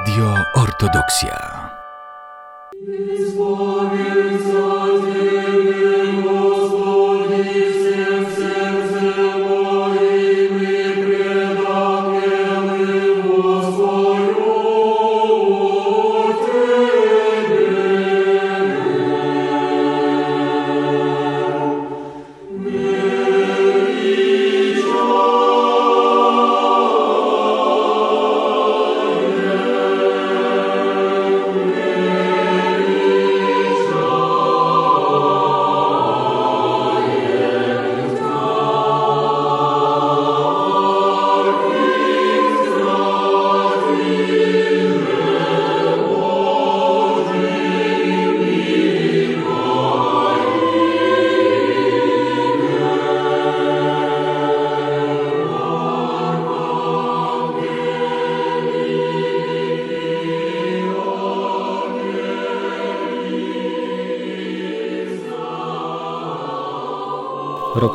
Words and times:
Radio 0.00 0.32
Ortodoksja. 0.56 1.49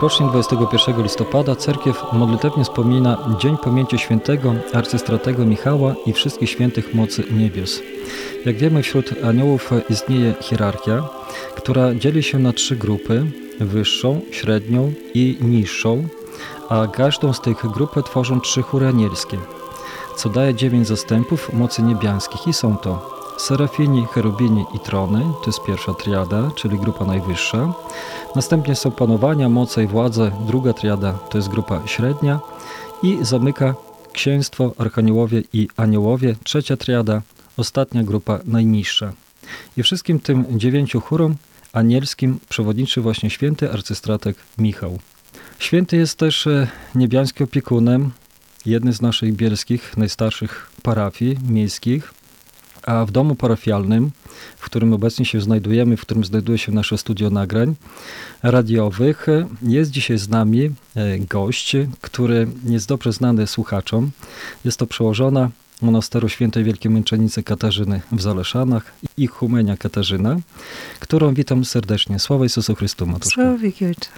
Rokrocznie 0.06 0.28
21 0.28 1.04
listopada 1.04 1.56
cerkiew 1.56 2.04
modlitewnie 2.14 2.64
wspomina 2.64 3.18
Dzień 3.40 3.58
Pamięci 3.58 3.98
Świętego 3.98 4.54
Arcystratego 4.74 5.46
Michała 5.46 5.96
i 6.06 6.14
wszystkich 6.14 6.50
świętych 6.50 6.94
mocy 6.94 7.24
niebios. 7.32 7.82
Jak 8.46 8.58
wiemy, 8.58 8.84
wśród 8.84 9.24
aniołów 9.24 9.72
istnieje 9.90 10.34
hierarchia, 10.42 11.10
która 11.56 11.96
dzieli 11.96 12.24
się 12.24 12.40
na 12.40 12.54
trzy 12.54 12.76
grupy: 12.76 13.26
wyższą, 13.60 14.22
średnią 14.32 14.94
i 15.14 15.38
niższą, 15.42 16.08
a 16.70 16.88
każdą 16.88 17.34
z 17.34 17.42
tych 17.42 17.68
grup 17.68 18.04
tworzą 18.06 18.42
trzy 18.42 18.62
chóry 18.62 18.88
anielskie, 18.88 19.38
co 20.16 20.30
daje 20.30 20.54
dziewięć 20.56 20.88
zastępów 20.88 21.54
mocy 21.54 21.82
niebiańskich 21.82 22.48
i 22.48 22.54
są 22.54 22.78
to 22.78 23.15
Serafini, 23.38 24.06
cherubini 24.06 24.66
i 24.74 24.80
trony, 24.80 25.20
to 25.20 25.46
jest 25.46 25.64
pierwsza 25.64 25.94
triada, 25.94 26.52
czyli 26.56 26.80
grupa 26.80 27.06
najwyższa. 27.06 27.74
Następnie 28.36 28.76
są 28.76 28.92
panowania, 28.92 29.50
moce 29.50 29.84
i 29.84 29.88
władze, 29.88 30.32
druga 30.48 30.74
triada, 30.74 31.14
to 31.14 31.38
jest 31.38 31.50
grupa 31.50 31.88
średnia. 31.88 32.40
I 33.04 33.18
zamyka 33.22 33.76
księstwo, 34.14 34.74
archaniołowie 34.78 35.44
i 35.54 35.68
aniołowie, 35.78 36.36
trzecia 36.44 36.78
triada, 36.78 37.22
ostatnia 37.58 38.04
grupa 38.04 38.40
najniższa. 38.46 39.14
I 39.78 39.84
wszystkim 39.84 40.20
tym 40.20 40.46
dziewięciu 40.60 41.02
chórom 41.02 41.36
anielskim 41.74 42.40
przewodniczy 42.50 43.02
właśnie 43.02 43.30
święty 43.30 43.72
arcystratek 43.72 44.38
Michał. 44.58 45.00
Święty 45.60 45.98
jest 45.98 46.18
też 46.18 46.48
e, 46.48 46.68
niebiańskim 46.96 47.44
opiekunem 47.44 48.12
jednej 48.66 48.94
z 48.94 49.02
naszych 49.02 49.34
bielskich, 49.34 49.98
najstarszych 49.98 50.72
parafii 50.84 51.38
miejskich, 51.50 52.14
a 52.86 53.06
w 53.06 53.12
domu 53.12 53.36
parafialnym, 53.36 54.12
w 54.58 54.66
którym 54.66 54.94
obecnie 54.94 55.26
się 55.26 55.42
znajdujemy, 55.42 55.98
w 55.98 56.02
którym 56.02 56.26
znajduje 56.26 56.58
się 56.58 56.72
nasze 56.72 56.98
studio 56.98 57.30
nagrań 57.30 57.76
radiowych, 58.44 59.28
jest 59.62 59.92
dzisiaj 59.92 60.18
z 60.18 60.30
nami 60.30 60.72
e, 60.96 61.20
gość, 61.20 61.76
który 62.02 62.48
jest 62.66 62.88
dobrze 62.88 63.14
znany 63.14 63.48
słuchaczom. 63.48 64.12
Jest 64.66 64.78
to 64.80 64.88
przełożona 64.88 65.50
monasteru 65.82 66.30
świętej 66.30 66.64
Wielkiej 66.64 66.92
Męczennicy 66.92 67.44
Katarzyny 67.44 68.02
w 68.12 68.22
Zaleszanach 68.22 68.94
i 69.18 69.28
Humenia 69.28 69.78
Katarzyna, 69.78 70.38
którą 71.00 71.34
witam 71.34 71.66
serdecznie. 71.66 72.20
Sława 72.20 72.46
Jezusu 72.46 72.76
Chrystu, 72.76 73.08
Matuszka. 73.08 73.42
Sława 73.42 73.64
Ojcze. 73.64 74.10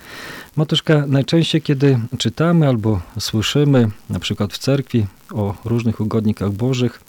Matuszka, 0.56 1.06
najczęściej 1.08 1.62
kiedy 1.62 2.00
czytamy 2.18 2.68
albo 2.68 3.02
słyszymy, 3.20 3.90
na 4.10 4.20
przykład 4.20 4.54
w 4.54 4.58
cerkwi, 4.58 5.06
o 5.34 5.56
różnych 5.66 6.00
ugodnikach 6.00 6.52
bożych, 6.52 7.00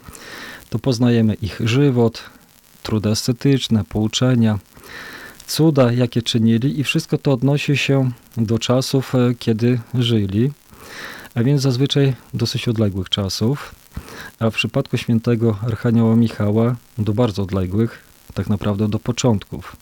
to 0.70 0.78
poznajemy 0.78 1.34
ich 1.34 1.60
żywot, 1.64 2.22
trudy 2.82 3.10
estetyczne, 3.10 3.84
pouczenia, 3.84 4.58
cuda, 5.46 5.92
jakie 5.92 6.22
czynili 6.22 6.80
i 6.80 6.84
wszystko 6.84 7.18
to 7.18 7.32
odnosi 7.32 7.76
się 7.76 8.10
do 8.36 8.58
czasów, 8.58 9.14
e, 9.14 9.34
kiedy 9.38 9.80
żyli, 9.94 10.50
a 11.34 11.42
więc 11.42 11.62
zazwyczaj 11.62 12.14
dosyć 12.34 12.68
odległych 12.68 13.08
czasów, 13.08 13.74
a 14.38 14.50
w 14.50 14.54
przypadku 14.54 14.96
świętego 14.96 15.58
Archanioła 15.66 16.16
Michała 16.16 16.76
do 16.98 17.12
bardzo 17.12 17.42
odległych, 17.42 18.02
tak 18.34 18.48
naprawdę 18.48 18.88
do 18.88 18.98
początków. 18.98 19.76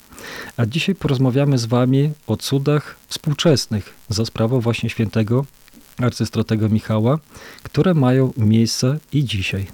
A 0.56 0.66
dzisiaj 0.66 0.94
porozmawiamy 0.94 1.58
z 1.58 1.66
Wami 1.66 2.12
o 2.26 2.36
cudach 2.36 2.96
współczesnych 3.08 3.94
za 4.08 4.24
sprawą 4.24 4.60
właśnie 4.60 4.90
świętego 4.90 5.44
arcystratego 5.98 6.68
Michała, 6.68 7.18
które 7.62 7.94
mają 7.94 8.32
miejsce 8.36 8.98
i 9.12 9.24
dzisiaj. 9.24 9.66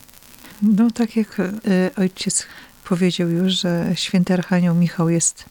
No 0.62 0.90
tak 0.90 1.16
jak 1.16 1.40
e, 1.40 1.50
ojciec 1.96 2.46
powiedział 2.84 3.28
już, 3.28 3.52
że 3.52 3.86
święty 3.94 4.34
Archanioł 4.34 4.74
Michał 4.74 5.08
jest 5.08 5.44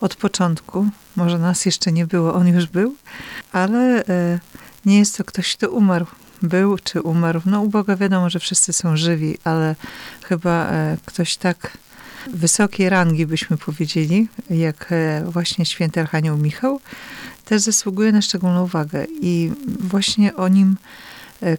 od 0.00 0.16
początku. 0.16 0.86
Może 1.16 1.38
nas 1.38 1.66
jeszcze 1.66 1.92
nie 1.92 2.06
było, 2.06 2.34
on 2.34 2.48
już 2.48 2.66
był, 2.66 2.96
ale 3.52 4.04
e, 4.06 4.38
nie 4.84 4.98
jest 4.98 5.16
to 5.16 5.24
ktoś, 5.24 5.56
kto 5.56 5.70
umarł. 5.70 6.06
Był 6.42 6.78
czy 6.78 7.02
umarł. 7.02 7.40
No 7.46 7.60
u 7.60 7.68
Boga 7.68 7.96
wiadomo, 7.96 8.30
że 8.30 8.38
wszyscy 8.38 8.72
są 8.72 8.96
żywi, 8.96 9.38
ale 9.44 9.76
chyba 10.24 10.68
e, 10.70 10.96
ktoś 11.04 11.36
tak 11.36 11.78
wysokiej 12.32 12.88
rangi, 12.88 13.26
byśmy 13.26 13.56
powiedzieli, 13.56 14.28
jak 14.50 14.94
właśnie 15.24 15.66
święty 15.66 16.00
Archanioł 16.00 16.36
Michał, 16.36 16.80
też 17.44 17.62
zasługuje 17.62 18.12
na 18.12 18.22
szczególną 18.22 18.64
uwagę. 18.64 19.06
I 19.20 19.52
właśnie 19.80 20.36
o 20.36 20.48
nim 20.48 20.76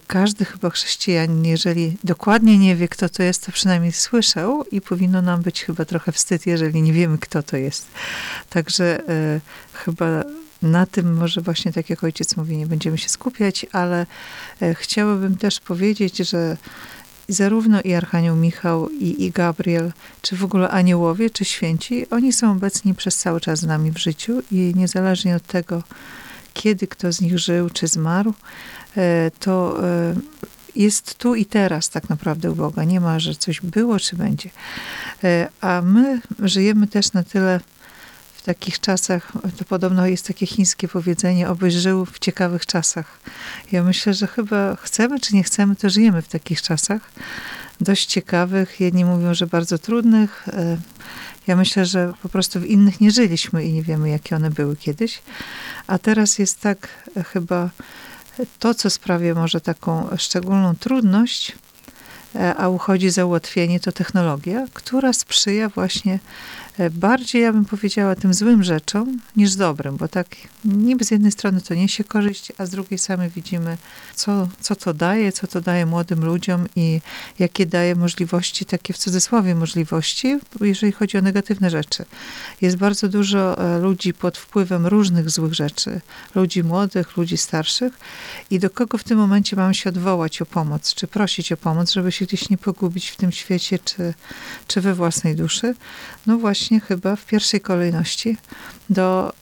każdy 0.06 0.44
chyba 0.44 0.70
chrześcijanin, 0.70 1.44
jeżeli 1.44 1.96
dokładnie 2.04 2.58
nie 2.58 2.76
wie, 2.76 2.88
kto 2.88 3.08
to 3.08 3.22
jest, 3.22 3.46
to 3.46 3.52
przynajmniej 3.52 3.92
słyszał 3.92 4.64
i 4.64 4.80
powinno 4.80 5.22
nam 5.22 5.42
być 5.42 5.64
chyba 5.64 5.84
trochę 5.84 6.12
wstyd, 6.12 6.46
jeżeli 6.46 6.82
nie 6.82 6.92
wiemy, 6.92 7.18
kto 7.18 7.42
to 7.42 7.56
jest. 7.56 7.86
Także 8.50 9.08
e, 9.08 9.40
chyba 9.72 10.24
na 10.62 10.86
tym 10.86 11.16
może 11.16 11.40
właśnie, 11.40 11.72
tak 11.72 11.90
jak 11.90 12.04
ojciec 12.04 12.36
mówi, 12.36 12.56
nie 12.56 12.66
będziemy 12.66 12.98
się 12.98 13.08
skupiać, 13.08 13.66
ale 13.72 14.06
e, 14.62 14.74
chciałabym 14.74 15.36
też 15.36 15.60
powiedzieć, 15.60 16.16
że 16.16 16.56
zarówno 17.28 17.80
i 17.82 17.94
Archanioł 17.94 18.36
Michał, 18.36 18.88
i, 18.88 19.24
i 19.24 19.30
Gabriel, 19.30 19.92
czy 20.22 20.36
w 20.36 20.44
ogóle 20.44 20.68
aniołowie, 20.68 21.30
czy 21.30 21.44
święci, 21.44 22.10
oni 22.10 22.32
są 22.32 22.52
obecni 22.52 22.94
przez 22.94 23.16
cały 23.16 23.40
czas 23.40 23.58
z 23.58 23.66
nami 23.66 23.90
w 23.90 23.98
życiu 23.98 24.42
i 24.50 24.72
niezależnie 24.76 25.36
od 25.36 25.46
tego, 25.46 25.82
kiedy 26.54 26.86
kto 26.86 27.12
z 27.12 27.20
nich 27.20 27.38
żył 27.38 27.70
czy 27.70 27.86
zmarł, 27.86 28.30
e, 28.30 28.34
to 29.40 29.84
e, 29.84 30.14
jest 30.76 31.14
tu 31.14 31.34
i 31.34 31.46
teraz 31.46 31.90
tak 31.90 32.08
naprawdę 32.08 32.52
u 32.52 32.54
Boga. 32.54 32.84
Nie 32.84 33.00
ma, 33.00 33.20
że 33.20 33.34
coś 33.34 33.60
było 33.60 34.00
czy 34.00 34.16
będzie. 34.16 34.50
E, 35.24 35.48
a 35.60 35.82
my 35.82 36.20
żyjemy 36.38 36.86
też 36.86 37.12
na 37.12 37.22
tyle 37.22 37.60
w 38.34 38.42
takich 38.42 38.80
czasach, 38.80 39.32
to 39.56 39.64
podobno 39.64 40.06
jest 40.06 40.26
takie 40.26 40.46
chińskie 40.46 40.88
powiedzenie, 40.88 41.48
obyś 41.48 41.74
żył 41.74 42.04
w 42.04 42.18
ciekawych 42.18 42.66
czasach. 42.66 43.20
Ja 43.72 43.82
myślę, 43.82 44.14
że 44.14 44.26
chyba 44.26 44.76
chcemy 44.76 45.20
czy 45.20 45.34
nie 45.34 45.42
chcemy, 45.42 45.76
to 45.76 45.90
żyjemy 45.90 46.22
w 46.22 46.28
takich 46.28 46.62
czasach. 46.62 47.10
Dość 47.80 48.06
ciekawych. 48.06 48.80
Jedni 48.80 49.04
mówią, 49.04 49.34
że 49.34 49.46
bardzo 49.46 49.78
trudnych. 49.78 50.46
Ja 51.48 51.56
myślę, 51.56 51.86
że 51.86 52.12
po 52.22 52.28
prostu 52.28 52.60
w 52.60 52.66
innych 52.66 53.00
nie 53.00 53.10
żyliśmy 53.10 53.64
i 53.64 53.72
nie 53.72 53.82
wiemy, 53.82 54.10
jakie 54.10 54.36
one 54.36 54.50
były 54.50 54.76
kiedyś. 54.76 55.22
A 55.86 55.98
teraz 55.98 56.38
jest 56.38 56.60
tak 56.60 56.88
e, 57.16 57.24
chyba 57.24 57.70
to, 58.58 58.74
co 58.74 58.90
sprawia 58.90 59.34
może 59.34 59.60
taką 59.60 60.08
szczególną 60.16 60.76
trudność, 60.76 61.52
a 62.56 62.68
uchodzi 62.68 63.10
za 63.10 63.24
ułatwienie, 63.24 63.80
to 63.80 63.92
technologia, 63.92 64.66
która 64.72 65.12
sprzyja 65.12 65.68
właśnie 65.68 66.18
E, 66.78 66.90
bardziej, 66.90 67.42
ja 67.42 67.52
bym 67.52 67.64
powiedziała, 67.64 68.14
tym 68.14 68.34
złym 68.34 68.64
rzeczom 68.64 69.20
niż 69.36 69.54
dobrym, 69.54 69.96
bo 69.96 70.08
tak 70.08 70.26
niby 70.64 71.04
z 71.04 71.10
jednej 71.10 71.32
strony 71.32 71.60
to 71.60 71.74
niesie 71.74 72.04
korzyść, 72.04 72.52
a 72.58 72.66
z 72.66 72.70
drugiej 72.70 72.98
sami 72.98 73.30
widzimy, 73.30 73.76
co, 74.14 74.48
co 74.60 74.76
to 74.76 74.94
daje, 74.94 75.32
co 75.32 75.46
to 75.46 75.60
daje 75.60 75.86
młodym 75.86 76.24
ludziom 76.24 76.66
i 76.76 77.00
jakie 77.38 77.66
daje 77.66 77.94
możliwości, 77.94 78.64
takie 78.64 78.92
w 78.92 78.98
cudzysłowie 78.98 79.54
możliwości, 79.54 80.38
jeżeli 80.60 80.92
chodzi 80.92 81.18
o 81.18 81.22
negatywne 81.22 81.70
rzeczy. 81.70 82.04
Jest 82.60 82.76
bardzo 82.76 83.08
dużo 83.08 83.58
e, 83.58 83.78
ludzi 83.78 84.14
pod 84.14 84.38
wpływem 84.38 84.86
różnych 84.86 85.30
złych 85.30 85.54
rzeczy, 85.54 86.00
ludzi 86.34 86.64
młodych, 86.64 87.16
ludzi 87.16 87.36
starszych 87.36 87.92
i 88.50 88.58
do 88.58 88.70
kogo 88.70 88.98
w 88.98 89.04
tym 89.04 89.18
momencie 89.18 89.56
mamy 89.56 89.74
się 89.74 89.90
odwołać 89.90 90.42
o 90.42 90.46
pomoc, 90.46 90.94
czy 90.94 91.06
prosić 91.06 91.52
o 91.52 91.56
pomoc, 91.56 91.92
żeby 91.92 92.12
się 92.12 92.26
gdzieś 92.28 92.50
nie 92.50 92.58
pogubić 92.58 93.08
w 93.08 93.16
tym 93.16 93.32
świecie, 93.32 93.78
czy, 93.78 94.14
czy 94.66 94.80
we 94.80 94.94
własnej 94.94 95.36
duszy? 95.36 95.74
No 96.26 96.38
właśnie 96.38 96.80
chyba 96.80 97.16
w 97.16 97.24
pierwszej 97.24 97.60
kolejności 97.60 98.36
do 98.90 99.32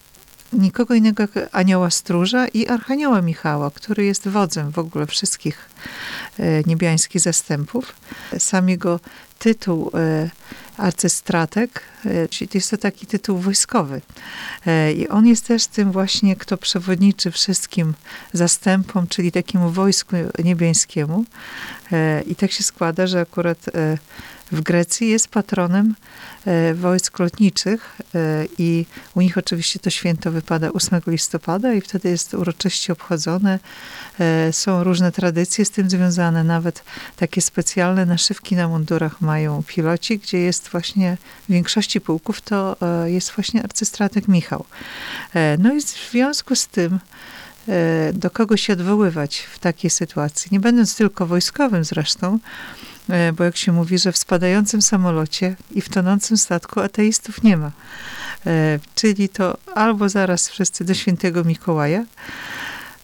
nikogo 0.57 0.95
innego 0.95 1.23
jak 1.23 1.49
anioła 1.53 1.91
stróża 1.91 2.49
i 2.49 2.67
archanioła 2.67 3.23
Michała, 3.23 3.71
który 3.71 4.05
jest 4.05 4.29
wodzem 4.29 4.71
w 4.71 4.79
ogóle 4.79 5.07
wszystkich 5.07 5.69
e, 6.39 6.63
niebiańskich 6.63 7.23
zastępów. 7.23 7.97
Sam 8.39 8.69
jego 8.69 9.01
tytuł 9.39 9.91
e, 9.95 10.31
arcystratek, 10.77 11.83
e, 12.07 12.29
jest 12.55 12.71
to 12.71 12.77
taki 12.77 13.07
tytuł 13.07 13.39
wojskowy. 13.39 14.01
I 14.97 15.09
on 15.09 15.27
jest 15.27 15.47
też 15.47 15.67
tym 15.67 15.93
właśnie, 15.93 16.37
kto 16.37 16.57
przewodniczy 16.57 17.31
wszystkim 17.31 17.95
zastępom, 18.33 19.07
czyli 19.07 19.33
takiemu 19.33 19.71
wojsku 19.71 20.17
niebiańskiemu. 20.45 21.25
I 22.27 22.37
tak 22.37 22.53
się 22.53 22.63
składa, 22.63 23.07
że 23.07 23.21
akurat 23.21 23.59
w 24.53 24.61
Grecji 24.61 25.09
jest 25.09 25.29
patronem 25.29 25.95
e, 26.45 26.75
wojsk 26.75 27.19
lotniczych 27.19 27.99
e, 28.15 28.47
i 28.59 28.87
u 29.15 29.21
nich 29.21 29.39
oczywiście 29.39 29.79
to 29.79 29.91
święto 29.91 30.31
wypada 30.31 30.73
8 30.73 31.01
listopada 31.07 31.73
i 31.73 31.81
wtedy 31.81 32.09
jest 32.09 32.35
uroczyście 32.35 32.93
obchodzone. 32.93 33.59
E, 34.21 34.53
są 34.53 34.85
różne 34.85 35.13
tradycje 35.13 35.65
z 35.65 35.71
tym 35.71 35.91
związane, 35.91 36.45
nawet 36.45 36.85
takie 37.17 37.43
specjalne 37.43 38.07
naszywki 38.07 38.57
na 38.57 38.69
mundurach 38.69 39.21
mają 39.21 39.63
piloci, 39.67 40.19
gdzie 40.19 40.39
jest 40.39 40.69
właśnie 40.69 41.17
w 41.49 41.53
większości 41.53 42.01
pułków 42.01 42.41
to 42.41 42.77
jest 43.05 43.31
właśnie 43.31 43.63
arcystratek 43.63 44.29
Michał. 44.29 44.65
No 45.59 45.75
i 45.75 45.81
w 45.81 46.11
związku 46.11 46.55
z 46.57 46.67
tym 46.67 46.99
do 48.13 48.31
kogo 48.31 48.57
się 48.57 48.73
odwoływać 48.73 49.39
w 49.39 49.59
takiej 49.59 49.91
sytuacji. 49.91 50.49
Nie 50.53 50.61
będąc 50.61 50.97
tylko 50.97 51.27
wojskowym 51.27 51.85
zresztą, 51.85 52.39
bo 53.33 53.45
jak 53.45 53.57
się 53.57 53.73
mówi, 53.73 53.99
że 53.99 54.13
w 54.13 54.17
spadającym 54.17 54.83
samolocie 54.83 55.57
i 55.71 55.81
w 55.81 55.89
tonącym 55.89 56.37
statku 56.37 56.81
ateistów 56.81 57.43
nie 57.43 57.57
ma. 57.57 57.71
E, 58.47 58.79
czyli 58.95 59.29
to 59.29 59.57
albo 59.75 60.09
zaraz 60.09 60.49
wszyscy 60.49 60.85
do 60.85 60.95
świętego 60.95 61.45
Mikołaja, 61.45 62.05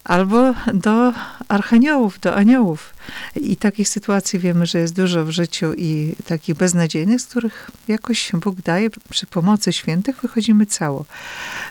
albo 0.05 0.55
do 0.75 1.13
archaniołów, 1.49 2.21
do 2.21 2.35
aniołów. 2.35 2.95
I 3.37 3.57
takich 3.57 3.89
sytuacji 3.89 4.39
wiemy, 4.39 4.67
że 4.67 4.79
jest 4.79 4.95
dużo 4.95 5.25
w 5.25 5.31
życiu 5.31 5.75
i 5.77 6.15
takich 6.27 6.57
beznadziejnych, 6.57 7.21
z 7.21 7.27
których 7.27 7.71
jakoś 7.89 8.33
Bóg 8.33 8.61
daje, 8.61 8.91
przy 9.11 9.27
pomocy 9.27 9.73
świętych 9.73 10.21
wychodzimy 10.23 10.67
cało. 10.67 11.05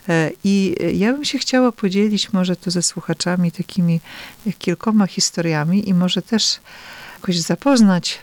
E, 0.09 0.31
I 0.43 0.75
ja 0.93 1.13
bym 1.13 1.25
się 1.25 1.39
chciała 1.39 1.71
podzielić 1.71 2.33
może 2.33 2.55
tu 2.55 2.71
ze 2.71 2.81
słuchaczami 2.81 3.51
takimi 3.51 3.99
kilkoma 4.59 5.07
historiami 5.07 5.89
i 5.89 5.93
może 5.93 6.21
też 6.21 6.59
jakoś 7.21 7.39
zapoznać 7.39 8.19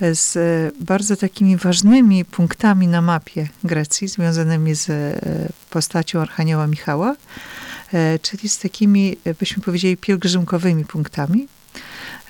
z 0.00 0.34
bardzo 0.80 1.16
takimi 1.16 1.56
ważnymi 1.56 2.24
punktami 2.24 2.88
na 2.88 3.02
mapie 3.02 3.48
Grecji, 3.64 4.08
związanymi 4.08 4.74
z 4.74 4.90
e, 4.90 5.20
postacią 5.70 6.20
Archanioła 6.20 6.66
Michała, 6.66 7.16
e, 7.92 8.18
czyli 8.18 8.48
z 8.48 8.58
takimi, 8.58 9.16
byśmy 9.40 9.62
powiedzieli, 9.62 9.96
pielgrzymkowymi 9.96 10.84
punktami, 10.84 11.48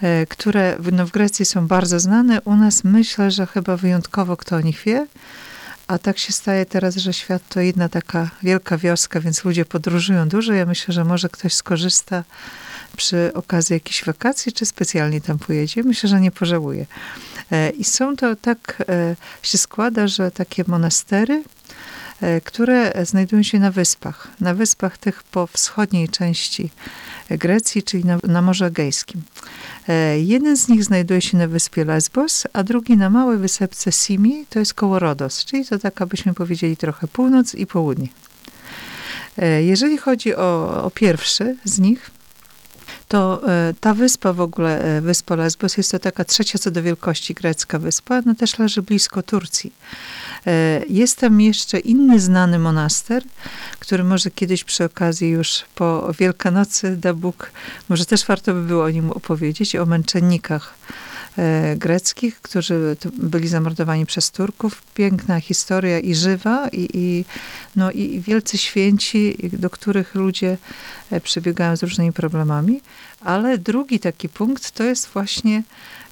e, 0.03 0.27
które 0.27 0.79
no, 0.93 1.06
w 1.06 1.11
Grecji 1.11 1.45
są 1.45 1.67
bardzo 1.67 2.00
znane. 2.00 2.41
U 2.43 2.56
nas 2.56 2.85
myślę, 2.85 3.31
że 3.31 3.47
chyba 3.47 3.77
wyjątkowo 3.77 4.37
kto 4.37 4.56
o 4.56 4.61
nich 4.61 4.83
wie, 4.87 5.06
a 5.89 5.99
tak 5.99 6.19
się 6.19 6.33
staje 6.33 6.67
teraz, 6.67 6.97
że 6.97 7.12
świat 7.12 7.43
to 7.49 7.61
jedna 7.61 7.89
taka 7.89 8.31
wielka 8.43 8.79
wioska, 8.79 9.21
więc 9.21 9.45
ludzie 9.45 9.65
podróżują 9.65 10.29
dużo. 10.29 10.53
Ja 10.53 10.67
myślę, 10.67 10.95
że 10.95 11.05
może 11.05 11.29
ktoś 11.29 11.55
skorzysta 11.55 12.25
przy 12.99 13.31
okazji 13.35 13.75
jakichś 13.75 14.05
wakacji, 14.05 14.53
czy 14.53 14.67
specjalnie 14.67 15.21
tam 15.21 15.39
pojedzie. 15.39 15.83
Myślę, 15.83 16.09
że 16.09 16.21
nie 16.21 16.31
pożałuje. 16.31 16.87
E, 17.53 17.71
I 17.71 17.85
są 17.85 18.17
to 18.17 18.37
tak, 18.37 18.83
e, 18.89 19.17
się 19.43 19.59
składa, 19.59 20.09
że 20.09 20.31
takie 20.31 20.65
monastery, 20.67 21.43
e, 22.21 22.41
które 22.41 22.93
znajdują 23.05 23.43
się 23.43 23.59
na 23.59 23.71
wyspach. 23.71 24.29
Na 24.41 24.55
wyspach 24.55 24.99
tych 24.99 25.23
po 25.23 25.47
wschodniej 25.47 26.09
części 26.09 26.71
Grecji, 27.31 27.83
czyli 27.83 28.05
na, 28.05 28.19
na 28.25 28.43
Morzu 28.43 28.65
Egejskim. 28.65 29.23
Jeden 30.17 30.56
z 30.56 30.69
nich 30.69 30.85
znajduje 30.85 31.21
się 31.21 31.37
na 31.37 31.47
wyspie 31.47 31.85
Lesbos, 31.85 32.47
a 32.53 32.62
drugi 32.62 32.97
na 32.97 33.11
małej 33.11 33.39
wysepce 33.39 33.93
Simi, 33.93 34.47
to 34.50 34.59
jest 34.59 34.75
koło 34.75 34.99
Rodos, 34.99 35.45
czyli 35.45 35.67
to 35.67 35.79
tak, 35.79 36.03
abyśmy 36.03 36.35
powiedzieli 36.35 36.77
trochę 36.77 37.09
północ 37.09 37.55
i 37.55 37.67
południe. 37.67 38.09
Jeżeli 39.61 39.99
chodzi 39.99 40.35
o, 40.35 40.83
o 40.85 40.91
pierwszy 40.91 41.56
z 41.65 41.79
nich, 41.79 42.11
to 43.09 43.49
e, 43.49 43.75
ta 43.81 43.95
wyspa 43.95 44.33
w 44.33 44.41
ogóle, 44.41 44.83
e, 44.83 45.01
wyspa 45.01 45.37
Lesbos, 45.37 45.77
jest 45.77 45.91
to 45.91 45.99
taka 45.99 46.25
trzecia 46.25 46.59
co 46.59 46.71
do 46.71 46.83
wielkości 46.83 47.35
grecka 47.35 47.79
wyspa, 47.79 48.23
no 48.27 48.35
też 48.35 48.59
leży 48.59 48.83
blisko 48.83 49.23
Turcji. 49.23 49.73
E, 50.47 50.83
jest 50.89 51.19
tam 51.19 51.41
jeszcze 51.41 51.79
inny 51.79 52.21
znany 52.21 52.59
monaster, 52.59 53.23
który 53.79 54.05
może 54.05 54.31
kiedyś 54.31 54.65
przy 54.65 54.85
okazji 54.85 55.29
już 55.29 55.65
po 55.75 56.13
Wielkanocy 56.19 56.97
da 56.97 57.15
Bóg, 57.15 57.51
może 57.89 58.07
też 58.07 58.25
warto 58.27 58.55
by 58.55 58.63
było 58.63 58.85
o 58.85 58.91
nim 58.91 59.11
opowiedzieć, 59.11 59.77
o 59.77 59.87
męczennikach 59.87 60.75
greckich, 61.76 62.40
którzy 62.40 62.96
byli 63.12 63.49
zamordowani 63.49 64.06
przez 64.06 64.31
Turków. 64.31 64.82
Piękna 64.94 65.40
historia 65.40 65.99
i 65.99 66.14
żywa, 66.14 66.69
i, 66.69 66.88
i, 66.94 67.25
no, 67.76 67.90
i 67.90 68.20
wielcy 68.20 68.58
święci, 68.58 69.37
do 69.52 69.70
których 69.70 70.14
ludzie 70.14 70.58
e, 71.11 71.20
przybiegają 71.20 71.76
z 71.76 71.82
różnymi 71.82 72.12
problemami. 72.12 72.81
Ale 73.20 73.58
drugi 73.58 74.00
taki 74.00 74.29
punkt 74.29 74.70
to 74.70 74.85
jest 74.85 75.08
właśnie 75.08 75.62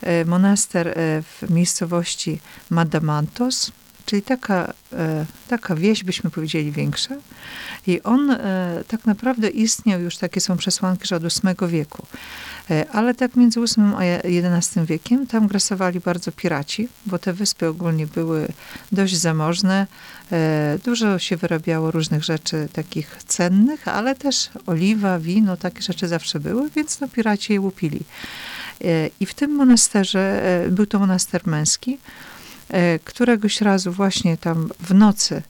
e, 0.03 0.25
monaster 0.25 0.95
w 1.23 1.51
miejscowości 1.51 2.41
Madamantos, 2.71 3.73
czyli 4.07 4.23
taka, 4.23 4.73
taka 5.49 5.75
wieś, 5.75 6.05
byśmy 6.05 6.31
powiedzieli, 6.31 6.73
większa. 6.73 7.15
I 7.87 8.03
on 8.03 8.37
tak 8.89 9.07
naprawdę 9.07 9.49
istniał, 9.49 10.01
już 10.01 10.17
takie 10.17 10.41
są 10.41 10.57
przesłanki, 10.57 11.07
że 11.07 11.17
od 11.17 11.23
VIII 11.23 11.69
wieku. 11.69 12.07
E, 12.71 12.87
ale 12.93 13.15
tak 13.15 13.37
między 13.37 13.61
VIII 13.61 13.95
a 13.97 14.57
XI 14.57 14.81
wiekiem 14.85 15.27
tam 15.27 15.47
grasowali 15.47 16.01
bardzo 16.01 16.33
piraci, 16.33 16.89
bo 17.07 17.19
te 17.19 17.33
wyspy 17.33 17.69
ogólnie 17.69 18.07
były 18.07 18.49
dość 18.93 19.17
zamożne. 19.17 19.87
E, 20.33 20.79
dużo 20.85 21.19
się 21.19 21.37
wyrabiało 21.37 21.91
różnych 21.91 22.25
rzeczy 22.25 22.69
takich 22.73 23.19
cennych, 23.27 23.89
ale 23.89 24.15
też 24.15 24.51
oliwa, 24.67 25.19
wino, 25.19 25.57
takie 25.57 25.83
rzeczy 25.83 26.09
zawsze 26.09 26.41
były, 26.41 26.71
więc 26.71 27.01
no 27.01 27.09
piraci 27.09 27.53
je 27.53 27.61
łupili. 27.61 28.01
E, 28.85 29.11
I 29.21 29.27
w 29.27 29.35
tym 29.35 29.51
monasterze, 29.55 30.43
był 30.71 30.87
to 30.87 30.99
monaster 30.99 31.47
męski, 31.47 31.99
któregoś 33.05 33.61
razu 33.61 33.93
właśnie 33.93 34.37
tam 34.37 34.69
w 34.81 34.95
nocy 34.95 35.43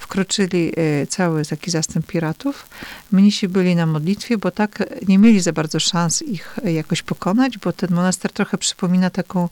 wkroczyli 0.00 0.72
e, 0.76 1.06
cały 1.06 1.44
taki 1.44 1.70
zastęp 1.70 2.06
piratów. 2.06 2.66
Mnisi 3.12 3.48
byli 3.48 3.76
na 3.76 3.86
modlitwie, 3.86 4.38
bo 4.38 4.50
tak 4.50 4.84
nie 5.08 5.18
mieli 5.18 5.40
za 5.40 5.52
bardzo 5.52 5.80
szans 5.80 6.22
ich 6.22 6.56
jakoś 6.64 7.02
pokonać, 7.02 7.58
bo 7.58 7.72
ten 7.72 7.94
monaster 7.94 8.32
trochę 8.32 8.58
przypomina 8.58 9.10
taką 9.10 9.48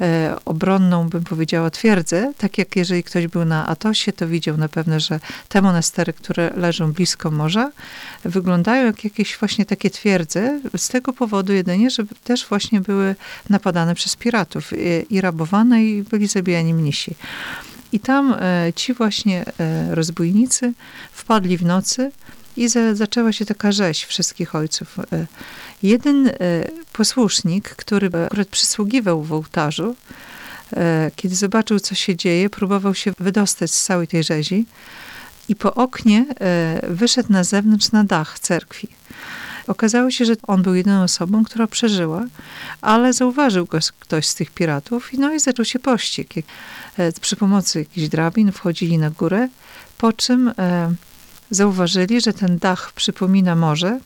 e, 0.00 0.36
obronną, 0.44 1.08
bym 1.08 1.24
powiedziała, 1.24 1.70
twierdzę. 1.70 2.32
Tak 2.38 2.58
jak 2.58 2.76
jeżeli 2.76 3.04
ktoś 3.04 3.26
był 3.26 3.44
na 3.44 3.66
Atosie, 3.66 4.12
to 4.12 4.28
widział 4.28 4.56
na 4.56 4.68
pewno, 4.68 5.00
że 5.00 5.20
te 5.48 5.62
monastery, 5.62 6.12
które 6.12 6.50
leżą 6.56 6.92
blisko 6.92 7.30
morza, 7.30 7.70
wyglądają 8.24 8.86
jak 8.86 9.04
jakieś 9.04 9.38
właśnie 9.38 9.66
takie 9.66 9.90
twierdze, 9.90 10.60
z 10.76 10.88
tego 10.88 11.12
powodu 11.12 11.52
jedynie, 11.52 11.90
że 11.90 12.02
też 12.24 12.46
właśnie 12.46 12.80
były 12.80 13.14
napadane 13.48 13.94
przez 13.94 14.16
piratów 14.16 14.72
i, 14.72 15.14
i 15.14 15.20
rabowane 15.20 15.84
i 15.84 16.02
byli 16.02 16.26
zabijani 16.26 16.74
mnisi. 16.74 17.14
I 17.92 18.00
tam 18.00 18.34
e, 18.34 18.72
ci 18.76 18.94
właśnie 18.94 19.44
e, 19.58 19.94
rozbójnicy 19.94 20.72
wpadli 21.12 21.56
w 21.56 21.64
nocy 21.64 22.12
i 22.56 22.68
za, 22.68 22.94
zaczęła 22.94 23.32
się 23.32 23.46
taka 23.46 23.72
rzeź 23.72 24.04
wszystkich 24.04 24.54
ojców. 24.54 24.98
E, 24.98 25.26
jeden 25.82 26.30
posłusznik, 26.92 27.68
który 27.68 28.10
akurat 28.26 28.48
przysługiwał 28.48 29.22
w 29.22 29.32
ołtarzu, 29.32 29.96
kiedy 31.16 31.34
zobaczył, 31.34 31.80
co 31.80 31.94
się 31.94 32.16
dzieje, 32.16 32.50
próbował 32.50 32.94
się 32.94 33.12
wydostać 33.18 33.70
z 33.70 33.84
całej 33.84 34.08
tej 34.08 34.24
rzezi 34.24 34.66
i 35.48 35.56
po 35.56 35.74
oknie 35.74 36.26
wyszedł 36.88 37.32
na 37.32 37.44
zewnątrz 37.44 37.92
na 37.92 38.04
dach 38.04 38.38
cerkwi. 38.38 38.88
Okazało 39.70 40.10
się, 40.10 40.24
że 40.24 40.32
on 40.46 40.62
był 40.62 40.74
jedyną 40.74 41.02
osobą, 41.02 41.44
która 41.44 41.66
przeżyła, 41.66 42.24
ale 42.80 43.12
zauważył 43.12 43.66
go 43.66 43.78
ktoś 44.00 44.26
z 44.26 44.34
tych 44.34 44.50
piratów 44.50 45.14
i 45.14 45.18
no 45.18 45.34
i 45.34 45.40
zaczął 45.40 45.64
się 45.64 45.78
pościg. 45.78 46.34
E, 46.98 47.12
przy 47.12 47.36
pomocy 47.36 47.78
jakichś 47.78 48.08
drabin 48.08 48.52
wchodzili 48.52 48.98
na 48.98 49.10
górę, 49.10 49.48
po 49.98 50.12
czym 50.12 50.52
e, 50.58 50.94
zauważyli, 51.50 52.20
że 52.20 52.32
ten 52.32 52.58
dach 52.58 52.92
przypomina 52.92 53.56
morze 53.56 54.00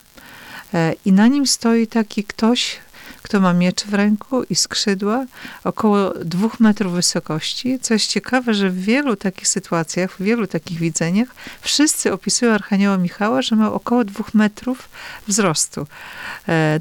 e, 0.73 0.93
i 1.05 1.11
na 1.11 1.27
nim 1.27 1.47
stoi 1.47 1.87
taki 1.87 2.23
ktoś, 2.23 2.77
kto 3.25 3.39
ma 3.39 3.53
miecz 3.53 3.83
w 3.83 3.93
ręku 3.93 4.43
i 4.43 4.55
skrzydła, 4.55 5.25
około 5.63 6.13
dwóch 6.25 6.59
metrów 6.59 6.93
wysokości. 6.93 7.79
Co 7.81 7.93
jest 7.93 8.07
ciekawe, 8.07 8.53
że 8.53 8.69
w 8.69 8.79
wielu 8.79 9.15
takich 9.15 9.47
sytuacjach, 9.47 10.11
w 10.11 10.21
wielu 10.21 10.47
takich 10.47 10.79
widzeniach, 10.79 11.27
wszyscy 11.61 12.13
opisują 12.13 12.53
Archanioła 12.53 12.97
Michała, 12.97 13.41
że 13.41 13.55
ma 13.55 13.71
około 13.71 14.03
dwóch 14.03 14.33
metrów 14.33 14.89
wzrostu. 15.27 15.87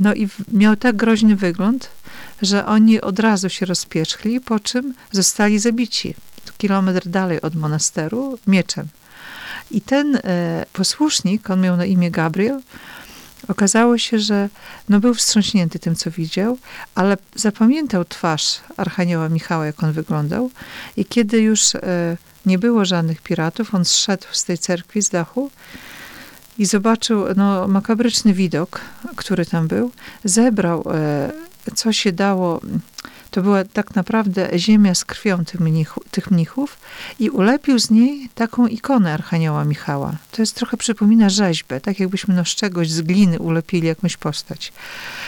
No 0.00 0.14
i 0.14 0.28
miał 0.52 0.76
tak 0.76 0.96
groźny 0.96 1.36
wygląd, 1.36 1.88
że 2.42 2.66
oni 2.66 3.00
od 3.00 3.18
razu 3.18 3.48
się 3.48 3.66
rozpierzchli, 3.66 4.40
po 4.40 4.60
czym 4.60 4.94
zostali 5.12 5.58
zabici 5.58 6.14
kilometr 6.58 7.08
dalej 7.08 7.40
od 7.40 7.54
monasteru 7.54 8.38
mieczem. 8.46 8.86
I 9.70 9.80
ten 9.80 10.16
e, 10.16 10.20
posłusznik, 10.72 11.50
on 11.50 11.60
miał 11.60 11.76
na 11.76 11.84
imię 11.84 12.10
Gabriel, 12.10 12.60
okazało 13.48 13.98
się, 13.98 14.18
że 14.18 14.48
no, 14.88 15.00
był 15.00 15.14
wstrząśnięty 15.14 15.78
tym, 15.78 15.94
co 15.94 16.10
widział, 16.10 16.58
ale 16.94 17.16
zapamiętał 17.34 18.04
twarz 18.04 18.60
Archanioła 18.76 19.28
Michała, 19.28 19.66
jak 19.66 19.82
on 19.82 19.92
wyglądał. 19.92 20.50
I 20.96 21.04
kiedy 21.04 21.40
już 21.40 21.74
e, 21.74 22.16
nie 22.46 22.58
było 22.58 22.84
żadnych 22.84 23.22
piratów, 23.22 23.74
on 23.74 23.84
zszedł 23.84 24.26
z 24.32 24.44
tej 24.44 24.58
cerkwi, 24.58 25.02
z 25.02 25.10
dachu 25.10 25.50
i 26.58 26.66
zobaczył 26.66 27.24
no, 27.36 27.68
makabryczny 27.68 28.34
widok, 28.34 28.80
który 29.16 29.46
tam 29.46 29.68
był. 29.68 29.90
Zebrał, 30.24 30.84
e, 30.94 31.32
co 31.74 31.92
się 31.92 32.12
dało 32.12 32.60
to 33.34 33.42
była 33.42 33.64
tak 33.64 33.94
naprawdę 33.94 34.50
ziemia 34.56 34.94
z 34.94 35.04
krwią 35.04 35.44
tych, 35.44 35.60
mnichu, 35.60 36.00
tych 36.10 36.30
mnichów 36.30 36.78
i 37.18 37.30
ulepił 37.30 37.78
z 37.78 37.90
niej 37.90 38.28
taką 38.34 38.66
ikonę 38.66 39.14
Archanioła 39.14 39.64
Michała. 39.64 40.16
To 40.30 40.42
jest 40.42 40.54
trochę 40.54 40.76
przypomina 40.76 41.30
rzeźbę, 41.30 41.80
tak 41.80 42.00
jakbyśmy 42.00 42.34
no 42.34 42.44
z 42.44 42.48
czegoś, 42.48 42.90
z 42.90 43.00
gliny 43.00 43.38
ulepili 43.38 43.88
jakąś 43.88 44.16
postać. 44.16 44.72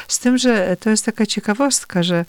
Z 0.09 0.19
tym, 0.19 0.39
że 0.39 0.77
to 0.81 0.91
jest 0.91 1.05
taka 1.05 1.27
ciekawostka, 1.27 2.03
że 2.03 2.25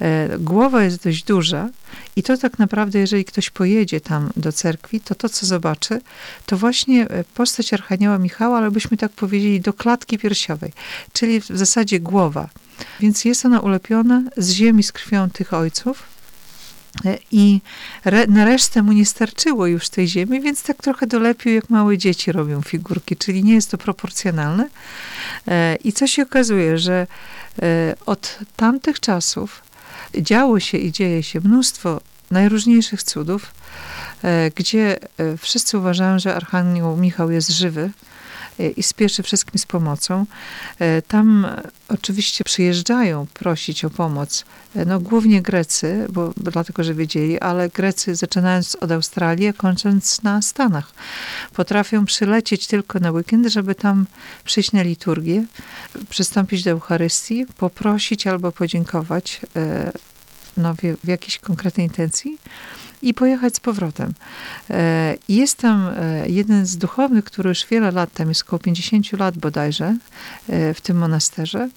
e, 0.00 0.38
głowa 0.38 0.82
jest 0.82 1.04
dość 1.04 1.22
duża 1.24 1.68
i 2.16 2.22
to 2.22 2.36
tak 2.36 2.58
naprawdę, 2.58 2.98
jeżeli 2.98 3.24
ktoś 3.24 3.50
pojedzie 3.50 4.00
tam 4.00 4.30
do 4.36 4.52
cerkwi, 4.52 5.00
to 5.00 5.14
to, 5.14 5.28
co 5.28 5.46
zobaczy, 5.46 6.00
to 6.46 6.56
właśnie 6.56 7.08
e, 7.08 7.24
postać 7.24 7.72
Archanioła 7.72 8.18
Michała, 8.18 8.58
ale 8.58 8.70
byśmy 8.70 8.96
tak 8.96 9.12
powiedzieli, 9.12 9.60
do 9.60 9.72
klatki 9.72 10.18
piersiowej, 10.18 10.72
czyli 11.12 11.40
w 11.40 11.46
zasadzie 11.46 12.00
głowa. 12.00 12.48
Więc 13.00 13.24
jest 13.24 13.46
ona 13.46 13.60
ulepiona 13.60 14.22
z 14.36 14.50
ziemi 14.50 14.82
z 14.82 14.92
krwią 14.92 15.30
tych 15.30 15.54
ojców. 15.54 16.02
E, 17.04 17.18
I 17.32 17.60
re, 18.04 18.26
na 18.26 18.44
resztę 18.44 18.82
mu 18.82 18.92
nie 18.92 19.06
starczyło 19.06 19.66
już 19.66 19.88
tej 19.88 20.08
ziemi, 20.08 20.40
więc 20.40 20.62
tak 20.62 20.76
trochę 20.76 21.06
dolepił, 21.06 21.52
jak 21.52 21.70
małe 21.70 21.98
dzieci 21.98 22.32
robią 22.32 22.62
figurki, 22.62 23.16
czyli 23.16 23.44
nie 23.44 23.54
jest 23.54 23.70
to 23.70 23.78
proporcjonalne. 23.78 24.68
E, 25.48 25.76
I 25.76 25.92
co 25.92 26.06
się 26.06 26.22
okazuje, 26.22 26.78
że 26.78 27.06
e, 27.62 27.94
od 28.06 28.38
tamtych 28.56 29.00
czasów 29.00 29.62
działo 30.14 30.60
się 30.60 30.78
i 30.78 30.92
dzieje 30.92 31.22
się 31.22 31.40
mnóstwo 31.40 32.00
najróżniejszych 32.30 33.02
cudów, 33.02 33.54
gdzie 34.56 34.98
wszyscy 35.38 35.78
uważają, 35.78 36.18
że 36.18 36.34
Archanioł 36.34 36.96
Michał 36.96 37.30
jest 37.30 37.50
żywy, 37.50 37.90
i 38.68 38.82
spieszy 38.82 39.22
wszystkim 39.22 39.58
z 39.58 39.66
pomocą. 39.66 40.26
E, 40.78 41.02
tam 41.02 41.46
oczywiście 41.88 42.44
przyjeżdżają 42.44 43.26
prosić 43.34 43.84
o 43.84 43.90
pomoc, 43.90 44.44
e, 44.76 44.84
no 44.84 45.00
głównie 45.00 45.42
Grecy, 45.42 46.06
bo, 46.10 46.32
bo 46.36 46.50
dlatego, 46.50 46.84
że 46.84 46.94
wiedzieli, 46.94 47.40
ale 47.40 47.68
Grecy 47.68 48.14
zaczynając 48.14 48.76
od 48.80 48.92
Australii, 48.92 49.48
a 49.48 49.52
kończąc 49.52 50.22
na 50.22 50.42
Stanach. 50.42 50.92
Potrafią 51.54 52.04
przylecieć 52.04 52.66
tylko 52.66 52.98
na 52.98 53.10
weekend, 53.10 53.46
żeby 53.46 53.74
tam 53.74 54.06
przyjść 54.44 54.72
na 54.72 54.82
liturgię, 54.82 55.44
przystąpić 56.08 56.62
do 56.62 56.70
Eucharystii, 56.70 57.46
poprosić 57.56 58.26
albo 58.26 58.52
podziękować 58.52 59.40
e, 59.56 59.92
no, 60.56 60.74
w, 60.74 60.78
w 61.04 61.08
jakiejś 61.08 61.38
konkretnej 61.38 61.86
intencji 61.86 62.38
i 63.02 63.14
pojechać 63.14 63.56
z 63.56 63.60
powrotem. 63.60 64.14
E, 64.70 65.16
jest 65.28 65.56
tam 65.56 65.88
e, 65.96 66.28
jeden 66.28 66.66
z 66.66 66.76
duchownych, 66.76 67.24
który 67.24 67.48
już 67.48 67.66
wiele 67.66 67.90
lat, 67.90 68.12
tam 68.12 68.28
jest 68.28 68.42
około 68.42 68.60
50 68.60 69.12
lat 69.12 69.38
bodajże, 69.38 69.96
e, 70.48 70.74
w 70.74 70.80
tym 70.80 70.96
monasterze. 70.96 71.68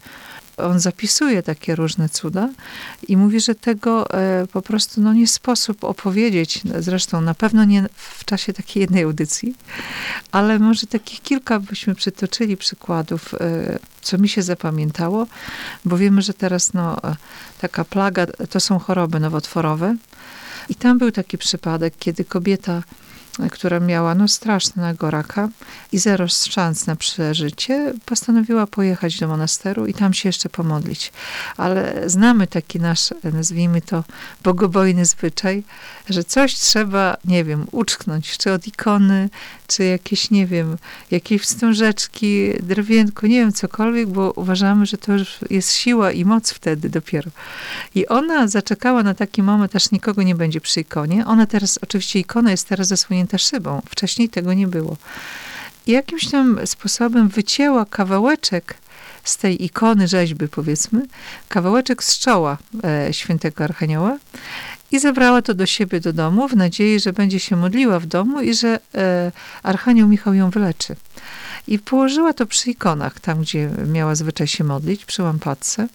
On 0.56 0.80
zapisuje 0.80 1.42
takie 1.42 1.76
różne 1.76 2.08
cuda 2.08 2.48
i 3.08 3.16
mówi, 3.16 3.40
że 3.40 3.54
tego 3.54 4.06
po 4.52 4.62
prostu 4.62 5.00
no, 5.00 5.12
nie 5.12 5.26
sposób 5.26 5.84
opowiedzieć, 5.84 6.60
zresztą 6.78 7.20
na 7.20 7.34
pewno 7.34 7.64
nie 7.64 7.86
w 7.94 8.24
czasie 8.24 8.52
takiej 8.52 8.80
jednej 8.80 9.02
audycji, 9.02 9.54
ale 10.32 10.58
może 10.58 10.86
takich 10.86 11.20
kilka 11.22 11.60
byśmy 11.60 11.94
przytoczyli 11.94 12.56
przykładów, 12.56 13.34
co 14.02 14.18
mi 14.18 14.28
się 14.28 14.42
zapamiętało, 14.42 15.26
bo 15.84 15.96
wiemy, 15.96 16.22
że 16.22 16.34
teraz 16.34 16.72
no, 16.74 17.00
taka 17.60 17.84
plaga 17.84 18.26
to 18.26 18.60
są 18.60 18.78
choroby 18.78 19.20
nowotworowe, 19.20 19.96
i 20.68 20.74
tam 20.74 20.98
był 20.98 21.12
taki 21.12 21.38
przypadek, 21.38 21.94
kiedy 21.98 22.24
kobieta, 22.24 22.82
która 23.50 23.80
miała 23.80 24.14
no, 24.14 24.28
strasznego 24.28 25.10
raka 25.10 25.48
i 25.92 25.98
zero 25.98 26.28
szans 26.28 26.86
na 26.86 26.96
przeżycie, 26.96 27.92
postanowiła 28.06 28.66
pojechać 28.66 29.18
do 29.18 29.28
monasteru 29.28 29.86
i 29.86 29.94
tam 29.94 30.14
się 30.14 30.28
jeszcze 30.28 30.48
pomodlić. 30.48 31.12
Ale 31.56 32.10
znamy 32.10 32.46
taki 32.46 32.80
nasz, 32.80 33.10
nazwijmy 33.32 33.80
to, 33.80 34.04
bogobojny 34.42 35.04
zwyczaj, 35.04 35.62
że 36.08 36.24
coś 36.24 36.54
trzeba, 36.54 37.16
nie 37.24 37.44
wiem, 37.44 37.66
uczknąć, 37.72 38.38
czy 38.38 38.52
od 38.52 38.66
ikony, 38.66 39.28
czy 39.66 39.84
jakieś, 39.84 40.30
nie 40.30 40.46
wiem, 40.46 40.76
jakieś 41.10 41.42
wstążeczki, 41.42 42.52
drewienko, 42.62 43.26
nie 43.26 43.40
wiem, 43.40 43.52
cokolwiek, 43.52 44.08
bo 44.08 44.32
uważamy, 44.32 44.86
że 44.86 44.98
to 44.98 45.12
już 45.12 45.38
jest 45.50 45.72
siła 45.72 46.12
i 46.12 46.24
moc 46.24 46.50
wtedy 46.50 46.88
dopiero. 46.88 47.30
I 47.94 48.06
ona 48.06 48.48
zaczekała 48.48 49.02
na 49.02 49.14
taki 49.14 49.42
moment, 49.42 49.76
aż 49.76 49.90
nikogo 49.90 50.22
nie 50.22 50.34
będzie 50.34 50.60
przy 50.60 50.80
ikonie. 50.80 51.26
Ona 51.26 51.46
teraz, 51.46 51.78
oczywiście 51.82 52.18
ikona 52.18 52.50
jest 52.50 52.68
teraz 52.68 52.88
zasłonięta 52.88 53.38
szybą. 53.38 53.82
Wcześniej 53.90 54.28
tego 54.28 54.54
nie 54.54 54.66
było. 54.66 54.96
I 55.86 55.92
jakimś 55.92 56.30
tam 56.30 56.66
sposobem 56.66 57.28
wycięła 57.28 57.84
kawałeczek 57.84 58.74
z 59.24 59.36
tej 59.36 59.64
ikony 59.64 60.08
rzeźby, 60.08 60.48
powiedzmy, 60.48 61.06
kawałeczek 61.48 62.04
z 62.04 62.18
czoła 62.18 62.58
e, 62.84 63.12
świętego 63.12 63.64
Archanioła 63.64 64.18
i 64.94 64.98
zabrała 64.98 65.42
to 65.42 65.54
do 65.54 65.66
siebie 65.66 66.00
do 66.00 66.12
domu 66.12 66.48
w 66.48 66.56
nadziei, 66.56 67.00
że 67.00 67.12
będzie 67.12 67.40
się 67.40 67.56
modliła 67.56 68.00
w 68.00 68.06
domu 68.06 68.40
i 68.40 68.54
że 68.54 68.80
e, 68.94 69.32
Archanioł 69.62 70.08
Michał 70.08 70.34
ją 70.34 70.50
wyleczy. 70.50 70.96
I 71.66 71.78
położyła 71.78 72.32
to 72.32 72.46
przy 72.46 72.70
ikonach, 72.70 73.20
tam 73.20 73.40
gdzie 73.40 73.70
miała 73.86 74.14
zwyczaj 74.14 74.46
się 74.46 74.64
modlić, 74.64 75.04
przy 75.04 75.22
lampadce. 75.22 75.88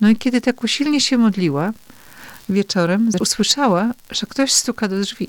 No 0.00 0.08
i 0.08 0.16
kiedy 0.16 0.40
tak 0.40 0.64
usilnie 0.64 1.00
się 1.00 1.18
modliła, 1.18 1.72
wieczorem 2.48 3.10
usłyszała, 3.20 3.90
że 4.10 4.26
ktoś 4.26 4.52
stuka 4.52 4.88
do 4.88 5.00
drzwi. 5.00 5.28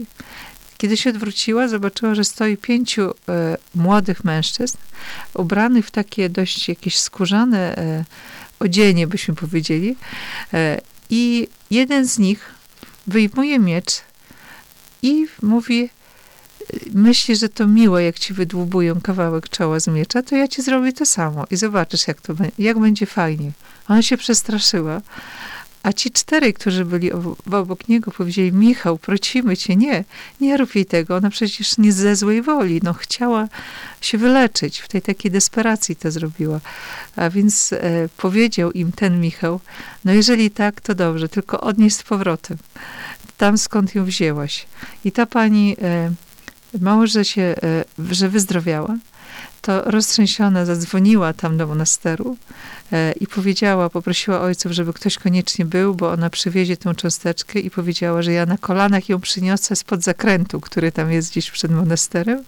Kiedy 0.77 0.97
się 0.97 1.09
odwróciła, 1.09 1.67
zobaczyła, 1.67 2.15
że 2.15 2.23
stoi 2.23 2.57
pięciu 2.57 3.11
e, 3.29 3.57
młodych 3.75 4.23
mężczyzn, 4.23 4.77
ubranych 5.33 5.87
w 5.87 5.91
takie 5.91 6.29
dość 6.29 6.69
jakieś 6.69 6.99
skórzane 6.99 7.77
e, 7.77 8.05
odzienie, 8.59 9.07
byśmy 9.07 9.35
powiedzieli. 9.35 9.95
E, 10.53 10.81
I 11.09 11.47
jeden 11.71 12.07
z 12.07 12.19
nich 12.19 12.60
wyjmuje 13.07 13.59
miecz 13.59 14.01
i 15.01 15.27
mówi, 15.41 15.89
myśli, 16.93 17.35
że 17.35 17.49
to 17.49 17.67
miło, 17.67 17.99
jak 17.99 18.19
ci 18.19 18.33
wydłubują 18.33 19.01
kawałek 19.01 19.49
czoła 19.49 19.79
z 19.79 19.87
miecza, 19.87 20.23
to 20.23 20.35
ja 20.35 20.47
ci 20.47 20.61
zrobię 20.61 20.93
to 20.93 21.05
samo 21.05 21.45
i 21.51 21.55
zobaczysz, 21.55 22.07
jak, 22.07 22.21
to, 22.21 22.33
jak 22.59 22.79
będzie 22.79 23.05
fajnie. 23.05 23.51
Ona 23.87 24.01
się 24.01 24.17
przestraszyła, 24.17 25.01
a 25.83 25.93
ci 25.93 26.11
czterej, 26.11 26.53
którzy 26.53 26.85
byli 26.85 27.11
obok 27.51 27.87
niego, 27.87 28.11
powiedzieli: 28.11 28.53
Michał, 28.53 28.97
prosimy 28.97 29.57
cię, 29.57 29.75
nie, 29.75 30.03
nie 30.41 30.57
rób 30.57 30.75
jej 30.75 30.85
tego. 30.85 31.15
Ona 31.15 31.29
przecież 31.29 31.77
nie 31.77 31.91
ze 31.91 32.15
złej 32.15 32.41
woli. 32.41 32.79
No, 32.83 32.93
chciała 32.93 33.47
się 34.01 34.17
wyleczyć. 34.17 34.79
W 34.79 34.87
tej 34.87 35.01
takiej 35.01 35.31
desperacji 35.31 35.95
to 35.95 36.11
zrobiła. 36.11 36.59
A 37.15 37.29
więc 37.29 37.73
e, 37.73 38.09
powiedział 38.17 38.71
im 38.71 38.91
ten 38.91 39.21
Michał: 39.21 39.59
No, 40.05 40.13
jeżeli 40.13 40.51
tak, 40.51 40.81
to 40.81 40.95
dobrze, 40.95 41.29
tylko 41.29 41.61
odnieś 41.61 41.93
z 41.93 42.03
powrotem. 42.03 42.57
Tam 43.37 43.57
skąd 43.57 43.95
ją 43.95 44.05
wzięłaś. 44.05 44.65
I 45.05 45.11
ta 45.11 45.25
pani, 45.25 45.75
e, 45.81 46.11
mało 46.81 47.07
że 47.07 47.25
się, 47.25 47.41
e, 47.41 47.83
że 48.11 48.29
wyzdrowiała, 48.29 48.97
to 49.61 49.81
roztrzęsiona 49.91 50.65
zadzwoniła 50.65 51.33
tam 51.33 51.57
do 51.57 51.67
monasteru 51.67 52.37
e, 52.91 53.11
i 53.11 53.27
powiedziała, 53.27 53.89
poprosiła 53.89 54.41
ojców, 54.41 54.71
żeby 54.71 54.93
ktoś 54.93 55.17
koniecznie 55.17 55.65
był, 55.65 55.95
bo 55.95 56.11
ona 56.11 56.29
przywiezie 56.29 56.77
tę 56.77 56.95
cząsteczkę 56.95 57.59
i 57.59 57.71
powiedziała, 57.71 58.21
że 58.21 58.31
ja 58.31 58.45
na 58.45 58.57
kolanach 58.57 59.09
ją 59.09 59.19
przyniosę 59.19 59.75
spod 59.75 60.03
zakrętu, 60.03 60.61
który 60.61 60.91
tam 60.91 61.11
jest 61.11 61.31
gdzieś 61.31 61.51
przed 61.51 61.71
monasterem. 61.71 62.43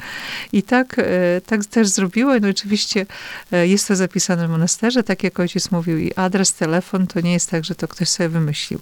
I 0.51 0.63
tak, 0.63 1.00
e, 1.00 1.41
tak 1.46 1.65
też 1.65 1.88
zrobiła. 1.88 2.39
No 2.41 2.48
oczywiście 2.48 3.05
e, 3.51 3.67
jest 3.67 3.88
to 3.88 3.96
zapisane 3.96 4.48
w 4.48 4.51
monasterze, 4.51 5.03
tak 5.03 5.24
jak 5.24 5.39
ojciec 5.39 5.72
mówił 5.72 5.98
i 5.98 6.12
adres, 6.15 6.53
telefon, 6.53 7.08
to 7.08 7.22
nie 7.22 7.34
jest 7.34 7.50
tak, 7.50 7.65
że 7.65 7.75
to 7.75 7.88
ktoś 7.88 8.10
sobie 8.10 8.29
wymyślił. 8.29 8.79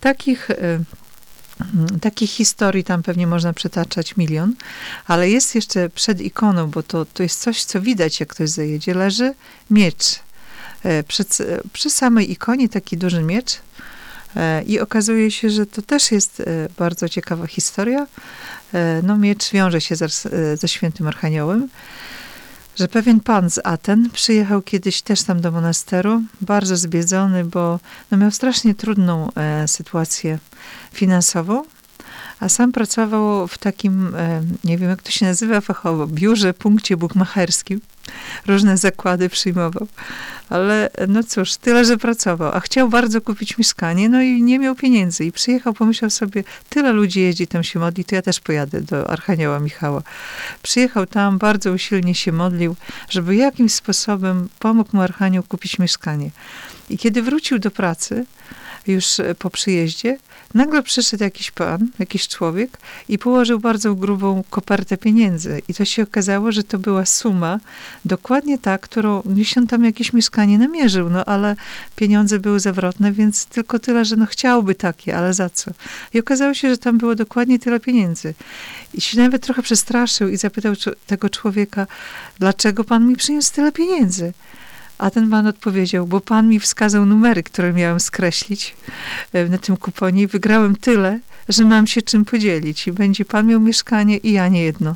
Takich. 0.00 0.48
Takich 2.00 2.30
historii 2.30 2.84
tam 2.84 3.02
pewnie 3.02 3.26
można 3.26 3.52
przytaczać 3.52 4.16
milion, 4.16 4.54
ale 5.06 5.30
jest 5.30 5.54
jeszcze 5.54 5.90
przed 5.90 6.20
ikoną, 6.20 6.70
bo 6.70 6.82
to, 6.82 7.04
to 7.04 7.22
jest 7.22 7.40
coś, 7.40 7.64
co 7.64 7.80
widać, 7.80 8.20
jak 8.20 8.28
ktoś 8.28 8.50
zajedzie, 8.50 8.94
leży 8.94 9.34
miecz. 9.70 10.20
E, 10.84 11.02
przed, 11.02 11.38
przy 11.72 11.90
samej 11.90 12.32
ikonie 12.32 12.68
taki 12.68 12.96
duży 12.96 13.22
miecz 13.22 13.60
e, 14.36 14.62
i 14.62 14.80
okazuje 14.80 15.30
się, 15.30 15.50
że 15.50 15.66
to 15.66 15.82
też 15.82 16.12
jest 16.12 16.40
e, 16.40 16.44
bardzo 16.78 17.08
ciekawa 17.08 17.46
historia. 17.46 18.06
No 19.02 19.16
miecz 19.16 19.50
wiąże 19.50 19.80
się 19.80 19.96
ze, 19.96 20.08
ze 20.56 20.68
świętym 20.68 21.06
Archaniołem. 21.06 21.68
Że 22.76 22.88
pewien 22.88 23.20
pan 23.20 23.50
z 23.50 23.60
Aten 23.64 24.10
przyjechał 24.10 24.62
kiedyś 24.62 25.02
też 25.02 25.22
tam 25.22 25.40
do 25.40 25.50
monasteru, 25.50 26.22
bardzo 26.40 26.76
zbiedzony, 26.76 27.44
bo 27.44 27.80
no 28.10 28.18
miał 28.18 28.30
strasznie 28.30 28.74
trudną 28.74 29.28
e, 29.34 29.68
sytuację 29.68 30.38
finansową, 30.92 31.64
a 32.40 32.48
sam 32.48 32.72
pracował 32.72 33.48
w 33.48 33.58
takim, 33.58 34.14
e, 34.14 34.42
nie 34.64 34.78
wiem 34.78 34.90
jak 34.90 35.02
to 35.02 35.10
się 35.10 35.26
nazywa 35.26 35.60
fachowo, 35.60 36.06
biurze, 36.06 36.54
punkcie 36.54 36.96
bukmacherskim. 36.96 37.80
Różne 38.46 38.76
zakłady 38.76 39.28
przyjmował. 39.28 39.86
Ale 40.48 40.90
no 41.08 41.22
cóż, 41.22 41.56
tyle, 41.56 41.84
że 41.84 41.96
pracował. 41.96 42.52
A 42.54 42.60
chciał 42.60 42.88
bardzo 42.88 43.20
kupić 43.20 43.58
mieszkanie, 43.58 44.08
no 44.08 44.22
i 44.22 44.42
nie 44.42 44.58
miał 44.58 44.74
pieniędzy. 44.74 45.24
I 45.24 45.32
przyjechał, 45.32 45.72
pomyślał 45.72 46.10
sobie, 46.10 46.44
tyle 46.68 46.92
ludzi 46.92 47.20
jeździ 47.20 47.46
tam 47.46 47.64
się 47.64 47.78
modli, 47.78 48.04
to 48.04 48.14
ja 48.14 48.22
też 48.22 48.40
pojadę 48.40 48.80
do 48.80 49.10
Archanioła 49.10 49.60
Michała. 49.60 50.02
Przyjechał 50.62 51.06
tam, 51.06 51.38
bardzo 51.38 51.72
usilnie 51.72 52.14
się 52.14 52.32
modlił, 52.32 52.76
żeby 53.08 53.36
jakimś 53.36 53.72
sposobem 53.72 54.48
pomógł 54.58 54.96
mu 54.96 55.02
Archanioł 55.02 55.42
kupić 55.42 55.78
mieszkanie. 55.78 56.30
I 56.90 56.98
kiedy 56.98 57.22
wrócił 57.22 57.58
do 57.58 57.70
pracy, 57.70 58.26
już 58.86 59.20
po 59.38 59.50
przyjeździe, 59.50 60.18
Nagle 60.54 60.82
przyszedł 60.82 61.24
jakiś 61.24 61.50
pan, 61.50 61.88
jakiś 61.98 62.28
człowiek 62.28 62.78
i 63.08 63.18
położył 63.18 63.58
bardzo 63.58 63.94
grubą 63.94 64.44
kopertę 64.50 64.96
pieniędzy. 64.96 65.62
I 65.68 65.74
to 65.74 65.84
się 65.84 66.02
okazało, 66.02 66.52
że 66.52 66.64
to 66.64 66.78
była 66.78 67.06
suma 67.06 67.60
dokładnie 68.04 68.58
ta, 68.58 68.78
którą 68.78 69.22
gdzieś 69.24 69.58
on 69.58 69.66
tam 69.66 69.84
jakieś 69.84 70.12
mieszkanie 70.12 70.58
namierzył, 70.58 71.10
no 71.10 71.24
ale 71.24 71.56
pieniądze 71.96 72.38
były 72.38 72.60
zawrotne, 72.60 73.12
więc 73.12 73.46
tylko 73.46 73.78
tyle, 73.78 74.04
że 74.04 74.16
no 74.16 74.26
chciałby 74.26 74.74
takie, 74.74 75.16
ale 75.16 75.34
za 75.34 75.50
co? 75.50 75.70
I 76.12 76.20
okazało 76.20 76.54
się, 76.54 76.70
że 76.70 76.78
tam 76.78 76.98
było 76.98 77.14
dokładnie 77.14 77.58
tyle 77.58 77.80
pieniędzy. 77.80 78.34
I 78.94 79.00
się 79.00 79.18
nawet 79.18 79.42
trochę 79.42 79.62
przestraszył 79.62 80.28
i 80.28 80.36
zapytał 80.36 80.74
tego 81.06 81.30
człowieka, 81.30 81.86
dlaczego 82.38 82.84
pan 82.84 83.06
mi 83.06 83.16
przyniósł 83.16 83.54
tyle 83.54 83.72
pieniędzy? 83.72 84.32
A 84.98 85.10
ten 85.10 85.30
pan 85.30 85.46
odpowiedział, 85.46 86.06
bo 86.06 86.20
pan 86.20 86.48
mi 86.48 86.60
wskazał 86.60 87.06
numery, 87.06 87.42
które 87.42 87.72
miałem 87.72 88.00
skreślić 88.00 88.76
e, 89.32 89.48
na 89.48 89.58
tym 89.58 89.76
kuponie 89.76 90.22
i 90.22 90.26
wygrałem 90.26 90.76
tyle, 90.76 91.20
że 91.48 91.64
mam 91.64 91.86
się 91.86 92.02
czym 92.02 92.24
podzielić 92.24 92.86
i 92.86 92.92
będzie 92.92 93.24
pan 93.24 93.46
miał 93.46 93.60
mieszkanie 93.60 94.16
i 94.16 94.32
ja 94.32 94.48
nie 94.48 94.62
jedno. 94.62 94.94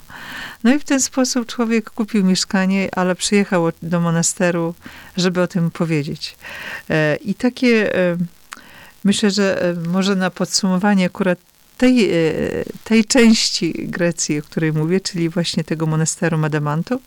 No 0.64 0.75
i 0.75 0.78
w 0.78 0.85
ten 0.85 1.00
sposób 1.00 1.47
człowiek 1.47 1.90
kupił 1.90 2.25
mieszkanie, 2.25 2.88
ale 2.93 3.14
przyjechał 3.14 3.69
do 3.83 4.00
monasteru, 4.00 4.75
żeby 5.17 5.43
o 5.43 5.47
tym 5.47 5.71
powiedzieć. 5.71 6.37
E, 6.90 7.17
I 7.17 7.35
takie, 7.35 7.97
e, 7.97 8.17
myślę, 9.05 9.31
że 9.31 9.75
może 9.88 10.17
na 10.17 10.31
podsumowanie 10.31 11.07
akurat 11.07 11.38
tej, 11.78 12.11
tej 12.85 13.05
części 13.05 13.75
Grecji, 13.78 14.38
o 14.38 14.43
której 14.43 14.73
mówię, 14.73 15.00
czyli 15.00 15.28
właśnie 15.28 15.64
tego 15.64 15.87
monasteru 15.87 16.38
Madamantu, 16.38 17.00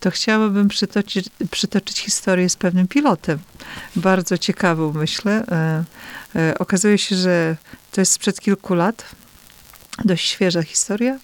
to 0.00 0.10
chciałabym 0.10 0.68
przytoczyć, 0.68 1.28
przytoczyć 1.50 1.98
historię 1.98 2.48
z 2.48 2.56
pewnym 2.56 2.88
pilotem. 2.88 3.38
Bardzo 3.96 4.38
ciekawą, 4.38 4.92
myślę. 4.92 5.44
E, 5.50 5.84
e, 6.36 6.58
okazuje 6.58 6.98
się, 6.98 7.16
że 7.16 7.56
to 7.92 8.00
jest 8.00 8.12
sprzed 8.12 8.40
kilku 8.40 8.74
lat. 8.74 9.04
Dość 10.04 10.28
świeża 10.28 10.62
historia, 10.62 11.18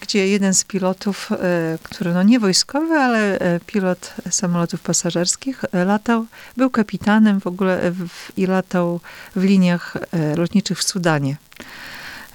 gdzie 0.00 0.28
jeden 0.28 0.54
z 0.54 0.64
pilotów, 0.64 1.32
e, 1.32 1.78
który 1.82 2.12
no 2.12 2.22
nie 2.22 2.40
wojskowy, 2.40 2.94
ale 2.94 3.38
pilot 3.66 4.14
samolotów 4.30 4.80
pasażerskich, 4.80 5.64
latał, 5.72 6.26
był 6.56 6.70
kapitanem 6.70 7.40
w 7.40 7.46
ogóle 7.46 7.90
w, 7.90 8.38
i 8.38 8.46
latał 8.46 9.00
w 9.36 9.44
liniach 9.44 9.96
lotniczych 10.36 10.78
w 10.78 10.82
Sudanie. 10.82 11.36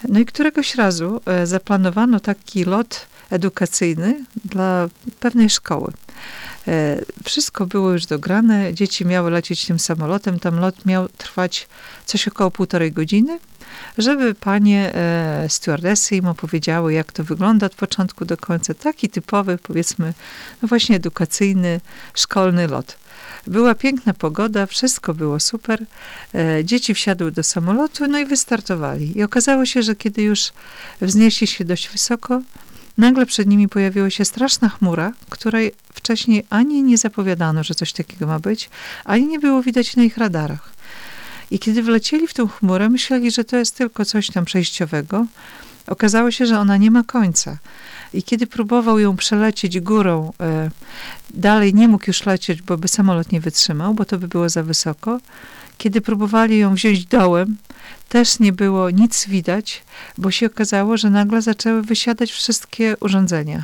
No 0.10 0.20
i 0.20 0.26
któregoś 0.26 0.76
razu 0.76 1.22
zaplanowano 1.44 2.20
taki 2.20 2.64
lot 2.64 3.08
edukacyjny 3.34 4.26
dla 4.46 4.90
pewnej 5.20 5.50
szkoły. 5.50 5.94
E, 6.68 6.98
wszystko 7.24 7.66
było 7.66 7.92
już 7.92 8.06
dograne, 8.06 8.74
dzieci 8.74 9.06
miały 9.06 9.32
lecieć 9.32 9.66
tym 9.66 9.80
samolotem, 9.80 10.40
tam 10.40 10.60
lot 10.60 10.86
miał 10.86 11.10
trwać 11.10 11.68
coś 12.06 12.28
około 12.28 12.52
półtorej 12.52 12.92
godziny, 12.92 13.40
żeby 13.98 14.36
panie 14.36 14.96
e, 14.96 15.48
im 16.12 16.26
opowiedziały, 16.26 16.94
jak 16.94 17.12
to 17.12 17.24
wygląda 17.24 17.66
od 17.66 17.76
początku 17.76 18.26
do 18.26 18.38
końca. 18.38 18.74
Taki 18.74 19.10
typowy, 19.10 19.58
powiedzmy, 19.58 20.14
no 20.62 20.68
właśnie 20.68 20.96
edukacyjny, 20.96 21.82
szkolny 22.14 22.68
lot. 22.68 22.98
Była 23.48 23.76
piękna 23.76 24.14
pogoda, 24.14 24.66
wszystko 24.66 25.14
było 25.14 25.40
super. 25.40 25.86
E, 26.36 26.66
dzieci 26.66 26.94
wsiadły 26.94 27.32
do 27.32 27.44
samolotu, 27.44 28.08
no 28.08 28.20
i 28.20 28.26
wystartowali. 28.26 29.18
I 29.18 29.24
okazało 29.24 29.66
się, 29.66 29.84
że 29.84 29.96
kiedy 29.96 30.22
już 30.22 30.52
wznieśli 31.02 31.48
się 31.48 31.66
dość 31.66 31.90
wysoko, 31.90 32.42
Nagle 32.98 33.26
przed 33.26 33.48
nimi 33.48 33.70
pojawiła 33.70 34.10
się 34.10 34.26
straszna 34.26 34.70
chmura, 34.70 35.12
której 35.30 35.72
wcześniej 35.94 36.46
ani 36.50 36.84
nie 36.84 36.98
zapowiadano, 36.98 37.64
że 37.64 37.76
coś 37.76 37.94
takiego 37.94 38.28
ma 38.28 38.40
być, 38.40 38.70
ani 39.06 39.28
nie 39.28 39.40
było 39.40 39.64
widać 39.64 39.96
na 39.96 40.04
ich 40.04 40.18
radarach. 40.18 40.74
I 41.52 41.60
kiedy 41.60 41.84
wlecieli 41.84 42.28
w 42.28 42.34
tę 42.34 42.48
chmurę, 42.48 42.90
myśleli, 42.90 43.32
że 43.32 43.44
to 43.44 43.58
jest 43.58 43.78
tylko 43.78 44.06
coś 44.06 44.28
tam 44.28 44.46
przejściowego. 44.46 45.26
Okazało 45.88 46.32
się, 46.32 46.46
że 46.46 46.60
ona 46.60 46.78
nie 46.78 46.92
ma 46.92 47.04
końca. 47.04 47.58
I 48.14 48.24
kiedy 48.24 48.48
próbował 48.48 49.00
ją 49.00 49.16
przelecieć 49.18 49.80
górą, 49.80 50.34
e, 50.40 50.70
dalej 51.34 51.74
nie 51.74 51.88
mógł 51.88 52.04
już 52.08 52.26
lecieć, 52.26 52.62
bo 52.62 52.78
by 52.78 52.88
samolot 52.88 53.32
nie 53.32 53.42
wytrzymał, 53.42 53.94
bo 53.94 54.06
to 54.06 54.18
by 54.18 54.28
było 54.28 54.50
za 54.50 54.64
wysoko. 54.64 55.20
Kiedy 55.78 56.02
próbowali 56.02 56.58
ją 56.58 56.76
wziąć 56.76 57.06
dołem, 57.06 57.58
też 58.14 58.40
nie 58.40 58.54
było 58.54 58.90
nic 58.90 59.28
widać, 59.28 59.84
bo 60.18 60.32
się 60.32 60.46
okazało, 60.46 60.98
że 60.98 61.10
nagle 61.10 61.42
zaczęły 61.42 61.82
wysiadać 61.82 62.32
wszystkie 62.32 62.96
urządzenia, 63.00 63.64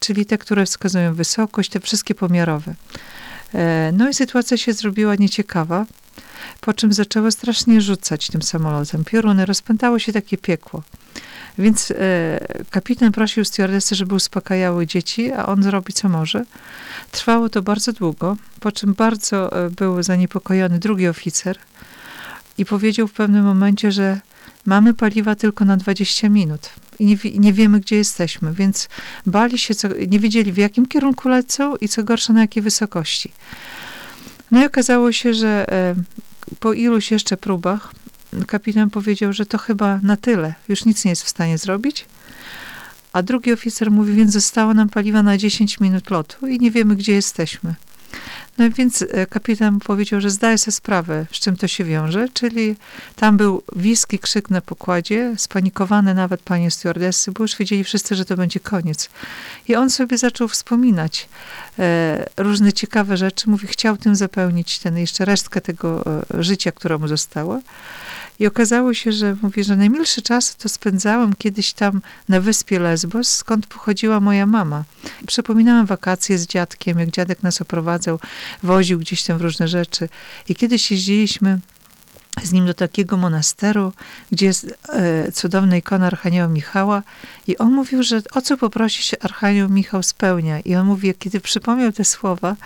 czyli 0.00 0.26
te, 0.26 0.38
które 0.38 0.66
wskazują 0.66 1.14
wysokość, 1.14 1.70
te 1.70 1.80
wszystkie 1.80 2.14
pomiarowe. 2.14 2.74
E, 3.54 3.92
no 3.92 4.08
i 4.08 4.14
sytuacja 4.14 4.56
się 4.56 4.72
zrobiła 4.72 5.14
nieciekawa, 5.14 5.86
po 6.60 6.72
czym 6.72 6.92
zaczęło 6.92 7.30
strasznie 7.30 7.80
rzucać 7.80 8.28
tym 8.28 8.42
samolotem. 8.42 9.04
Pioruny, 9.04 9.46
rozpętało 9.46 9.98
się 9.98 10.12
takie 10.12 10.38
piekło. 10.38 10.82
Więc 11.58 11.90
e, 11.90 11.94
kapitan 12.70 13.12
prosił 13.12 13.44
stewardessy, 13.44 13.94
żeby 13.94 14.14
uspokajały 14.14 14.86
dzieci, 14.86 15.32
a 15.32 15.46
on 15.46 15.62
zrobi 15.62 15.92
co 15.92 16.08
może. 16.08 16.44
Trwało 17.10 17.48
to 17.48 17.62
bardzo 17.62 17.92
długo, 17.92 18.36
po 18.60 18.72
czym 18.72 18.94
bardzo 18.94 19.66
e, 19.66 19.70
był 19.70 20.02
zaniepokojony 20.02 20.78
drugi 20.78 21.08
oficer 21.08 21.58
i 22.58 22.64
powiedział 22.64 23.08
w 23.08 23.12
pewnym 23.12 23.44
momencie, 23.44 23.92
że 23.92 24.20
mamy 24.66 24.94
paliwa 24.94 25.34
tylko 25.34 25.64
na 25.64 25.76
20 25.76 26.28
minut 26.28 26.70
i 26.98 27.06
nie, 27.06 27.16
nie 27.34 27.52
wiemy, 27.52 27.80
gdzie 27.80 27.96
jesteśmy, 27.96 28.52
więc 28.52 28.88
bali 29.26 29.58
się, 29.58 29.74
co, 29.74 29.88
nie 30.08 30.20
wiedzieli 30.20 30.52
w 30.52 30.56
jakim 30.56 30.86
kierunku 30.86 31.28
lecą 31.28 31.76
i 31.76 31.88
co 31.88 32.04
gorsza 32.04 32.32
na 32.32 32.40
jakiej 32.40 32.62
wysokości. 32.62 33.32
No 34.50 34.62
i 34.62 34.66
okazało 34.66 35.12
się, 35.12 35.34
że 35.34 35.72
e, 35.72 35.94
po 36.60 36.72
iluś 36.72 37.10
jeszcze 37.10 37.36
próbach 37.36 37.92
kapitan 38.46 38.90
powiedział, 38.90 39.32
że 39.32 39.46
to 39.46 39.58
chyba 39.58 40.00
na 40.02 40.16
tyle, 40.16 40.54
już 40.68 40.84
nic 40.84 41.04
nie 41.04 41.10
jest 41.10 41.22
w 41.22 41.28
stanie 41.28 41.58
zrobić. 41.58 42.06
A 43.12 43.22
drugi 43.22 43.52
oficer 43.52 43.90
mówi, 43.90 44.12
więc 44.12 44.32
zostało 44.32 44.74
nam 44.74 44.88
paliwa 44.88 45.22
na 45.22 45.38
10 45.38 45.80
minut 45.80 46.10
lotu 46.10 46.46
i 46.46 46.58
nie 46.58 46.70
wiemy, 46.70 46.96
gdzie 46.96 47.12
jesteśmy. 47.12 47.74
No 48.58 48.70
więc 48.70 49.02
e, 49.02 49.26
kapitan 49.26 49.78
powiedział, 49.78 50.20
że 50.20 50.30
zdaje 50.30 50.58
sobie 50.58 50.72
sprawę, 50.72 51.26
z 51.32 51.36
czym 51.36 51.56
to 51.56 51.68
się 51.68 51.84
wiąże, 51.84 52.28
czyli 52.28 52.76
tam 53.16 53.36
był 53.36 53.62
wiski 53.76 54.18
krzyk 54.18 54.50
na 54.50 54.60
pokładzie, 54.60 55.34
spanikowane 55.36 56.14
nawet 56.14 56.42
panie 56.42 56.70
stewardessy, 56.70 57.32
bo 57.32 57.44
już 57.44 57.56
wiedzieli 57.56 57.84
wszyscy, 57.84 58.14
że 58.14 58.24
to 58.24 58.36
będzie 58.36 58.60
koniec. 58.60 59.10
I 59.68 59.76
on 59.76 59.90
sobie 59.90 60.18
zaczął 60.18 60.48
wspominać 60.48 61.28
e, 61.78 62.26
różne 62.36 62.72
ciekawe 62.72 63.16
rzeczy. 63.16 63.50
Mówi, 63.50 63.66
chciał 63.66 63.96
tym 63.96 64.16
zapełnić 64.16 64.78
ten 64.78 64.98
jeszcze 64.98 65.24
resztkę 65.24 65.60
tego 65.60 66.04
e, 66.06 66.42
życia, 66.42 66.72
które 66.72 66.98
mu 66.98 67.08
zostało. 67.08 67.60
I 68.38 68.46
okazało 68.46 68.94
się, 68.94 69.12
że 69.12 69.36
mówi, 69.42 69.64
że 69.64 69.76
najmilszy 69.76 70.22
czas 70.22 70.56
to 70.56 70.68
spędzałem 70.68 71.34
kiedyś 71.34 71.72
tam 71.72 72.00
na 72.28 72.40
wyspie 72.40 72.78
Lesbos, 72.78 73.34
skąd 73.34 73.66
pochodziła 73.66 74.20
moja 74.20 74.46
mama. 74.46 74.84
Przypominałam 75.26 75.86
wakacje 75.86 76.38
z 76.38 76.46
dziadkiem, 76.46 76.98
jak 76.98 77.10
dziadek 77.10 77.42
nas 77.42 77.60
oprowadzał, 77.60 78.20
woził 78.62 78.98
gdzieś 78.98 79.22
tam 79.22 79.40
różne 79.40 79.68
rzeczy. 79.68 80.08
I 80.48 80.54
kiedyś 80.54 80.90
jeździliśmy 80.90 81.58
z 82.42 82.52
nim 82.52 82.66
do 82.66 82.74
takiego 82.74 83.16
monasteru, 83.16 83.92
gdzie 84.32 84.46
jest 84.46 84.74
e, 84.88 85.32
cudowna 85.32 85.76
ikona 85.76 86.06
Archanioła 86.06 86.48
Michała 86.48 87.02
i 87.46 87.58
on 87.58 87.72
mówił, 87.72 88.02
że 88.02 88.22
o 88.32 88.40
co 88.40 88.56
poprosi 88.56 89.02
się 89.02 89.16
Archanioł 89.20 89.68
Michał 89.68 90.02
spełnia. 90.02 90.60
I 90.60 90.74
on 90.74 90.86
mówi, 90.86 91.14
kiedy 91.18 91.40
przypomniał 91.40 91.92
te 91.92 92.04
słowa, 92.04 92.56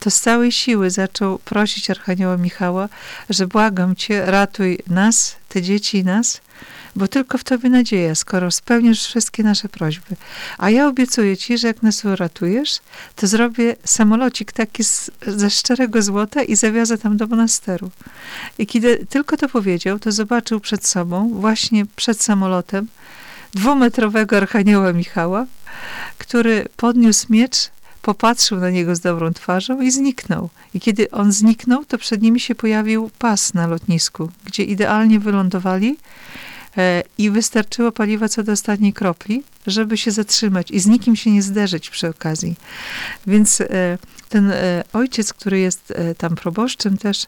to 0.00 0.10
z 0.10 0.20
całej 0.20 0.52
siły 0.52 0.90
zaczął 0.90 1.38
prosić 1.38 1.90
Archanioła 1.90 2.36
Michała, 2.36 2.88
że 3.30 3.46
błagam 3.46 3.96
cię, 3.96 4.26
ratuj 4.26 4.78
nas, 4.86 5.36
te 5.48 5.62
dzieci 5.62 5.98
i 5.98 6.04
nas, 6.04 6.40
bo 6.96 7.08
tylko 7.08 7.38
w 7.38 7.44
Tobie 7.44 7.70
nadzieja, 7.70 8.14
skoro 8.14 8.50
spełnisz 8.50 9.04
wszystkie 9.04 9.42
nasze 9.42 9.68
prośby. 9.68 10.16
A 10.58 10.70
ja 10.70 10.88
obiecuję 10.88 11.36
Ci, 11.36 11.58
że 11.58 11.66
jak 11.66 11.82
nas 11.82 12.04
uratujesz, 12.04 12.78
to 13.16 13.26
zrobię 13.26 13.76
samolocik 13.84 14.52
taki 14.52 14.84
z, 14.84 15.10
ze 15.26 15.50
szczerego 15.50 16.02
złota 16.02 16.42
i 16.42 16.56
zawiozę 16.56 16.98
tam 16.98 17.16
do 17.16 17.26
monasteru. 17.26 17.90
I 18.58 18.66
kiedy 18.66 19.06
tylko 19.06 19.36
to 19.36 19.48
powiedział, 19.48 19.98
to 19.98 20.12
zobaczył 20.12 20.60
przed 20.60 20.86
sobą, 20.86 21.30
właśnie 21.34 21.86
przed 21.96 22.22
samolotem, 22.22 22.88
dwumetrowego 23.54 24.36
archanioła 24.36 24.92
Michała, 24.92 25.46
który 26.18 26.66
podniósł 26.76 27.26
miecz, 27.30 27.70
popatrzył 28.02 28.58
na 28.58 28.70
niego 28.70 28.96
z 28.96 29.00
dobrą 29.00 29.32
twarzą 29.32 29.80
i 29.80 29.90
zniknął. 29.90 30.50
I 30.74 30.80
kiedy 30.80 31.10
on 31.10 31.32
zniknął, 31.32 31.84
to 31.84 31.98
przed 31.98 32.22
nimi 32.22 32.40
się 32.40 32.54
pojawił 32.54 33.10
pas 33.18 33.54
na 33.54 33.66
lotnisku, 33.66 34.30
gdzie 34.44 34.62
idealnie 34.62 35.20
wylądowali 35.20 35.96
i 37.18 37.30
wystarczyło 37.30 37.92
paliwa 37.92 38.28
co 38.28 38.42
do 38.42 38.52
ostatniej 38.52 38.92
kropli, 38.92 39.42
żeby 39.66 39.96
się 39.96 40.10
zatrzymać 40.10 40.70
i 40.70 40.80
z 40.80 40.86
nikim 40.86 41.16
się 41.16 41.30
nie 41.30 41.42
zderzyć 41.42 41.90
przy 41.90 42.08
okazji. 42.08 42.54
Więc 43.26 43.60
e, 43.60 43.98
ten 44.34 44.50
e, 44.50 44.84
ojciec, 44.92 45.32
który 45.32 45.58
jest 45.58 45.90
e, 45.90 46.14
tam 46.14 46.34
proboszczem 46.34 46.98
też 46.98 47.26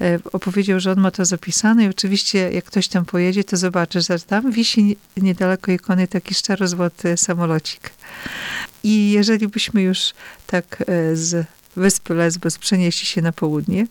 e, 0.00 0.18
opowiedział, 0.32 0.80
że 0.80 0.92
on 0.92 1.00
ma 1.00 1.10
to 1.10 1.24
zapisane 1.24 1.84
i 1.84 1.88
oczywiście 1.88 2.52
jak 2.52 2.64
ktoś 2.64 2.88
tam 2.88 3.04
pojedzie, 3.04 3.44
to 3.44 3.56
zobaczy, 3.56 4.00
że 4.00 4.18
tam 4.18 4.52
wisi 4.52 4.96
niedaleko 5.16 5.72
ikony 5.72 6.08
taki 6.08 6.34
szczerozłoty 6.34 7.16
samolocik. 7.16 7.90
I 8.82 9.10
jeżeli 9.10 9.48
byśmy 9.48 9.82
już 9.82 10.12
tak 10.46 10.84
z 11.14 11.46
wyspy 11.76 12.14
Lesbos 12.14 12.58
przenieśli 12.58 13.06
się 13.06 13.22
na 13.22 13.32
południe, 13.32 13.86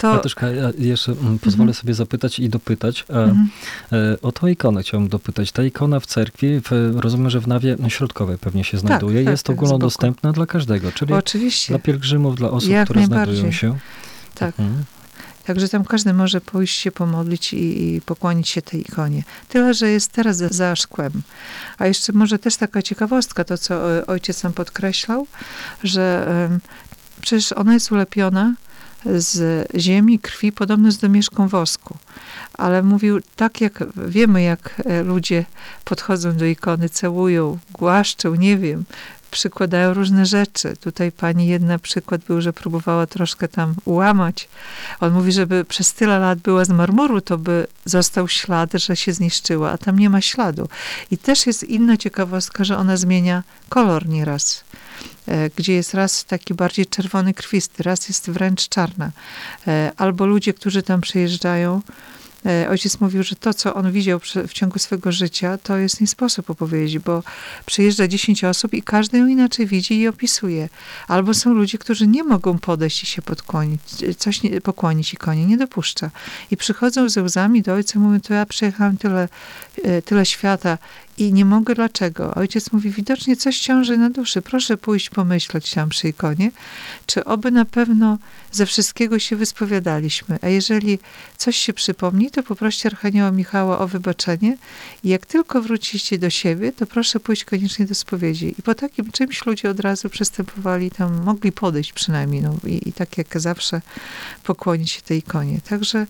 to... 0.00 0.22
Ja 0.40 0.70
jeszcze 0.78 1.12
mm, 1.12 1.38
pozwolę 1.38 1.68
mhm. 1.68 1.74
sobie 1.74 1.94
zapytać 1.94 2.38
i 2.38 2.48
dopytać. 2.48 3.04
Mhm. 3.08 3.48
O 4.22 4.32
tą 4.32 4.46
ikonę 4.46 4.82
chciałbym 4.82 5.08
dopytać. 5.08 5.52
Ta 5.52 5.62
ikona 5.62 6.00
w 6.00 6.06
cerkwi, 6.06 6.60
w, 6.60 6.96
rozumiem, 7.00 7.30
że 7.30 7.40
w 7.40 7.48
nawie 7.48 7.76
środkowej 7.88 8.38
pewnie 8.38 8.64
się 8.64 8.72
tak, 8.72 8.80
znajduje, 8.80 9.24
tak, 9.24 9.30
jest 9.30 9.46
tak, 9.46 9.56
ogólnodostępna 9.56 10.32
dla 10.32 10.46
każdego, 10.46 10.92
czyli 10.92 11.14
Oczywiście. 11.14 11.68
dla 11.68 11.78
pielgrzymów, 11.78 12.36
dla 12.36 12.50
osób, 12.50 12.70
Jak 12.70 12.84
które 12.84 13.06
znajdują 13.06 13.52
się. 13.52 13.78
Tak. 14.34 14.60
Mhm. 14.60 14.84
Także 15.46 15.68
tam 15.68 15.84
każdy 15.84 16.12
może 16.12 16.40
pójść 16.40 16.78
się 16.78 16.92
pomodlić 16.92 17.52
i, 17.52 17.94
i, 17.94 18.00
pokłonić 18.00 18.48
się 18.48 18.62
tej 18.62 18.80
ikonie. 18.80 19.22
Tyle, 19.48 19.74
że 19.74 19.90
jest 19.90 20.12
teraz 20.12 20.36
za, 20.36 20.48
za 20.48 20.76
szkłem. 20.76 21.12
A 21.78 21.86
jeszcze 21.86 22.12
może 22.12 22.38
też 22.38 22.56
taka 22.56 22.82
ciekawostka, 22.82 23.44
to 23.44 23.58
co 23.58 23.98
e, 23.98 24.06
ojciec 24.06 24.42
nam 24.42 24.52
podkreślał, 24.52 25.26
że 25.84 26.26
um, 26.48 26.60
przecież 27.20 27.52
ona 27.52 27.74
jest 27.74 27.92
ulepiona 27.92 28.54
z 29.16 29.68
ziemi, 29.76 30.18
krwi, 30.18 30.52
podobno 30.52 30.92
z 30.92 30.98
domieszką 30.98 31.48
wosku. 31.48 31.96
Ale 32.54 32.82
mówił, 32.82 33.20
tak 33.36 33.60
jak 33.60 33.84
wiemy, 33.96 34.42
jak 34.42 34.82
e, 34.84 35.02
ludzie 35.02 35.44
podchodzą 35.84 36.36
do 36.36 36.44
ikony, 36.44 36.88
całują, 36.88 37.58
głaszczą, 37.72 38.34
nie 38.34 38.56
wiem, 38.56 38.84
przykładają 39.30 39.94
różne 39.94 40.26
rzeczy. 40.26 40.76
Tutaj 40.80 41.12
pani 41.12 41.46
jedna 41.46 41.78
przykład 41.78 42.20
był, 42.24 42.40
że 42.40 42.52
próbowała 42.52 43.06
troszkę 43.06 43.48
tam 43.48 43.74
ułamać. 43.84 44.48
On 45.00 45.12
mówi, 45.12 45.32
żeby 45.32 45.64
przez 45.64 45.92
tyle 45.92 46.18
lat 46.18 46.38
była 46.38 46.64
z 46.64 46.68
marmuru, 46.68 47.20
to 47.20 47.38
by 47.38 47.66
został 47.84 48.28
ślad, 48.28 48.72
że 48.72 48.96
się 48.96 49.12
zniszczyła, 49.12 49.70
a 49.70 49.78
tam 49.78 49.98
nie 49.98 50.10
ma 50.10 50.20
śladu. 50.20 50.68
I 51.10 51.18
też 51.18 51.46
jest 51.46 51.64
inna 51.64 51.96
ciekawostka, 51.96 52.64
że 52.64 52.78
ona 52.78 52.96
zmienia 52.96 53.42
kolor 53.68 54.08
nieraz. 54.08 54.64
E, 55.28 55.50
gdzie 55.56 55.72
jest 55.72 55.94
raz 55.94 56.24
taki 56.24 56.54
bardziej 56.54 56.86
czerwony, 56.86 57.34
krwisty, 57.34 57.82
raz 57.82 58.08
jest 58.08 58.30
wręcz 58.30 58.68
czarna. 58.68 59.10
E, 59.66 59.92
albo 59.96 60.26
ludzie, 60.26 60.54
którzy 60.54 60.82
tam 60.82 61.00
przyjeżdżają, 61.00 61.82
E, 62.46 62.68
ojciec 62.68 63.00
mówił, 63.00 63.22
że 63.22 63.36
to, 63.36 63.54
co 63.54 63.74
on 63.74 63.92
widział 63.92 64.20
w 64.48 64.52
ciągu 64.52 64.78
swego 64.78 65.12
życia, 65.12 65.58
to 65.58 65.76
jest 65.76 66.00
nie 66.00 66.06
sposób 66.06 66.50
opowiedzieć, 66.50 66.98
bo 66.98 67.22
przyjeżdża 67.66 68.08
10 68.08 68.44
osób 68.44 68.74
i 68.74 68.82
każdy 68.82 69.18
ją 69.18 69.26
inaczej 69.26 69.66
widzi 69.66 70.00
i 70.00 70.08
opisuje. 70.08 70.68
Albo 71.08 71.34
są 71.34 71.54
ludzie, 71.54 71.78
którzy 71.78 72.06
nie 72.06 72.24
mogą 72.24 72.58
podejść 72.58 73.02
i 73.02 73.06
się 73.06 73.22
podkłonić, 73.22 73.80
coś 74.18 74.42
nie, 74.42 74.60
pokłonić 74.60 75.14
ikonie, 75.14 75.46
nie 75.46 75.56
dopuszcza. 75.56 76.10
I 76.50 76.56
przychodzą 76.56 77.08
ze 77.08 77.22
łzami 77.22 77.62
do 77.62 77.74
ojca, 77.74 77.98
mówią, 77.98 78.20
to 78.20 78.34
ja 78.34 78.46
przejechałem 78.46 78.96
tyle, 78.96 79.28
tyle 80.04 80.26
świata 80.26 80.78
i 81.18 81.32
nie 81.32 81.44
mogę 81.44 81.74
dlaczego. 81.74 82.34
Ojciec 82.34 82.72
mówi, 82.72 82.90
widocznie 82.90 83.36
coś 83.36 83.58
ciąży 83.58 83.96
na 83.96 84.10
duszy. 84.10 84.42
Proszę 84.42 84.76
pójść 84.76 85.10
pomyśleć 85.10 85.70
tam 85.70 85.88
przy 85.88 86.08
ikonie, 86.08 86.50
czy 87.06 87.24
oby 87.24 87.50
na 87.50 87.64
pewno 87.64 88.18
ze 88.52 88.66
wszystkiego 88.66 89.18
się 89.18 89.36
wyspowiadaliśmy. 89.36 90.38
A 90.42 90.48
jeżeli 90.48 90.98
coś 91.36 91.56
się 91.56 91.72
przypomni, 91.72 92.30
to 92.30 92.42
poproście 92.42 92.88
Archanioła 92.88 93.30
Michała 93.30 93.78
o 93.78 93.88
wybaczenie 93.88 94.56
i 95.04 95.08
jak 95.08 95.26
tylko 95.26 95.62
wrócicie 95.62 96.18
do 96.18 96.30
siebie, 96.30 96.72
to 96.72 96.86
proszę 96.86 97.20
pójść 97.20 97.44
koniecznie 97.44 97.86
do 97.86 97.94
spowiedzi. 97.94 98.54
I 98.58 98.62
po 98.62 98.74
takim 98.74 99.12
czymś 99.12 99.46
ludzie 99.46 99.70
od 99.70 99.80
razu 99.80 100.10
przystępowali 100.10 100.90
tam, 100.90 101.22
mogli 101.24 101.52
podejść 101.52 101.92
przynajmniej, 101.92 102.42
no 102.42 102.56
i, 102.66 102.88
i 102.88 102.92
tak 102.92 103.18
jak 103.18 103.40
zawsze 103.40 103.80
pokłonić 104.44 104.90
się 104.90 105.02
tej 105.02 105.18
ikonie. 105.18 105.60
Także 105.68 106.06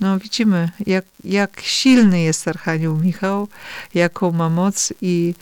no 0.00 0.18
widzimy, 0.18 0.70
jak, 0.86 1.04
jak 1.24 1.60
silny 1.60 2.20
jest 2.20 2.48
Archanioł 2.48 2.96
Michał, 2.96 3.48
jaką 3.94 4.32
ma 4.32 4.48
moc 4.48 4.92
i 5.02 5.34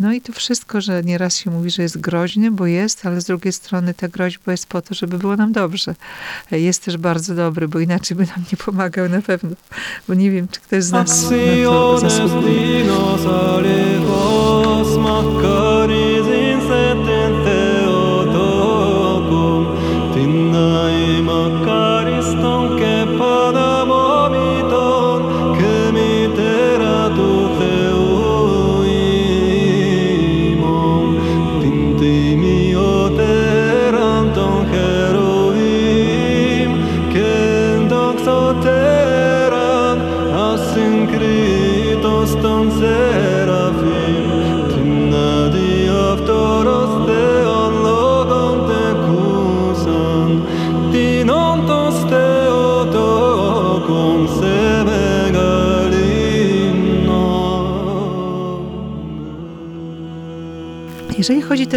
no 0.00 0.12
i 0.12 0.20
to 0.20 0.32
wszystko, 0.32 0.80
że 0.80 1.02
nieraz 1.02 1.36
się 1.36 1.50
mówi, 1.50 1.70
że 1.70 1.82
jest 1.82 1.98
groźny, 1.98 2.50
bo 2.50 2.66
jest, 2.66 3.06
ale 3.06 3.20
z 3.20 3.24
drugiej 3.24 3.52
strony 3.52 3.94
ta 3.94 4.08
groźba 4.08 4.52
jest 4.52 4.66
po 4.66 4.82
to, 4.82 4.94
żeby 4.94 5.18
było 5.18 5.36
nam 5.36 5.52
dobrze. 5.52 5.94
Jest 6.50 6.84
też 6.84 6.96
bardzo 6.96 7.34
dobry, 7.34 7.68
bo 7.68 7.78
inaczej 7.78 8.16
by 8.16 8.26
nam 8.26 8.44
nie 8.52 8.58
pomagał 8.58 9.08
na 9.08 9.22
pewno. 9.22 9.50
Bo 10.08 10.14
nie 10.14 10.30
wiem, 10.30 10.48
czy 10.48 10.60
ktoś 10.60 10.84
z 10.84 10.92
nas 10.92 11.22
na 11.22 11.30
to 11.64 11.98
zasługuje. 11.98 12.84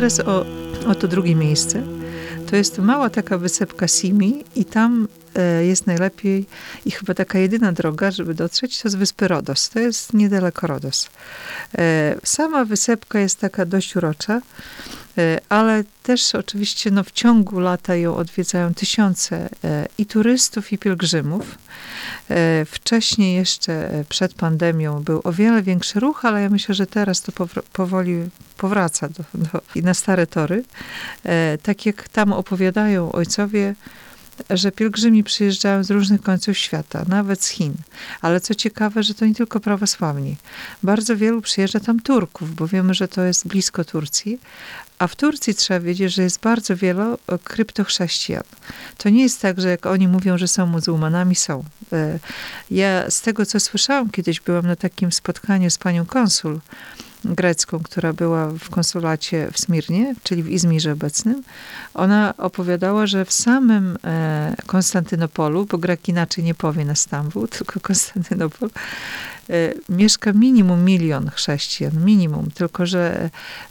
Teraz 0.04 0.20
o, 0.20 0.46
o 0.88 0.96
to 0.96 1.08
drugie 1.08 1.36
miejsce, 1.36 1.84
to 2.50 2.56
jest 2.56 2.78
mała 2.78 3.10
taka 3.10 3.38
wysepka 3.38 3.88
Simi 3.88 4.44
i 4.56 4.66
tam 4.66 5.08
e, 5.36 5.66
jest 5.66 5.88
najlepiej 5.88 6.46
i 6.86 6.92
chyba 6.92 7.14
taka 7.14 7.40
jedyna 7.40 7.72
droga, 7.72 8.12
żeby 8.12 8.34
dotrzeć, 8.34 8.82
to 8.82 8.90
z 8.90 8.96
wyspy 8.96 9.28
Rodos. 9.28 9.70
To 9.70 9.80
jest 9.80 10.14
niedaleko 10.14 10.68
Rodos. 10.68 11.10
E, 11.78 12.16
sama 12.24 12.66
wysepka 12.66 13.20
jest 13.20 13.40
taka 13.40 13.66
dość 13.66 13.96
urocza, 13.96 14.42
e, 15.18 15.40
ale 15.50 15.84
też 16.04 16.36
oczywiście 16.36 16.92
no, 16.92 17.04
w 17.04 17.12
ciągu 17.12 17.60
lata 17.60 17.96
ją 17.96 18.16
odwiedzają 18.16 18.74
tysiące 18.74 19.50
i 19.98 20.06
turystów, 20.06 20.72
i 20.72 20.78
pielgrzymów. 20.78 21.58
Wcześniej 22.66 23.36
jeszcze 23.36 24.04
przed 24.10 24.34
pandemią 24.34 25.04
był 25.04 25.22
o 25.24 25.34
wiele 25.34 25.62
większy 25.62 26.00
ruch, 26.00 26.26
ale 26.26 26.42
ja 26.42 26.50
myślę, 26.50 26.76
że 26.76 26.88
teraz 26.88 27.22
to 27.22 27.32
powoli 27.74 28.30
powraca 28.58 29.10
do, 29.10 29.24
do, 29.34 29.62
na 29.82 29.94
stare 29.94 30.28
tory. 30.28 30.64
Tak 31.64 31.86
jak 31.86 32.10
tam 32.10 32.34
opowiadają 32.34 33.12
ojcowie, 33.12 33.76
że 34.50 34.72
pielgrzymi 34.72 35.24
przyjeżdżają 35.24 35.84
z 35.84 35.92
różnych 35.92 36.22
końców 36.22 36.58
świata, 36.58 37.06
nawet 37.08 37.44
z 37.44 37.50
Chin. 37.50 37.74
Ale 38.22 38.42
co 38.42 38.56
ciekawe, 38.56 39.04
że 39.04 39.14
to 39.14 39.26
nie 39.26 39.36
tylko 39.36 39.60
prawosławni. 39.60 40.36
Bardzo 40.84 41.18
wielu 41.18 41.42
przyjeżdża 41.42 41.80
tam 41.80 42.00
Turków, 42.00 42.56
bo 42.56 42.68
wiemy, 42.68 42.94
że 42.94 43.08
to 43.08 43.22
jest 43.22 43.48
blisko 43.48 43.86
Turcji. 43.86 44.40
A 45.00 45.08
w 45.08 45.16
Turcji 45.16 45.56
trzeba 45.56 45.80
wiedzieć, 45.80 46.14
że 46.14 46.24
jest 46.24 46.40
bardzo 46.40 46.76
wielu 46.76 47.18
kryptochrześcijan. 47.44 48.44
To 48.98 49.10
nie 49.10 49.24
jest 49.24 49.42
tak, 49.42 49.62
że 49.62 49.70
jak 49.70 49.86
oni 49.86 50.08
mówią, 50.08 50.38
że 50.38 50.48
są 50.48 50.66
muzułmanami, 50.66 51.36
są. 51.36 51.64
E, 51.94 52.20
ja 52.72 53.12
z 53.12 53.22
tego, 53.22 53.46
co 53.46 53.60
słyszałam, 53.60 54.10
kiedyś 54.10 54.40
byłam 54.40 54.68
na 54.68 54.76
takim 54.76 55.12
spotkaniu 55.12 55.70
z 55.70 55.78
panią 55.78 56.06
konsul, 56.06 56.60
grecką, 57.26 57.80
która 57.80 58.14
była 58.14 58.48
w 58.48 58.70
konsulacie 58.70 59.50
w 59.52 59.60
Smirnie, 59.60 60.16
czyli 60.24 60.44
w 60.44 60.50
Izmirze 60.50 60.92
obecnym, 60.92 61.44
ona 61.94 62.34
opowiadała, 62.38 63.08
że 63.08 63.26
w 63.26 63.34
samym 63.34 63.98
e, 64.04 64.56
Konstantynopolu, 64.66 65.66
bo 65.66 65.78
Grek 65.78 66.10
inaczej 66.10 66.44
nie 66.44 66.56
powie 66.56 66.86
na 66.86 66.96
Stambuł, 66.96 67.48
tylko 67.58 67.80
Konstantynopol, 67.80 68.70
mieszka 69.90 70.34
minimum 70.34 70.86
milion 70.86 71.30
chrześcijan, 71.30 72.06
minimum, 72.06 72.52
tylko 72.54 72.86
że 72.86 73.30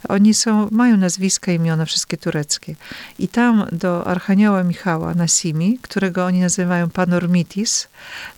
oni 0.09 0.33
są, 0.33 0.67
mają 0.71 0.97
nazwiska, 0.97 1.51
imiona, 1.51 1.85
wszystkie 1.85 2.17
tureckie. 2.17 2.75
I 3.19 3.27
tam 3.27 3.65
do 3.71 4.07
Archanioła 4.07 4.63
Michała 4.63 5.13
na 5.13 5.27
Simi, 5.27 5.79
którego 5.81 6.25
oni 6.25 6.39
nazywają 6.39 6.89
Panormitis, 6.89 7.87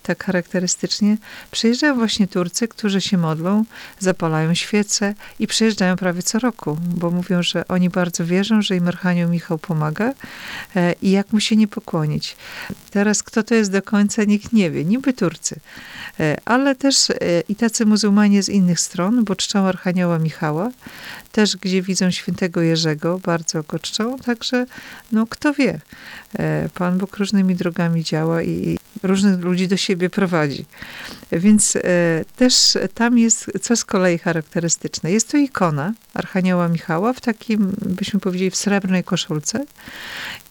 tak 0.02 0.24
charakterystycznie, 0.24 1.16
przyjeżdżają 1.50 1.94
właśnie 1.94 2.28
Turcy, 2.28 2.68
którzy 2.68 3.00
się 3.00 3.18
modlą, 3.18 3.64
zapalają 3.98 4.54
świece 4.54 5.14
i 5.38 5.46
przyjeżdżają 5.46 5.96
prawie 5.96 6.22
co 6.22 6.38
roku, 6.38 6.78
bo 6.80 7.10
mówią, 7.10 7.42
że 7.42 7.68
oni 7.68 7.90
bardzo 7.90 8.24
wierzą, 8.24 8.62
że 8.62 8.76
im 8.76 8.88
Archanioł 8.88 9.30
Michał 9.30 9.58
pomaga 9.58 10.12
e, 10.76 10.94
i 11.02 11.10
jak 11.10 11.32
mu 11.32 11.40
się 11.40 11.56
nie 11.56 11.68
pokłonić. 11.68 12.36
Teraz 12.90 13.22
kto 13.22 13.42
to 13.42 13.54
jest 13.54 13.72
do 13.72 13.82
końca, 13.82 14.24
nikt 14.24 14.52
nie 14.52 14.70
wie, 14.70 14.84
niby 14.84 15.12
Turcy, 15.12 15.60
e, 16.20 16.36
ale 16.44 16.74
też 16.74 17.10
e, 17.10 17.14
i 17.48 17.56
tacy 17.56 17.86
muzułmanie 17.86 18.42
z 18.42 18.48
innych 18.48 18.80
stron, 18.80 19.24
bo 19.24 19.36
czczą 19.36 19.66
Archanioła 19.66 20.18
Michała, 20.18 20.70
też 21.32 21.56
gdzie 21.56 21.82
widzą 21.82 22.10
świętego 22.10 22.60
Jerzego, 22.60 23.18
bardzo 23.18 23.62
go 23.62 23.78
czczą, 23.78 24.18
także 24.18 24.66
no 25.12 25.26
kto 25.26 25.54
wie. 25.54 25.80
Pan 26.74 26.98
Bóg 26.98 27.16
różnymi 27.16 27.54
drogami 27.54 28.04
działa 28.04 28.42
i 28.42 28.78
różnych 29.02 29.40
ludzi 29.40 29.68
do 29.68 29.76
siebie 29.76 30.10
prowadzi. 30.10 30.64
Więc 31.32 31.78
też 32.36 32.78
tam 32.94 33.18
jest 33.18 33.50
co 33.62 33.76
z 33.76 33.84
kolei 33.84 34.18
charakterystyczne. 34.18 35.12
Jest 35.12 35.30
to 35.30 35.36
ikona 35.36 35.92
Archanioła 36.14 36.68
Michała 36.68 37.12
w 37.12 37.20
takim, 37.20 37.72
byśmy 37.78 38.20
powiedzieli, 38.20 38.50
w 38.50 38.56
srebrnej 38.56 39.04
koszulce. 39.04 39.64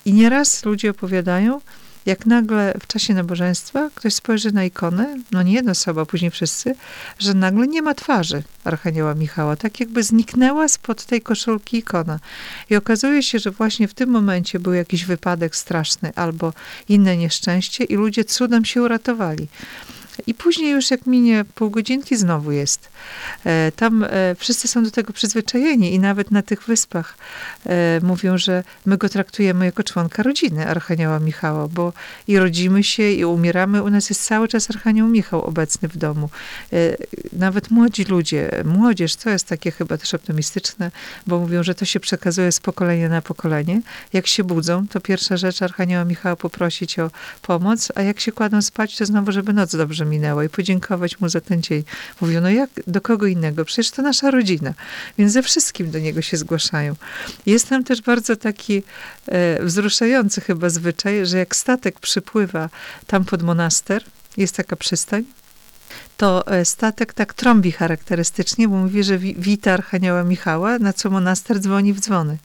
I 0.06 0.14
nieraz 0.14 0.66
ludzie 0.66 0.90
opowiadają, 0.90 1.62
jak 2.06 2.26
nagle 2.26 2.74
w 2.82 2.88
czasie 2.88 3.14
nabożeństwa 3.14 3.90
ktoś 3.96 4.14
spojrzy 4.14 4.52
na 4.52 4.64
ikonę, 4.64 5.18
no 5.32 5.44
nie 5.44 5.54
jedna 5.54 5.72
osoba, 5.72 6.06
później 6.06 6.32
wszyscy, 6.32 6.76
że 7.20 7.34
nagle 7.34 7.68
nie 7.68 7.82
ma 7.82 7.94
twarzy 7.94 8.44
Archanioła 8.64 9.16
Michała, 9.16 9.56
tak 9.56 9.80
jakby 9.80 10.04
zniknęła 10.04 10.68
spod 10.68 11.06
tej 11.06 11.22
koszulki 11.22 11.78
ikona. 11.78 12.20
I 12.70 12.76
okazuje 12.76 13.24
się, 13.24 13.40
że 13.40 13.52
właśnie 13.52 13.88
w 13.88 13.94
tym 13.94 14.10
momencie 14.10 14.60
był 14.60 14.74
jakiś 14.74 15.06
wypadek 15.06 15.56
straszny 15.56 16.12
albo 16.16 16.54
inne 16.90 17.18
nieszczęście 17.18 17.84
i 17.84 17.96
ludzie 17.96 18.24
cudem 18.24 18.66
się 18.66 18.82
uratowali. 18.82 19.48
I 20.28 20.34
później 20.34 20.72
już 20.72 20.92
jak 20.92 21.06
minie 21.06 21.46
pół 21.56 21.70
godzinki 21.70 22.18
znowu 22.18 22.52
jest. 22.52 22.90
E, 23.46 23.72
tam 23.76 24.04
e, 24.04 24.36
wszyscy 24.36 24.68
są 24.68 24.84
do 24.84 24.92
tego 24.92 25.14
przyzwyczajeni 25.14 25.94
i 25.94 26.00
nawet 26.00 26.32
na 26.32 26.42
tych 26.42 26.64
wyspach 26.64 27.18
e, 27.66 28.00
mówią, 28.04 28.38
że 28.38 28.64
my 28.86 28.98
go 28.98 29.10
traktujemy 29.10 29.66
jako 29.66 29.84
członka 29.84 30.24
rodziny 30.24 30.68
Archanioła 30.68 31.20
Michała, 31.20 31.68
bo 31.68 31.94
i 32.28 32.40
rodzimy 32.40 32.84
się 32.84 33.12
i 33.12 33.26
umieramy. 33.26 33.84
U 33.84 33.90
nas 33.90 34.10
jest 34.10 34.26
cały 34.26 34.48
czas 34.48 34.70
Archanioł 34.70 35.08
Michał 35.08 35.42
obecny 35.42 35.88
w 35.88 35.98
domu. 35.98 36.30
Nawet 37.34 37.72
młodzi 37.72 38.04
ludzie, 38.04 38.52
młodzież, 38.66 39.16
to 39.16 39.30
jest 39.30 39.48
takie 39.48 39.72
chyba 39.72 39.98
też 39.98 40.14
optymistyczne, 40.14 40.92
bo 41.28 41.40
mówią, 41.40 41.64
że 41.64 41.76
to 41.76 41.86
się 41.86 42.00
przekazuje 42.00 42.52
z 42.52 42.60
pokolenia 42.60 43.10
na 43.10 43.22
pokolenie. 43.22 43.82
Jak 44.14 44.28
się 44.28 44.44
budzą, 44.44 44.88
to 44.88 45.02
pierwsza 45.02 45.38
rzecz 45.38 45.62
Archanioła 45.62 46.06
Michała 46.06 46.36
poprosić 46.36 47.00
o 47.00 47.12
pomoc, 47.42 47.92
a 47.96 48.02
jak 48.02 48.20
się 48.20 48.32
kładą 48.32 48.62
spać, 48.62 48.98
to 48.98 49.06
znowu, 49.06 49.32
żeby 49.32 49.54
noc 49.54 49.76
dobrze 49.76 50.05
że 50.06 50.10
minęła 50.10 50.44
i 50.44 50.50
podziękować 50.50 51.20
mu 51.20 51.30
za 51.30 51.42
ten 51.42 51.62
dzień. 51.62 51.84
Mówią, 52.22 52.42
no 52.42 52.50
jak 52.50 52.70
do 52.88 53.02
kogo 53.02 53.26
innego? 53.26 53.66
Przecież 53.66 53.92
to 53.92 54.02
nasza 54.02 54.32
rodzina. 54.32 54.74
Więc 55.18 55.34
ze 55.34 55.44
wszystkim 55.44 55.92
do 55.92 56.00
niego 56.00 56.22
się 56.22 56.38
zgłaszają. 56.38 56.96
Jest 57.46 57.70
tam 57.70 57.84
też 57.84 58.02
bardzo 58.02 58.36
taki 58.36 58.84
e, 59.28 59.64
wzruszający 59.64 60.42
chyba 60.42 60.70
zwyczaj, 60.70 61.26
że 61.26 61.38
jak 61.38 61.56
statek 61.56 62.00
przypływa 62.00 62.70
tam 63.08 63.26
pod 63.26 63.44
monaster, 63.44 64.04
jest 64.38 64.56
taka 64.56 64.76
przystań, 64.76 65.24
to 66.18 66.48
e, 66.48 66.66
statek 66.66 67.14
tak 67.14 67.34
trąbi 67.34 67.72
charakterystycznie, 67.72 68.68
bo 68.68 68.76
mówi, 68.76 69.04
że 69.04 69.18
wita 69.18 69.74
Archanioła 69.74 70.24
Michała, 70.24 70.80
na 70.80 70.94
co 70.94 71.10
monaster 71.10 71.60
dzwoni 71.60 71.94
w 71.94 72.00
dzwony. 72.00 72.38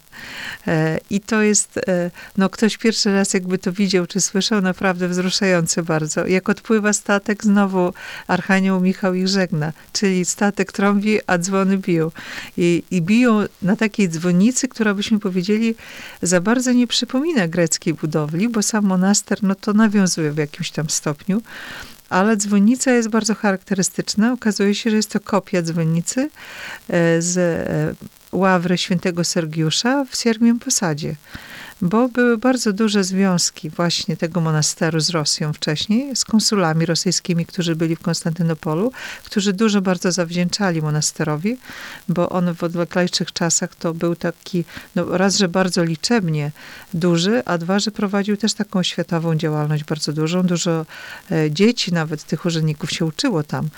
E, 0.66 0.98
I 1.11 1.20
to 1.20 1.42
jest, 1.42 1.78
e, 1.88 2.11
no 2.37 2.50
ktoś 2.50 2.76
pierwszy 2.76 3.12
raz 3.12 3.35
jakby 3.35 3.59
to 3.59 3.72
widział, 3.72 4.06
czy 4.06 4.20
słyszał, 4.20 4.61
naprawdę 4.61 5.09
wzruszające 5.09 5.83
bardzo. 5.83 6.26
Jak 6.26 6.48
odpływa 6.48 6.92
statek, 6.92 7.44
znowu 7.44 7.92
Archanioł 8.26 8.80
Michał 8.80 9.14
ich 9.14 9.28
żegna, 9.28 9.72
czyli 9.92 10.24
statek 10.24 10.72
trąbi, 10.72 11.18
a 11.26 11.38
dzwony 11.38 11.78
biją. 11.78 12.11
I, 12.56 12.83
I 12.90 13.02
biją 13.02 13.44
na 13.62 13.76
takiej 13.76 14.09
dzwonicy, 14.09 14.68
która 14.68 14.94
byśmy 14.94 15.18
powiedzieli, 15.18 15.74
za 16.22 16.40
bardzo 16.40 16.72
nie 16.72 16.87
przypomina 16.87 17.48
greckiej 17.48 17.94
budowli, 17.94 18.48
bo 18.48 18.62
sam 18.62 18.85
monaster, 18.85 19.42
no 19.42 19.54
to 19.54 19.72
nawiązuje 19.72 20.33
w 20.33 20.37
jakimś 20.37 20.70
tam 20.70 20.90
stopniu 20.90 21.42
ale 22.10 22.36
dzwonnica 22.36 22.90
jest 22.90 23.08
bardzo 23.08 23.34
charakterystyczna. 23.34 24.32
Okazuje 24.32 24.74
się, 24.74 24.90
że 24.90 24.96
jest 24.96 25.10
to 25.10 25.20
kopia 25.20 25.62
dzwonnicy 25.62 26.30
e, 26.88 27.22
z 27.22 27.38
e, 27.38 27.94
ławry 28.32 28.78
świętego 28.78 29.24
Sergiusza 29.24 30.04
w 30.10 30.16
Siermiem 30.16 30.58
Posadzie 30.58 31.14
bo 31.82 32.08
były 32.08 32.38
bardzo 32.38 32.72
duże 32.72 33.04
związki 33.04 33.70
właśnie 33.70 34.16
tego 34.16 34.40
monasteru 34.40 35.00
z 35.00 35.10
Rosją 35.10 35.52
wcześniej, 35.52 36.16
z 36.16 36.24
konsulami 36.24 36.86
rosyjskimi, 36.86 37.46
którzy 37.46 37.76
byli 37.76 37.96
w 37.96 38.00
Konstantynopolu, 38.00 38.92
którzy 39.24 39.52
dużo 39.52 39.80
bardzo 39.80 40.12
zawdzięczali 40.12 40.82
monasterowi, 40.82 41.56
bo 42.08 42.28
on 42.28 42.54
w 42.54 42.64
odleglejszych 42.64 43.32
czasach 43.32 43.74
to 43.74 43.94
był 43.94 44.16
taki, 44.16 44.64
no 44.96 45.18
raz, 45.18 45.36
że 45.36 45.48
bardzo 45.48 45.84
liczebnie 45.84 46.52
duży, 46.94 47.42
a 47.44 47.58
dwa, 47.58 47.78
że 47.78 47.90
prowadził 47.90 48.36
też 48.36 48.54
taką 48.54 48.82
światową 48.82 49.34
działalność 49.34 49.84
bardzo 49.84 50.12
dużą. 50.12 50.42
Dużo 50.42 50.86
e, 51.30 51.50
dzieci 51.50 51.92
nawet 51.92 52.24
tych 52.24 52.44
urzędników 52.44 52.90
się 52.90 53.04
uczyło 53.04 53.42
tam 53.42 53.68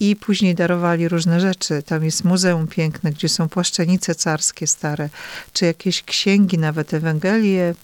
i 0.00 0.16
później 0.16 0.54
darowali 0.54 1.08
różne 1.08 1.40
rzeczy. 1.40 1.82
Tam 1.82 2.04
jest 2.04 2.24
muzeum 2.24 2.66
piękne, 2.66 3.12
gdzie 3.12 3.28
są 3.28 3.48
płaszczenice 3.48 4.14
carskie 4.14 4.66
stare, 4.66 5.08
czy 5.52 5.64
jakieś 5.64 6.02
księgi, 6.02 6.58
nawet 6.58 6.94
Ewangelie, 6.94 7.74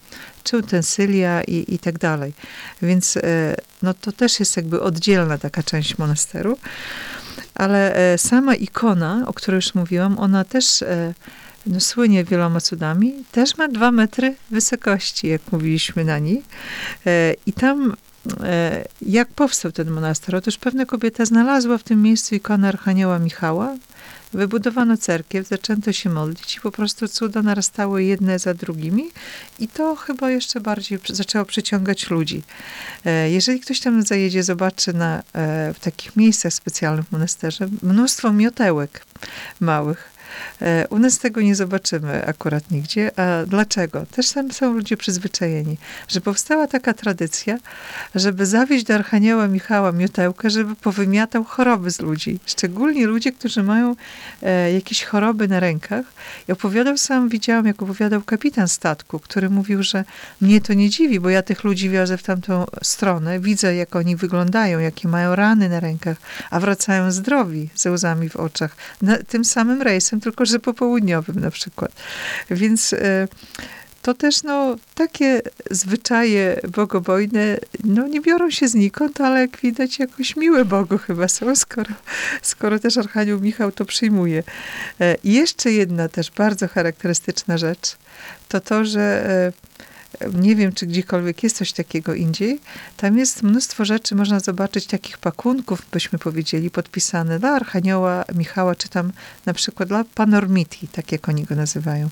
czy 0.43 0.57
utensylia 0.57 1.43
i, 1.43 1.73
i 1.73 1.79
tak 1.79 1.97
dalej. 1.97 2.33
Więc 2.81 3.17
e, 3.17 3.55
no, 3.81 3.93
to 3.93 4.11
też 4.11 4.39
jest 4.39 4.57
jakby 4.57 4.81
oddzielna 4.81 5.37
taka 5.37 5.63
część 5.63 5.97
monasteru. 5.97 6.57
Ale 7.55 7.95
e, 7.95 8.17
sama 8.17 8.55
ikona, 8.55 9.23
o 9.27 9.33
której 9.33 9.55
już 9.55 9.75
mówiłam, 9.75 10.19
ona 10.19 10.43
też 10.43 10.81
e, 10.81 11.13
no, 11.65 11.79
słynie 11.79 12.23
wieloma 12.23 12.61
cudami, 12.61 13.13
też 13.31 13.57
ma 13.57 13.67
dwa 13.67 13.91
metry 13.91 14.35
wysokości, 14.51 15.27
jak 15.27 15.41
mówiliśmy 15.51 16.05
na 16.05 16.19
niej. 16.19 16.43
I 17.45 17.53
tam 17.53 17.95
jak 19.01 19.27
powstał 19.27 19.71
ten 19.71 19.91
monaster? 19.91 20.35
Otóż 20.35 20.57
pewna 20.57 20.85
kobieta 20.85 21.25
znalazła 21.25 21.77
w 21.77 21.83
tym 21.83 22.01
miejscu 22.01 22.35
ikonę 22.35 22.67
Archanioła 22.67 23.19
Michała, 23.19 23.75
wybudowano 24.33 24.97
cerkiew, 24.97 25.47
zaczęto 25.47 25.91
się 25.93 26.09
modlić 26.09 26.55
i 26.55 26.61
po 26.61 26.71
prostu 26.71 27.07
cuda 27.07 27.41
narastały 27.41 28.03
jedne 28.03 28.39
za 28.39 28.53
drugimi 28.53 29.09
i 29.59 29.67
to 29.67 29.95
chyba 29.95 30.29
jeszcze 30.29 30.61
bardziej 30.61 30.99
zaczęło 31.09 31.45
przyciągać 31.45 32.09
ludzi. 32.09 32.43
E, 33.05 33.31
jeżeli 33.31 33.59
ktoś 33.59 33.79
tam 33.79 34.03
zajedzie, 34.03 34.43
zobaczy 34.43 34.93
na, 34.93 35.23
e, 35.33 35.73
w 35.73 35.79
takich 35.79 36.15
miejscach 36.15 36.53
specjalnych 36.53 37.05
w 37.05 37.11
monasterze 37.11 37.67
mnóstwo 37.83 38.33
miotełek 38.33 39.05
małych, 39.59 40.14
E, 40.14 40.14
u 40.89 40.99
nas 40.99 41.19
tego 41.19 41.41
nie 41.41 41.55
zobaczymy 41.55 42.25
akurat 42.25 42.71
nigdzie. 42.71 43.19
A 43.19 43.45
dlaczego? 43.45 44.05
Też 44.05 44.31
tam 44.31 44.51
są 44.51 44.73
ludzie 44.73 44.97
przyzwyczajeni, 44.97 45.77
że 46.07 46.21
powstała 46.21 46.67
taka 46.67 46.93
tradycja, 46.93 47.57
żeby 48.15 48.45
zawieźć 48.45 48.85
do 48.85 48.95
Archanioła 48.95 49.47
Michała 49.47 49.91
miotełkę, 49.91 50.49
żeby 50.49 50.75
powymiatał 50.75 51.43
choroby 51.43 51.91
z 51.91 51.99
ludzi. 51.99 52.39
Szczególnie 52.45 53.07
ludzie, 53.07 53.31
którzy 53.31 53.63
mają 53.63 53.95
e, 54.41 54.73
jakieś 54.73 55.03
choroby 55.03 55.47
na 55.47 55.59
rękach. 55.59 56.05
I 56.47 56.51
opowiadał 56.51 56.97
sam, 56.97 57.29
widziałam, 57.29 57.65
jak 57.65 57.81
opowiadał 57.81 58.21
kapitan 58.21 58.67
statku, 58.67 59.19
który 59.19 59.49
mówił, 59.49 59.83
że 59.83 60.03
mnie 60.41 60.61
to 60.61 60.73
nie 60.73 60.89
dziwi, 60.89 61.19
bo 61.19 61.29
ja 61.29 61.41
tych 61.41 61.63
ludzi 61.63 61.89
wiozę 61.89 62.17
w 62.17 62.23
tamtą 62.23 62.65
stronę, 62.83 63.39
widzę, 63.39 63.75
jak 63.75 63.95
oni 63.95 64.15
wyglądają, 64.15 64.79
jakie 64.79 65.07
mają 65.07 65.35
rany 65.35 65.69
na 65.69 65.79
rękach, 65.79 66.17
a 66.51 66.59
wracają 66.59 67.11
zdrowi, 67.11 67.69
ze 67.75 67.91
łzami 67.91 68.29
w 68.29 68.35
oczach. 68.35 68.75
Na, 69.01 69.17
tym 69.17 69.45
samym 69.45 69.81
rejsem 69.81 70.21
tylko 70.25 70.45
że 70.45 70.59
popołudniowym 70.59 71.39
na 71.39 71.51
przykład. 71.51 71.91
Więc 72.49 72.93
e, 72.93 73.27
to 74.01 74.13
też 74.13 74.43
no, 74.43 74.75
takie 74.95 75.41
zwyczaje 75.71 76.61
bogobojne 76.75 77.57
no, 77.83 78.07
nie 78.07 78.21
biorą 78.21 78.49
się 78.49 78.67
znikąd, 78.67 79.21
ale 79.21 79.41
jak 79.41 79.57
widać 79.57 79.99
jakoś 79.99 80.35
miłe 80.35 80.65
Bogu 80.65 80.97
chyba 80.97 81.27
są, 81.27 81.55
skoro, 81.55 81.93
skoro 82.41 82.79
też 82.79 82.97
Archanioł 82.97 83.39
Michał 83.39 83.71
to 83.71 83.85
przyjmuje. 83.85 84.43
E, 85.01 85.15
I 85.23 85.33
jeszcze 85.33 85.71
jedna 85.71 86.09
też 86.09 86.31
bardzo 86.31 86.67
charakterystyczna 86.67 87.57
rzecz, 87.57 87.97
to 88.49 88.59
to, 88.59 88.85
że 88.85 89.01
e, 89.01 89.64
nie 90.33 90.55
wiem, 90.55 90.73
czy 90.73 90.87
gdziekolwiek 90.87 91.43
jest 91.43 91.57
coś 91.57 91.71
takiego 91.71 92.13
indziej. 92.13 92.59
Tam 92.97 93.17
jest 93.17 93.43
mnóstwo 93.43 93.85
rzeczy, 93.85 94.15
można 94.15 94.39
zobaczyć 94.39 94.85
takich 94.85 95.17
pakunków, 95.17 95.85
byśmy 95.91 96.19
powiedzieli, 96.19 96.69
podpisane 96.69 97.39
dla 97.39 97.49
Archanioła 97.49 98.25
Michała, 98.35 98.75
czy 98.75 98.89
tam 98.89 99.11
na 99.45 99.53
przykład 99.53 99.89
dla 99.89 100.03
Panormiti, 100.15 100.87
tak 100.87 101.11
jak 101.11 101.29
oni 101.29 101.43
go 101.43 101.55
nazywają. 101.55 102.09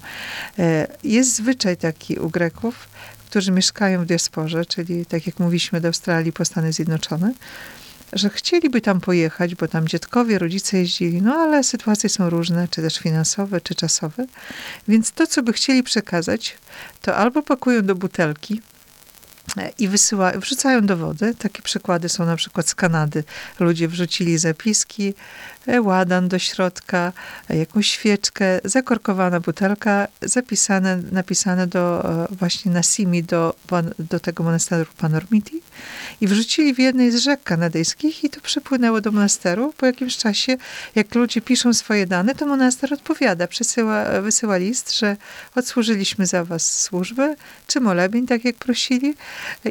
E, 0.60 0.88
jest 1.04 1.36
zwyczaj 1.36 1.78
taki 1.78 2.16
u 2.16 2.30
Greków, 2.30 2.88
którzy 3.30 3.52
mieszkają 3.52 4.04
w 4.04 4.06
diasporze, 4.06 4.66
czyli 4.66 5.06
tak 5.06 5.28
jak 5.28 5.40
mówiliśmy 5.40 5.82
do 5.82 5.88
Australii 5.88 6.34
po 6.34 6.46
Stany 6.46 6.74
Zjednoczone, 6.74 7.34
że 8.14 8.30
chcieliby 8.30 8.82
tam 8.82 9.02
pojechać, 9.02 9.56
bo 9.56 9.68
tam 9.68 9.88
dziadkowie, 9.88 10.40
rodzice 10.40 10.78
jeździli, 10.78 11.22
no 11.22 11.36
ale 11.36 11.64
sytuacje 11.64 12.10
są 12.10 12.30
różne, 12.30 12.68
czy 12.68 12.82
też 12.82 13.00
finansowe, 13.00 13.62
czy 13.62 13.76
czasowe. 13.76 14.26
Więc 14.88 15.12
to, 15.12 15.28
co 15.28 15.44
by 15.44 15.54
chcieli 15.54 15.84
przekazać, 15.84 16.58
to 17.02 17.16
albo 17.16 17.42
pakują 17.42 17.82
do 17.82 17.96
butelki, 17.96 18.62
i 19.80 19.88
wysyła, 19.88 20.32
wrzucają 20.32 20.82
do 20.82 20.98
wody. 20.98 21.36
Takie 21.36 21.62
przykłady 21.62 22.10
są 22.10 22.26
na 22.26 22.36
przykład 22.36 22.70
z 22.70 22.76
Kanady. 22.76 23.24
Ludzie 23.60 23.88
wrzucili 23.88 24.38
zapiski, 24.38 25.14
e, 25.68 25.82
ładan 25.82 26.28
do 26.28 26.40
środka, 26.40 27.14
e, 27.50 27.58
jakąś 27.58 27.88
świeczkę, 27.88 28.60
zakorkowana 28.64 29.40
butelka, 29.40 30.08
zapisane, 30.22 31.00
napisane 31.12 31.68
do, 31.68 32.10
e, 32.24 32.36
właśnie 32.36 32.72
na 32.72 32.84
Simi 32.84 33.24
do, 33.24 33.56
do 34.00 34.20
tego 34.20 34.44
monasteru 34.44 34.86
Panormiti 34.98 35.62
i 36.22 36.28
wrzucili 36.28 36.74
w 36.74 36.80
jednej 36.80 37.12
z 37.12 37.16
rzek 37.16 37.44
kanadyjskich 37.44 38.24
i 38.24 38.30
to 38.30 38.42
przepłynęło 38.42 39.02
do 39.02 39.12
monasteru. 39.12 39.74
Po 39.78 39.86
jakimś 39.86 40.18
czasie, 40.18 40.58
jak 40.96 41.16
ludzie 41.16 41.42
piszą 41.42 41.74
swoje 41.74 42.06
dane, 42.06 42.36
to 42.36 42.46
monaster 42.46 42.94
odpowiada, 42.94 43.48
przesyła, 43.48 44.22
wysyła 44.22 44.58
list, 44.58 44.98
że 44.98 45.18
odsłużyliśmy 45.56 46.26
za 46.26 46.46
was 46.46 46.82
służbę, 46.82 47.36
czy 47.68 47.80
molebień, 47.80 48.28
tak 48.28 48.46
jak 48.46 48.56
prosili 48.56 49.16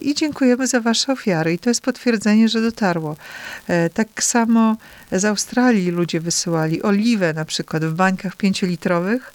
i 0.03 0.14
dziękujemy 0.14 0.66
za 0.66 0.81
wasze 0.81 1.12
ofiary. 1.12 1.53
I 1.53 1.59
to 1.59 1.70
jest 1.70 1.81
potwierdzenie, 1.81 2.48
że 2.48 2.61
dotarło. 2.61 3.16
E, 3.68 3.90
tak 3.90 4.22
samo 4.22 4.77
z 5.12 5.25
Australii 5.25 5.90
ludzie 5.90 6.20
wysyłali 6.20 6.83
oliwę 6.83 7.33
na 7.33 7.44
przykład 7.44 7.85
w 7.85 7.94
bańkach 7.94 8.37
pięciolitrowych, 8.37 9.33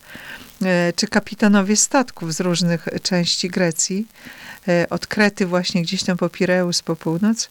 e, 0.62 0.94
czy 0.94 1.08
kapitanowie 1.08 1.76
statków 1.76 2.34
z 2.34 2.40
różnych 2.40 2.88
części 3.04 3.50
Grecji 3.50 4.08
od 4.90 5.08
Krety 5.08 5.46
właśnie 5.46 5.82
gdzieś 5.82 6.04
tam 6.04 6.18
po 6.18 6.30
Pireus, 6.30 6.82
po 6.82 6.96
północ, 6.96 7.50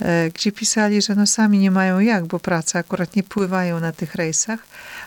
e, 0.00 0.30
gdzie 0.30 0.52
pisali, 0.52 1.02
że 1.02 1.14
no 1.14 1.26
sami 1.26 1.58
nie 1.58 1.70
mają 1.70 1.98
jak, 1.98 2.26
bo 2.26 2.40
praca 2.40 2.78
akurat 2.78 3.16
nie 3.16 3.22
pływają 3.22 3.80
na 3.80 3.92
tych 3.92 4.14
rejsach, 4.14 4.60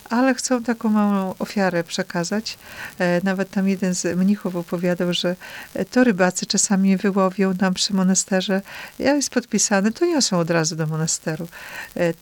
ale 0.09 0.33
chcą 0.33 0.63
taką 0.63 0.89
małą 0.89 1.35
ofiarę 1.39 1.83
przekazać. 1.83 2.57
E, 2.99 3.21
nawet 3.23 3.49
tam 3.49 3.67
jeden 3.67 3.95
z 3.95 4.17
mnichów 4.17 4.55
opowiadał, 4.55 5.13
że 5.13 5.35
to 5.91 6.03
rybacy 6.03 6.45
czasami 6.45 6.97
wyłowią 6.97 7.55
tam 7.55 7.73
przy 7.73 7.93
monasterze, 7.93 8.61
ja 8.99 9.15
jest 9.15 9.29
podpisane, 9.29 9.91
to 9.91 10.05
niosą 10.05 10.39
od 10.39 10.49
razu 10.49 10.75
do 10.75 10.87
monasteru. 10.87 11.47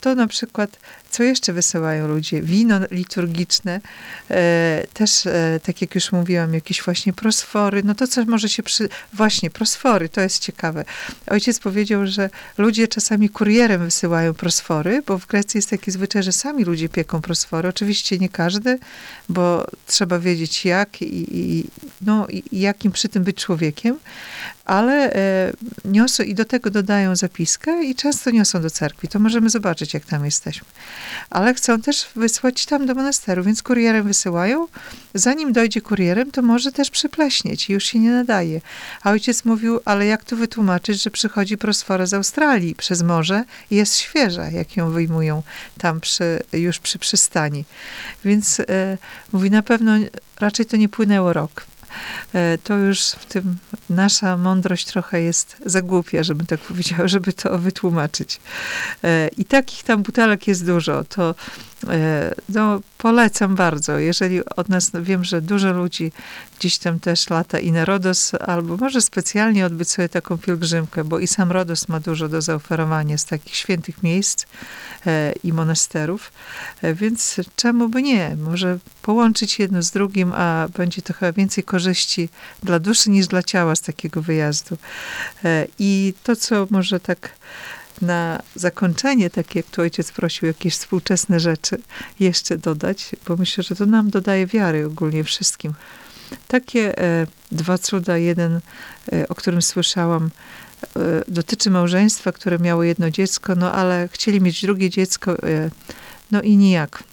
To 0.01 0.15
na 0.15 0.27
przykład, 0.27 0.77
co 1.13 1.23
jeszcze 1.23 1.53
wysyłają 1.53 2.07
ludzie? 2.07 2.41
Wino 2.41 2.79
liturgiczne, 2.91 3.81
też, 4.93 5.27
tak 5.63 5.81
jak 5.81 5.95
już 5.95 6.11
mówiłam, 6.11 6.53
jakieś 6.53 6.81
właśnie 6.81 7.13
prosfory, 7.13 7.83
no 7.83 7.95
to 7.95 8.07
co 8.07 8.25
może 8.25 8.49
się 8.49 8.63
przy 8.63 8.89
Właśnie, 9.13 9.49
prosfory, 9.49 10.09
to 10.09 10.21
jest 10.21 10.39
ciekawe. 10.39 10.85
Ojciec 11.27 11.59
powiedział, 11.59 12.07
że 12.07 12.29
ludzie 12.57 12.87
czasami 12.87 13.29
kurierem 13.29 13.85
wysyłają 13.85 14.33
prosfory, 14.33 15.03
bo 15.07 15.17
w 15.17 15.27
Grecji 15.27 15.57
jest 15.57 15.69
taki 15.69 15.91
zwyczaj, 15.91 16.23
że 16.23 16.31
sami 16.31 16.63
ludzie 16.63 16.89
pieką 16.89 17.21
prosfory. 17.21 17.69
Oczywiście 17.69 18.17
nie 18.17 18.29
każdy, 18.29 18.79
bo 19.29 19.67
trzeba 19.87 20.19
wiedzieć 20.19 20.65
jak 20.65 21.01
i, 21.01 21.39
i 21.39 21.65
no, 22.01 22.27
i 22.27 22.59
jakim 22.59 22.91
przy 22.91 23.09
tym 23.09 23.23
być 23.23 23.37
człowiekiem, 23.37 23.99
ale 24.65 25.13
e, 25.13 25.53
niosą 25.85 26.23
i 26.23 26.35
do 26.35 26.45
tego 26.45 26.69
dodają 26.69 27.15
zapiskę 27.15 27.83
i 27.83 27.95
często 27.95 28.31
niosą 28.31 28.61
do 28.61 28.69
cerkwi. 28.69 29.07
To 29.07 29.19
możemy 29.19 29.49
zobaczyć, 29.49 29.93
jak 29.93 30.05
tam 30.05 30.25
jesteśmy. 30.25 30.67
Ale 31.29 31.53
chcą 31.53 31.81
też 31.81 32.05
wysłać 32.15 32.65
tam 32.65 32.85
do 32.85 32.95
monasteru, 32.95 33.43
więc 33.43 33.63
kurierem 33.63 34.07
wysyłają. 34.07 34.67
Zanim 35.13 35.53
dojdzie 35.53 35.81
kurierem, 35.81 36.31
to 36.31 36.41
może 36.41 36.71
też 36.71 36.89
przypleśnieć 36.89 37.69
i 37.69 37.73
już 37.73 37.83
się 37.83 37.99
nie 37.99 38.11
nadaje. 38.11 38.61
A 39.03 39.11
ojciec 39.11 39.45
mówił, 39.45 39.79
ale 39.85 40.05
jak 40.05 40.23
tu 40.23 40.37
wytłumaczyć, 40.37 41.03
że 41.03 41.11
przychodzi 41.11 41.57
prosfora 41.57 42.05
z 42.05 42.13
Australii 42.13 42.75
przez 42.75 43.01
morze 43.01 43.43
i 43.71 43.75
jest 43.75 43.97
świeża, 43.97 44.49
jak 44.49 44.77
ją 44.77 44.91
wyjmują 44.91 45.43
tam 45.77 45.99
przy, 45.99 46.39
już 46.53 46.79
przy 46.79 46.99
przystani. 46.99 47.65
Więc 48.25 48.59
e, 48.59 48.97
mówi, 49.33 49.51
na 49.51 49.63
pewno 49.63 49.91
raczej 50.39 50.65
to 50.65 50.77
nie 50.77 50.89
płynęło 50.89 51.33
rok. 51.33 51.72
E, 52.33 52.57
to 52.57 52.77
już 52.77 53.01
w 53.01 53.25
tym 53.25 53.57
nasza 53.89 54.37
mądrość 54.37 54.85
trochę 54.85 55.21
jest 55.21 55.55
za 55.65 55.81
głupia, 55.81 56.23
żebym 56.23 56.47
tak 56.47 56.59
powiedziała, 56.59 57.07
żeby 57.17 57.33
to 57.33 57.59
wytłumaczyć. 57.59 58.39
E, 59.03 59.27
I 59.37 59.45
takich 59.45 59.83
tam 59.83 60.03
butelek 60.03 60.47
jest 60.47 60.65
dużo. 60.65 61.03
To 61.03 61.35
no, 62.49 62.81
polecam 62.97 63.55
bardzo. 63.55 63.99
Jeżeli 63.99 64.45
od 64.45 64.69
nas, 64.69 64.93
no, 64.93 65.03
wiem, 65.03 65.23
że 65.23 65.41
dużo 65.41 65.73
ludzi 65.73 66.11
gdzieś 66.59 66.77
tam 66.77 66.99
też 66.99 67.29
lata 67.29 67.59
i 67.59 67.71
na 67.71 67.85
Rodos, 67.85 68.31
albo 68.35 68.77
może 68.77 69.01
specjalnie 69.01 69.65
odbyć 69.65 69.89
sobie 69.89 70.09
taką 70.09 70.37
pielgrzymkę, 70.37 71.03
bo 71.03 71.19
i 71.19 71.27
sam 71.27 71.51
Rodos 71.51 71.87
ma 71.87 71.99
dużo 71.99 72.29
do 72.29 72.41
zaoferowania 72.41 73.17
z 73.17 73.25
takich 73.25 73.55
świętych 73.55 74.03
miejsc 74.03 74.45
i 75.43 75.53
monasterów, 75.53 76.31
więc 76.83 77.35
czemu 77.55 77.89
by 77.89 78.03
nie? 78.03 78.35
Może 78.35 78.79
połączyć 79.01 79.59
jedno 79.59 79.81
z 79.81 79.91
drugim, 79.91 80.33
a 80.35 80.67
będzie 80.77 81.01
to 81.01 81.13
chyba 81.13 81.31
więcej 81.31 81.63
korzyści 81.63 82.29
dla 82.63 82.79
duszy 82.79 83.09
niż 83.09 83.27
dla 83.27 83.43
ciała 83.43 83.75
z 83.75 83.81
takiego 83.81 84.21
wyjazdu. 84.21 84.77
E, 85.45 85.67
I 85.79 86.13
to, 86.23 86.35
co 86.35 86.67
może 86.69 86.99
tak 86.99 87.29
na 88.03 88.39
zakończenie, 88.55 89.29
tak 89.29 89.55
jak 89.55 89.65
tu 89.65 89.81
ojciec 89.81 90.11
prosił, 90.11 90.47
jakieś 90.47 90.73
współczesne 90.73 91.39
rzeczy 91.39 91.77
jeszcze 92.19 92.57
dodać, 92.57 93.11
bo 93.27 93.35
myślę, 93.35 93.63
że 93.63 93.75
to 93.75 93.85
nam 93.85 94.09
dodaje 94.09 94.47
wiary 94.47 94.85
ogólnie 94.85 95.23
wszystkim. 95.23 95.73
Takie 96.47 96.99
e, 96.99 97.27
dwa 97.51 97.77
cuda, 97.77 98.17
jeden, 98.17 98.59
e, 99.13 99.27
o 99.27 99.35
którym 99.35 99.61
słyszałam, 99.61 100.29
e, 100.95 100.99
dotyczy 101.27 101.69
małżeństwa, 101.69 102.31
które 102.31 102.59
miało 102.59 102.83
jedno 102.83 103.09
dziecko, 103.09 103.55
no 103.55 103.71
ale 103.73 104.09
chcieli 104.11 104.41
mieć 104.41 104.61
drugie 104.61 104.89
dziecko, 104.89 105.31
e, 105.31 105.69
no 106.31 106.41
i 106.41 106.57
nijak. 106.57 107.03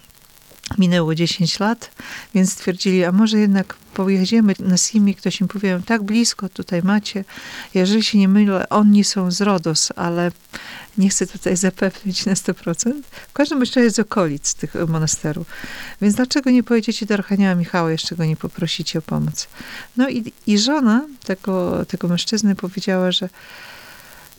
Minęło 0.79 1.15
10 1.15 1.61
lat, 1.61 1.91
więc 2.35 2.53
stwierdzili, 2.53 3.05
a 3.05 3.13
może 3.13 3.39
jednak 3.39 3.77
pojedziemy 3.95 4.55
na 4.59 4.77
Simi, 4.77 5.15
ktoś 5.15 5.41
im 5.41 5.49
powie, 5.49 5.81
tak 5.87 6.03
blisko 6.03 6.49
tutaj 6.49 6.83
macie. 6.83 7.25
Jeżeli 7.75 8.03
się 8.03 8.19
nie 8.19 8.29
mylę, 8.29 8.69
oni 8.69 9.05
są 9.05 9.31
z 9.31 9.41
Rodos, 9.41 9.89
ale 9.97 10.33
nie 10.99 11.09
chcę 11.09 11.27
tutaj 11.27 11.57
zapewnić 11.67 12.27
na 12.27 12.35
100%. 12.35 12.93
W 13.29 13.33
każdym 13.33 13.61
razie 13.61 13.91
z 13.91 13.99
okolic 13.99 14.55
tych 14.55 14.75
monasteru. 14.89 15.45
Więc 16.03 16.15
dlaczego 16.15 16.51
nie 16.51 16.63
pojedziecie 16.63 17.07
do 17.07 17.15
Archanioła 17.15 17.55
Michała, 17.55 17.91
jeszcze 17.91 18.17
go 18.17 18.25
nie 18.25 18.37
poprosicie 18.37 18.99
o 18.99 19.03
pomoc? 19.03 19.49
No 19.97 20.09
i, 20.09 20.33
i 20.47 20.59
żona 20.59 21.07
tego, 21.25 21.85
tego 21.87 22.09
mężczyzny 22.09 22.55
powiedziała, 22.55 23.13
że 23.13 23.29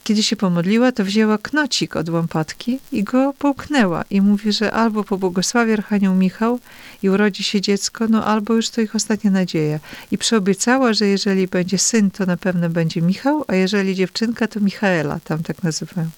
kiedy 0.04 0.24
się 0.24 0.36
pomodliła, 0.36 0.92
to 0.92 1.06
wzięła 1.06 1.38
knocik 1.38 1.96
od 1.96 2.10
łampatki 2.10 2.80
i 2.92 3.04
go 3.04 3.34
połknęła. 3.40 4.04
I 4.10 4.22
mówi, 4.22 4.54
że 4.54 4.72
albo 4.72 5.04
pobłogosławi 5.04 5.74
Archanioł 5.74 6.16
Michał 6.16 6.60
i 7.04 7.10
urodzi 7.10 7.44
się 7.44 7.62
dziecko, 7.62 8.08
no 8.10 8.26
albo 8.26 8.54
już 8.54 8.70
to 8.70 8.82
ich 8.82 8.96
ostatnia 8.96 9.32
nadzieja. 9.32 9.80
I 10.12 10.18
przyobiecała, 10.18 10.94
że 10.94 11.08
jeżeli 11.08 11.48
będzie 11.48 11.78
syn, 11.78 12.12
to 12.12 12.26
na 12.26 12.38
pewno 12.38 12.70
będzie 12.70 13.02
Michał, 13.02 13.46
a 13.48 13.56
jeżeli 13.56 13.96
dziewczynka, 13.96 14.48
to 14.48 14.60
Michaela, 14.60 15.20
tam 15.24 15.44
tak 15.44 15.64
nazywają. 15.64 16.10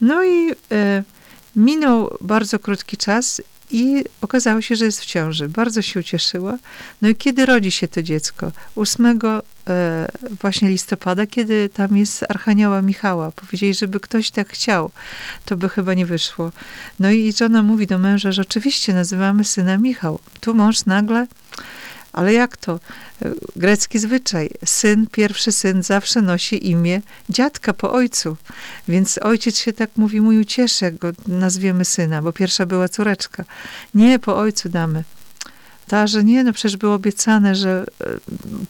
No 0.00 0.24
i 0.24 0.50
e, 0.72 1.02
minął 1.56 2.16
bardzo 2.20 2.58
krótki 2.58 2.96
czas 2.96 3.42
i 3.70 4.04
okazało 4.20 4.60
się, 4.60 4.76
że 4.76 4.84
jest 4.84 5.00
w 5.00 5.06
ciąży. 5.06 5.48
Bardzo 5.48 5.82
się 5.82 6.00
ucieszyła. 6.00 6.58
No 7.02 7.08
i 7.08 7.14
kiedy 7.14 7.46
rodzi 7.46 7.70
się 7.70 7.88
to 7.88 8.02
dziecko? 8.02 8.52
8 8.76 9.18
e, 9.68 10.06
właśnie 10.40 10.68
listopada, 10.68 11.26
kiedy 11.26 11.68
tam 11.68 11.96
jest 11.96 12.24
Archanioła 12.28 12.82
Michała. 12.82 13.30
Powiedzieli, 13.32 13.74
żeby 13.74 14.00
ktoś 14.00 14.30
tak 14.30 14.48
chciał. 14.48 14.90
To 15.44 15.56
by 15.56 15.68
chyba 15.68 15.94
nie 15.94 16.06
wyszło. 16.06 16.52
No 16.98 17.10
i 17.10 17.32
żona 17.32 17.62
mówi 17.62 17.86
do 17.86 17.98
męża, 17.98 18.32
że 18.32 18.42
oczywiście 18.42 18.94
nazywamy 18.94 19.44
syna 19.44 19.78
Michał. 19.78 20.18
Tu 20.40 20.54
mąż 20.54 20.84
nagle 20.84 21.26
ale 22.12 22.32
jak 22.32 22.56
to? 22.56 22.80
Grecki 23.56 23.98
zwyczaj. 23.98 24.50
Syn, 24.64 25.06
pierwszy 25.12 25.52
syn 25.52 25.82
zawsze 25.82 26.22
nosi 26.22 26.68
imię 26.70 27.00
dziadka 27.28 27.72
po 27.72 27.92
ojcu. 27.92 28.36
Więc 28.88 29.18
ojciec 29.18 29.58
się 29.58 29.72
tak 29.72 29.90
mówi, 29.96 30.20
mój 30.20 30.40
ucieszy, 30.40 30.84
jak 30.84 30.98
go 30.98 31.10
nazwiemy 31.26 31.84
syna, 31.84 32.22
bo 32.22 32.32
pierwsza 32.32 32.66
była 32.66 32.88
córeczka. 32.88 33.44
Nie, 33.94 34.18
po 34.18 34.38
ojcu 34.38 34.68
damy. 34.68 35.04
Ta, 35.86 36.06
że 36.06 36.24
nie, 36.24 36.44
no 36.44 36.52
przecież 36.52 36.76
było 36.76 36.94
obiecane, 36.94 37.54
że 37.54 37.84
e, 38.00 38.06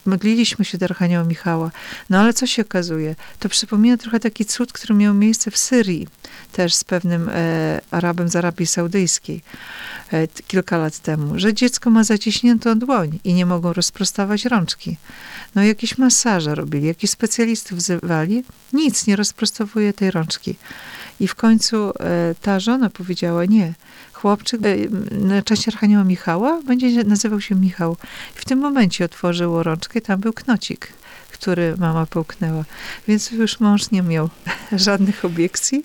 modliliśmy 0.07 0.65
się 0.65 0.79
do 0.79 0.85
Archanioła 0.85 1.25
Michała. 1.25 1.71
No 2.11 2.19
ale 2.19 2.33
co 2.33 2.47
się 2.47 2.63
okazuje? 2.63 3.15
To 3.39 3.49
przypomina 3.49 3.97
trochę 3.97 4.21
taki 4.21 4.45
cud, 4.45 4.73
który 4.73 4.95
miał 4.95 5.15
miejsce 5.15 5.51
w 5.51 5.57
Syrii, 5.57 6.09
też 6.53 6.75
z 6.75 6.85
pewnym 6.85 7.29
e, 7.29 7.81
Arabem 7.91 8.29
z 8.29 8.37
Arabii 8.37 8.67
Saudyjskiej 8.67 9.43
e, 10.13 10.29
kilka 10.29 10.79
lat 10.79 10.99
temu, 10.99 11.39
że 11.39 11.55
dziecko 11.55 11.91
ma 11.91 12.05
zaciśniętą 12.05 12.79
dłoń 12.79 13.19
i 13.25 13.35
nie 13.35 13.47
mogą 13.47 13.73
rozprostować 13.73 14.45
rączki. 14.45 14.97
No 15.55 15.63
jakieś 15.63 15.99
masaże 15.99 16.55
robili, 16.55 16.87
jakichś 16.87 17.13
specjalistów 17.13 17.79
wzywali, 17.79 18.45
nic 18.73 19.07
nie 19.07 19.17
rozprostowuje 19.17 19.93
tej 19.93 20.11
rączki. 20.11 20.57
I 21.21 21.29
w 21.29 21.35
końcu 21.35 21.91
e, 22.01 22.35
ta 22.43 22.61
żona 22.61 22.91
powiedziała 22.91 23.45
nie, 23.45 23.75
chłopczyk 24.13 24.61
na 25.11 25.43
cześć 25.43 25.69
Archanioła 25.69 26.05
Michała 26.05 26.63
będzie 26.63 27.05
nazywał 27.05 27.41
się 27.41 27.55
Michał. 27.55 27.97
W 28.35 28.45
tym 28.45 28.59
momencie 28.59 29.05
otworzyło 29.05 29.63
rączkę 29.63 29.99
i 29.99 30.03
tam 30.03 30.21
był 30.21 30.33
knocik. 30.33 30.93
Który 31.41 31.77
mama 31.77 32.07
połknęła. 32.07 32.65
Więc 33.09 33.31
już 33.31 33.61
mąż 33.61 33.91
nie 33.91 34.03
miał 34.03 34.31
żadnych 34.73 35.25
obiekcji. 35.25 35.85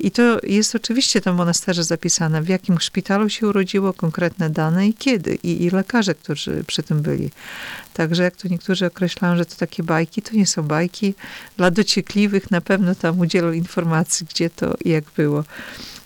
I 0.00 0.10
to 0.10 0.38
jest 0.42 0.74
oczywiście 0.74 1.20
tam 1.20 1.34
w 1.34 1.38
monasterze 1.38 1.84
zapisane, 1.84 2.42
w 2.42 2.48
jakim 2.48 2.80
szpitalu 2.80 3.28
się 3.28 3.48
urodziło, 3.48 3.92
konkretne 3.92 4.50
dane 4.50 4.88
i 4.88 4.94
kiedy. 4.94 5.38
I, 5.42 5.64
i 5.64 5.70
lekarze, 5.70 6.14
którzy 6.14 6.64
przy 6.66 6.82
tym 6.82 7.02
byli. 7.02 7.30
Także 7.94 8.22
jak 8.22 8.36
tu 8.36 8.48
niektórzy 8.48 8.86
określają, 8.86 9.36
że 9.36 9.46
to 9.46 9.56
takie 9.56 9.82
bajki, 9.82 10.22
to 10.22 10.36
nie 10.36 10.46
są 10.46 10.62
bajki. 10.62 11.14
Dla 11.56 11.70
dociekliwych 11.70 12.50
na 12.50 12.60
pewno 12.60 12.94
tam 12.94 13.20
udzielą 13.20 13.52
informacji, 13.52 14.26
gdzie 14.30 14.50
to 14.50 14.74
i 14.84 14.90
jak 14.90 15.04
było. 15.16 15.44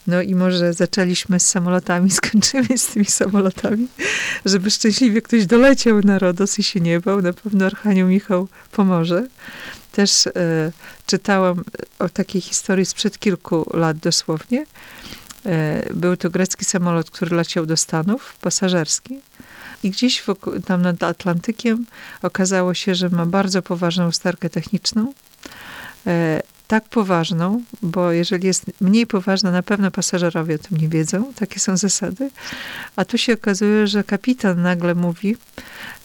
No 0.08 0.22
i 0.22 0.34
może 0.34 0.72
zaczęliśmy 0.72 1.40
z 1.40 1.46
samolotami, 1.46 2.10
skończymy 2.20 2.78
z 2.78 2.86
tymi 2.86 3.06
samolotami, 3.06 3.88
żeby 4.44 4.70
szczęśliwie 4.70 5.22
ktoś 5.22 5.46
doleciał 5.46 6.00
na 6.00 6.18
Rodos 6.18 6.58
i 6.58 6.62
się 6.62 6.80
nie 6.80 7.00
bał. 7.00 7.22
Na 7.22 7.32
pewno 7.32 7.66
Archanioł 7.66 8.08
Michał 8.08 8.48
pomoże. 8.72 9.26
Też 9.92 10.26
e, 10.26 10.32
czytałam 11.06 11.64
o 11.98 12.08
takiej 12.08 12.40
historii 12.40 12.86
sprzed 12.86 13.18
kilku 13.18 13.70
lat 13.74 13.96
dosłownie. 13.96 14.66
E, 15.46 15.94
był 15.94 16.16
to 16.16 16.30
grecki 16.30 16.64
samolot, 16.64 17.10
który 17.10 17.36
leciał 17.36 17.66
do 17.66 17.76
Stanów, 17.76 18.36
pasażerski. 18.40 19.18
I 19.82 19.90
gdzieś 19.90 20.22
wokół, 20.22 20.60
tam 20.60 20.82
nad 20.82 21.02
Atlantykiem 21.02 21.86
okazało 22.22 22.74
się, 22.74 22.94
że 22.94 23.08
ma 23.08 23.26
bardzo 23.26 23.62
poważną 23.62 24.08
usterkę 24.08 24.50
techniczną. 24.50 25.12
E, 26.06 26.42
tak 26.68 26.88
poważną, 26.88 27.62
bo 27.82 28.12
jeżeli 28.12 28.46
jest 28.46 28.64
mniej 28.80 29.06
poważna, 29.06 29.50
na 29.50 29.62
pewno 29.62 29.90
pasażerowie 29.90 30.54
o 30.54 30.58
tym 30.58 30.78
nie 30.78 30.88
wiedzą. 30.88 31.32
Takie 31.34 31.60
są 31.60 31.76
zasady. 31.76 32.30
A 32.96 33.04
tu 33.04 33.18
się 33.18 33.34
okazuje, 33.34 33.86
że 33.86 34.04
kapitan 34.04 34.62
nagle 34.62 34.94
mówi 34.94 35.36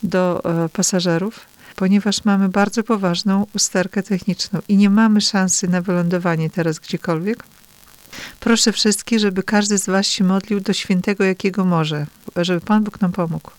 do 0.03 0.41
e, 0.65 0.69
pasażerów, 0.69 1.39
ponieważ 1.75 2.25
mamy 2.25 2.49
bardzo 2.49 2.83
poważną 2.83 3.45
usterkę 3.55 4.03
techniczną 4.03 4.59
i 4.67 4.77
nie 4.77 4.89
mamy 4.89 5.21
szansy 5.21 5.67
na 5.67 5.81
wylądowanie 5.81 6.49
teraz 6.49 6.79
gdziekolwiek. 6.79 7.43
Proszę 8.39 8.71
wszystkich, 8.71 9.19
żeby 9.19 9.43
każdy 9.43 9.77
z 9.77 9.85
was 9.85 10.07
się 10.07 10.23
modlił 10.23 10.59
do 10.59 10.73
świętego, 10.73 11.23
jakiego 11.23 11.65
może, 11.65 12.05
żeby 12.35 12.61
Pan 12.61 12.83
Bóg 12.83 13.01
nam 13.01 13.11
pomógł. 13.11 13.51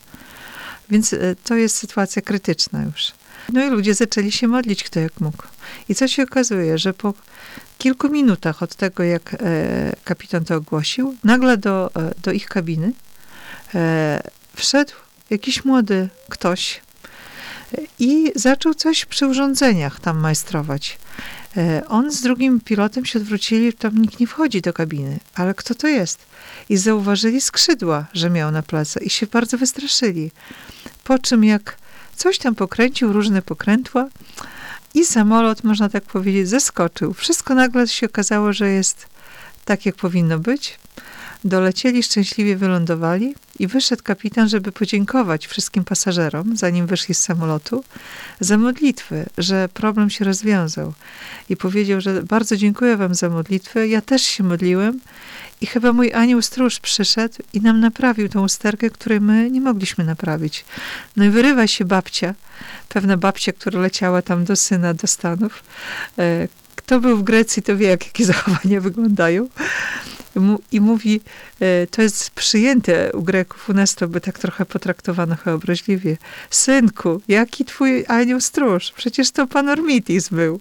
Więc 0.91 1.13
e, 1.13 1.19
to 1.45 1.55
jest 1.55 1.77
sytuacja 1.77 2.23
krytyczna 2.23 2.83
już. 2.83 3.13
No 3.53 3.65
i 3.65 3.71
ludzie 3.71 3.95
zaczęli 3.95 4.33
się 4.33 4.49
modlić, 4.49 4.85
kto 4.85 5.01
jak 5.01 5.21
mógł. 5.21 5.43
I 5.89 5.95
co 5.95 6.09
się 6.09 6.23
okazuje, 6.23 6.79
że 6.79 6.95
po 6.95 7.15
kilku 7.79 8.09
minutach 8.09 8.63
od 8.63 8.75
tego, 8.75 9.03
jak 9.03 9.35
e, 9.35 9.37
kapitan 10.05 10.45
to 10.45 10.57
ogłosił, 10.57 11.15
nagle 11.25 11.57
do, 11.57 11.91
e, 11.97 12.15
do 12.23 12.33
ich 12.33 12.49
kabiny 12.49 12.93
e, 13.75 14.23
wszedł 14.57 14.93
jakiś 15.31 15.65
młody 15.65 16.09
ktoś 16.29 16.81
i 17.99 18.33
zaczął 18.35 18.75
coś 18.75 19.05
przy 19.05 19.27
urządzeniach 19.27 20.01
tam 20.01 20.19
majstrować. 20.19 20.99
On 21.89 22.11
z 22.11 22.21
drugim 22.21 22.61
pilotem 22.61 23.05
się 23.05 23.19
odwrócili, 23.19 23.73
tam 23.73 23.99
nikt 23.99 24.21
nie 24.21 24.27
wchodzi 24.27 24.61
do 24.61 24.73
kabiny, 24.73 25.19
ale 25.35 25.55
kto 25.55 25.75
to 25.75 25.89
jest? 25.89 26.27
I 26.69 26.77
zauważyli 26.77 27.41
skrzydła, 27.41 28.07
że 28.13 28.31
miał 28.31 28.51
na 28.51 28.63
plecy 28.63 29.01
i 29.05 29.11
się 29.11 29.27
bardzo 29.27 29.59
wystraszyli. 29.59 30.31
Po 31.05 31.19
czym 31.19 31.45
jak 31.45 31.77
coś 32.15 32.39
tam 32.39 32.55
pokręcił, 32.55 33.13
różne 33.13 33.43
pokrętła 33.43 34.09
i 34.95 35.05
samolot, 35.05 35.65
można 35.65 35.89
tak 35.89 36.05
powiedzieć, 36.05 36.49
zeskoczył. 36.49 37.15
Wszystko 37.15 37.55
nagle 37.55 37.89
się 37.89 38.07
okazało, 38.07 38.53
że 38.53 38.69
jest 38.69 39.07
tak, 39.65 39.87
jak 39.87 39.97
powinno 39.97 40.39
być. 40.39 40.79
Dolecieli, 41.45 42.03
szczęśliwie 42.03 42.57
wylądowali 42.57 43.35
i 43.59 43.67
wyszedł 43.67 44.03
kapitan, 44.03 44.49
żeby 44.49 44.73
podziękować 44.73 45.47
wszystkim 45.47 45.85
pasażerom, 45.85 46.57
zanim 46.57 46.87
wyszli 46.87 47.15
z 47.15 47.21
samolotu, 47.21 47.85
za 48.41 48.59
modlitwy, 48.59 49.27
że 49.39 49.69
problem 49.75 50.11
się 50.11 50.25
rozwiązał. 50.25 50.93
I 51.49 51.57
powiedział, 51.57 52.01
że 52.01 52.23
bardzo 52.23 52.57
dziękuję 52.57 52.97
wam 52.97 53.15
za 53.15 53.29
modlitwę. 53.29 53.89
Ja 53.89 54.01
też 54.01 54.23
się 54.23 54.45
modliłem 54.45 55.01
i 55.61 55.67
chyba 55.67 55.93
mój 55.93 56.13
anioł 56.13 56.43
stróż 56.43 56.81
przyszedł 56.81 57.35
i 57.53 57.61
nam 57.61 57.81
naprawił 57.81 58.29
tą 58.29 58.45
usterkę, 58.45 58.91
której 58.91 59.21
my 59.21 59.51
nie 59.51 59.61
mogliśmy 59.61 60.05
naprawić. 60.05 60.65
No 61.17 61.25
i 61.25 61.31
wyrywa 61.31 61.67
się 61.67 61.85
babcia, 61.85 62.35
pewna 62.89 63.17
babcia, 63.17 63.53
która 63.53 63.81
leciała 63.81 64.23
tam 64.23 64.45
do 64.45 64.57
syna, 64.57 64.95
do 64.95 65.07
Stanów. 65.07 65.63
E, 66.19 66.49
kto 66.77 67.01
był 67.01 67.17
w 67.17 67.23
Grecji, 67.23 67.63
to 67.63 67.77
wie, 67.77 67.89
jak, 67.89 68.07
jakie 68.07 68.25
zachowania 68.35 68.81
wyglądają 68.81 69.49
i 70.73 70.81
mówi, 70.81 71.21
e, 71.61 71.87
to 71.87 72.03
jest 72.03 72.31
przyjęte 72.31 73.13
u 73.13 73.23
Greków, 73.23 73.69
u 73.69 73.73
nas 73.73 73.95
to 73.95 74.09
by 74.09 74.21
tak 74.21 74.39
trochę 74.39 74.67
potraktowano 74.67 75.37
chyba 75.37 75.57
obraźliwie. 75.57 76.17
Synku, 76.51 77.21
jaki 77.29 77.65
twój 77.65 78.05
anioł 78.09 78.41
stróż? 78.41 78.93
Przecież 78.97 79.31
to 79.31 79.47
Panormitis 79.47 80.29
był. 80.29 80.61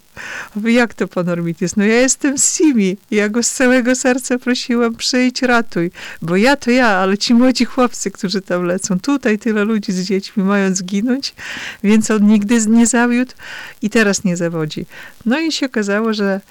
Jak 0.65 0.93
to 0.93 1.07
Panormitis? 1.07 1.75
No 1.75 1.85
ja 1.85 2.01
jestem 2.01 2.37
Simi. 2.37 2.97
Ja 3.11 3.29
go 3.29 3.43
z 3.43 3.51
całego 3.51 3.95
serca 3.95 4.39
prosiłam, 4.39 4.95
przyjdź, 4.95 5.41
ratuj. 5.41 5.91
Bo 6.21 6.35
ja 6.35 6.55
to 6.55 6.71
ja, 6.71 6.87
ale 6.87 7.17
ci 7.17 7.33
młodzi 7.33 7.65
chłopcy, 7.65 8.11
którzy 8.11 8.41
tam 8.41 8.63
lecą, 8.65 8.99
tutaj 8.99 9.39
tyle 9.39 9.63
ludzi 9.63 9.91
z 9.91 10.03
dziećmi 10.03 10.43
mają 10.43 10.75
zginąć, 10.75 11.35
więc 11.83 12.11
on 12.11 12.27
nigdy 12.27 12.65
nie 12.67 12.87
zawiódł 12.87 13.33
i 13.81 13.89
teraz 13.89 14.23
nie 14.23 14.37
zawodzi. 14.37 14.85
No 15.25 15.39
i 15.39 15.51
się 15.51 15.65
okazało, 15.65 16.13
że 16.13 16.41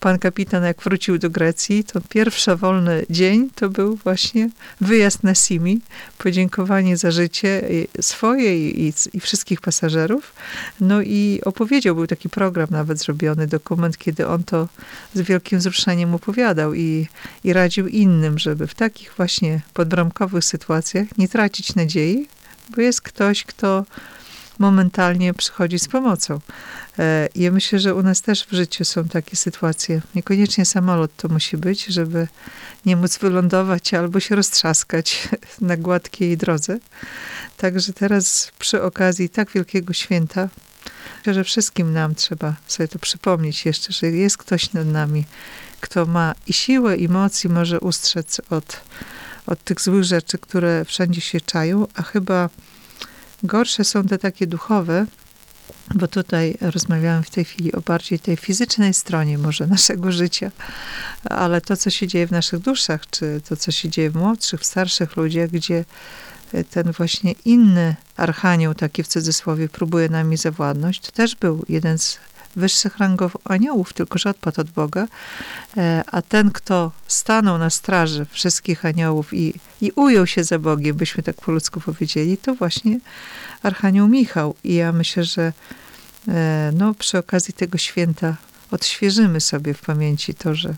pan 0.00 0.18
kapitan, 0.18 0.64
jak 0.64 0.82
wrócił 0.82 1.18
do 1.18 1.30
Grecji, 1.30 1.84
to 1.84 2.00
pierwszy 2.08 2.56
wolny 2.56 3.06
dzień 3.10 3.50
to 3.54 3.68
był 3.68 3.96
właśnie 3.96 4.50
wyjazd 4.80 5.22
na 5.22 5.34
Simi, 5.34 5.80
podziękowanie 6.18 6.96
za 6.96 7.10
życie 7.10 7.62
swoje 8.00 8.68
i, 8.68 8.88
i, 8.88 8.92
i, 9.12 9.20
wszystkich 9.20 9.60
pasażerów. 9.60 10.32
No 10.80 11.02
i 11.02 11.40
opowiedział, 11.44 11.94
był 11.94 12.06
taki 12.06 12.28
program 12.28 12.68
nawet 12.70 12.98
zrobiony, 12.98 13.46
dokument, 13.46 13.98
kiedy 13.98 14.28
on 14.28 14.44
to 14.44 14.68
z 15.14 15.20
wielkim 15.20 15.58
wzruszeniem 15.58 16.14
opowiadał 16.14 16.74
i, 16.74 17.08
i 17.44 17.52
radził 17.52 17.88
innym, 17.88 18.38
żeby 18.38 18.66
w 18.66 18.74
takich 18.74 19.12
właśnie 19.16 19.60
podbramkowych 19.74 20.44
sytuacjach 20.44 21.18
nie 21.18 21.28
tracić 21.28 21.74
nadziei, 21.74 22.28
bo 22.76 22.82
jest 22.82 23.02
ktoś, 23.02 23.44
kto 23.44 23.84
momentalnie 24.58 25.34
przychodzi 25.34 25.78
z 25.78 25.88
pomocą. 25.88 26.40
E, 26.98 27.28
ja 27.34 27.50
myślę, 27.50 27.78
że 27.78 27.94
u 27.94 28.02
nas 28.02 28.22
też 28.22 28.46
w 28.46 28.52
życiu 28.52 28.84
są 28.84 29.08
takie 29.08 29.36
sytuacje. 29.36 30.00
Niekoniecznie 30.14 30.64
samolot 30.64 31.10
to 31.16 31.28
musi 31.28 31.56
być, 31.56 31.84
żeby 31.84 32.28
nie 32.86 32.96
móc 32.96 33.18
wylądować 33.18 33.94
albo 33.94 34.20
się 34.20 34.36
roztrzaskać 34.36 35.28
na 35.60 35.76
gładkiej 35.76 36.36
drodze. 36.36 36.78
Także 37.56 37.92
teraz 37.92 38.52
przy 38.58 38.82
okazji 38.82 39.28
tak 39.28 39.50
wielkiego 39.50 39.92
święta, 39.92 40.48
że 41.26 41.44
wszystkim 41.44 41.92
nam 41.92 42.14
trzeba 42.14 42.54
sobie 42.66 42.88
to 42.88 42.98
przypomnieć 42.98 43.66
jeszcze, 43.66 43.92
że 43.92 44.06
jest 44.06 44.38
ktoś 44.38 44.72
nad 44.72 44.86
nami, 44.86 45.24
kto 45.80 46.06
ma 46.06 46.34
i 46.46 46.52
siłę, 46.52 46.96
i 46.96 47.08
moc, 47.08 47.44
i 47.44 47.48
może 47.48 47.80
ustrzec 47.80 48.40
od, 48.50 48.80
od 49.46 49.64
tych 49.64 49.80
złych 49.80 50.04
rzeczy, 50.04 50.38
które 50.38 50.84
wszędzie 50.84 51.20
się 51.20 51.40
czają, 51.40 51.86
a 51.94 52.02
chyba 52.02 52.48
Gorsze 53.44 53.84
są 53.84 54.04
te 54.04 54.18
takie 54.18 54.46
duchowe, 54.46 55.06
bo 55.94 56.08
tutaj 56.08 56.58
rozmawiałam 56.60 57.22
w 57.22 57.30
tej 57.30 57.44
chwili 57.44 57.72
o 57.72 57.80
bardziej 57.80 58.18
tej 58.18 58.36
fizycznej 58.36 58.94
stronie 58.94 59.38
może 59.38 59.66
naszego 59.66 60.12
życia, 60.12 60.50
ale 61.24 61.60
to, 61.60 61.76
co 61.76 61.90
się 61.90 62.06
dzieje 62.06 62.26
w 62.26 62.30
naszych 62.30 62.60
duszach, 62.60 63.10
czy 63.10 63.40
to, 63.48 63.56
co 63.56 63.70
się 63.70 63.88
dzieje 63.88 64.10
w 64.10 64.16
młodszych, 64.16 64.60
w 64.60 64.64
starszych 64.64 65.16
ludziach, 65.16 65.50
gdzie 65.50 65.84
ten 66.70 66.92
właśnie 66.92 67.34
inny 67.44 67.96
archanioł, 68.16 68.74
taki 68.74 69.02
w 69.02 69.08
cudzysłowie, 69.08 69.68
próbuje 69.68 70.08
nami 70.08 70.36
zawładnąć, 70.36 71.00
to 71.00 71.12
też 71.12 71.36
był 71.36 71.64
jeden 71.68 71.98
z 71.98 72.18
wyższych 72.56 72.98
rangów 72.98 73.36
aniołów, 73.44 73.92
tylko 73.92 74.18
że 74.18 74.30
odpadł 74.30 74.60
od 74.60 74.70
Boga. 74.70 75.06
E, 75.76 76.04
a 76.06 76.22
ten, 76.22 76.50
kto 76.50 76.92
stanął 77.06 77.58
na 77.58 77.70
straży 77.70 78.26
wszystkich 78.30 78.84
aniołów 78.84 79.34
i, 79.34 79.54
i 79.80 79.92
ujął 79.96 80.26
się 80.26 80.44
za 80.44 80.58
Bogiem, 80.58 80.96
byśmy 80.96 81.22
tak 81.22 81.36
po 81.36 81.52
ludzku 81.52 81.80
powiedzieli, 81.80 82.36
to 82.36 82.54
właśnie 82.54 82.98
Archanioł 83.62 84.08
Michał. 84.08 84.54
I 84.64 84.74
ja 84.74 84.92
myślę, 84.92 85.24
że 85.24 85.52
e, 86.28 86.72
no, 86.74 86.94
przy 86.94 87.18
okazji 87.18 87.54
tego 87.54 87.78
święta 87.78 88.36
odświeżymy 88.70 89.40
sobie 89.40 89.74
w 89.74 89.80
pamięci 89.80 90.34
to, 90.34 90.54
że, 90.54 90.74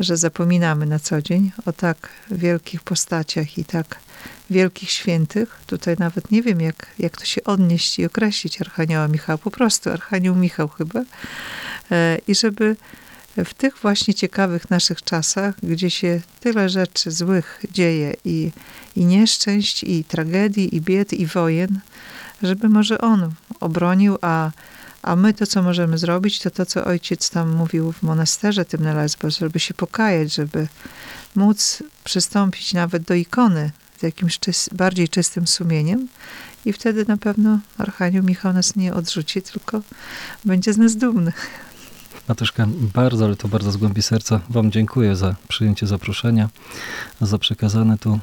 że 0.00 0.16
zapominamy 0.16 0.86
na 0.86 0.98
co 0.98 1.22
dzień 1.22 1.52
o 1.66 1.72
tak 1.72 2.08
wielkich 2.30 2.82
postaciach 2.82 3.58
i 3.58 3.64
tak 3.64 3.96
wielkich 4.52 4.90
świętych. 4.90 5.60
Tutaj 5.66 5.96
nawet 5.98 6.30
nie 6.30 6.42
wiem, 6.42 6.60
jak, 6.60 6.86
jak 6.98 7.16
to 7.16 7.24
się 7.24 7.44
odnieść 7.44 7.98
i 7.98 8.06
określić 8.06 8.60
Archanioła 8.60 9.08
Michała. 9.08 9.38
Po 9.38 9.50
prostu 9.50 9.90
Archanioł 9.90 10.34
Michał 10.34 10.68
chyba. 10.68 11.00
E, 11.90 12.18
I 12.28 12.34
żeby 12.34 12.76
w 13.36 13.54
tych 13.54 13.78
właśnie 13.78 14.14
ciekawych 14.14 14.70
naszych 14.70 15.02
czasach, 15.02 15.54
gdzie 15.62 15.90
się 15.90 16.20
tyle 16.40 16.68
rzeczy 16.68 17.10
złych 17.10 17.64
dzieje 17.70 18.14
i, 18.24 18.50
i 18.96 19.04
nieszczęść, 19.04 19.84
i 19.84 20.04
tragedii, 20.04 20.76
i 20.76 20.80
bied, 20.80 21.12
i 21.12 21.26
wojen, 21.26 21.80
żeby 22.42 22.68
może 22.68 23.00
On 23.00 23.32
obronił, 23.60 24.18
a, 24.20 24.50
a 25.02 25.16
my 25.16 25.34
to, 25.34 25.46
co 25.46 25.62
możemy 25.62 25.98
zrobić, 25.98 26.38
to 26.38 26.50
to, 26.50 26.66
co 26.66 26.84
ojciec 26.84 27.30
tam 27.30 27.50
mówił 27.50 27.92
w 27.92 28.02
monasterze 28.02 28.64
tym 28.64 28.82
na 28.82 28.94
Lesbos, 28.94 29.38
żeby 29.38 29.60
się 29.60 29.74
pokajać, 29.74 30.34
żeby 30.34 30.68
móc 31.34 31.82
przystąpić 32.04 32.74
nawet 32.74 33.02
do 33.02 33.14
ikony 33.14 33.70
jakimś 34.02 34.38
czys 34.38 34.68
bardziej 34.72 35.08
czystym 35.08 35.46
sumieniem 35.46 36.08
i 36.64 36.72
wtedy 36.72 37.04
na 37.08 37.16
pewno 37.16 37.58
Archanioł 37.78 38.24
Michał 38.24 38.52
nas 38.52 38.76
nie 38.76 38.94
odrzuci, 38.94 39.42
tylko 39.42 39.82
będzie 40.44 40.72
z 40.72 40.78
nas 40.78 40.96
dumny. 40.96 41.32
Matuszka, 42.28 42.66
bardzo, 42.94 43.24
ale 43.24 43.36
to 43.36 43.48
bardzo 43.48 43.72
z 43.72 43.76
głębi 43.76 44.02
serca 44.02 44.40
Wam 44.50 44.70
dziękuję 44.70 45.16
za 45.16 45.34
przyjęcie 45.48 45.86
zaproszenia, 45.86 46.48
za 47.20 47.38
przekazane 47.38 47.98
tu 47.98 48.18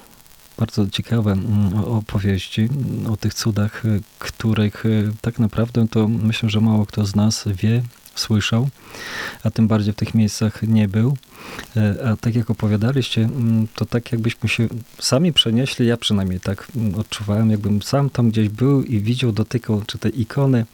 bardzo 0.57 0.87
ciekawe 0.87 1.31
mm, 1.31 1.73
opowieści 1.75 2.69
o 3.09 3.17
tych 3.17 3.33
cudach, 3.33 3.83
których 4.19 4.85
y, 4.85 5.11
tak 5.21 5.39
naprawdę 5.39 5.87
to 5.87 6.07
myślę, 6.07 6.49
że 6.49 6.61
mało 6.61 6.85
kto 6.85 7.05
z 7.05 7.15
nas 7.15 7.43
wie, 7.47 7.81
słyszał, 8.19 8.69
a 9.43 9.51
tym 9.51 9.67
bardziej 9.67 9.93
w 9.93 9.95
tych 9.95 10.13
miejscach 10.15 10.63
nie 10.63 10.87
był. 10.87 11.17
E, 11.77 12.07
a 12.07 12.15
tak 12.15 12.35
jak 12.35 12.49
opowiadaliście, 12.49 13.21
mm, 13.21 13.67
to 13.75 13.85
tak 13.85 14.11
jakbyśmy 14.11 14.49
się 14.49 14.67
sami 14.99 15.33
przenieśli, 15.33 15.87
ja 15.87 15.97
przynajmniej 15.97 16.39
tak 16.39 16.67
mm, 16.75 16.95
odczuwałem, 16.95 17.51
jakbym 17.51 17.81
sam 17.81 18.09
tam 18.09 18.29
gdzieś 18.29 18.49
był 18.49 18.83
i 18.83 18.99
widział, 18.99 19.31
dotykał 19.31 19.81
czy 19.87 19.97
tej 19.97 20.21
ikony, 20.21 20.65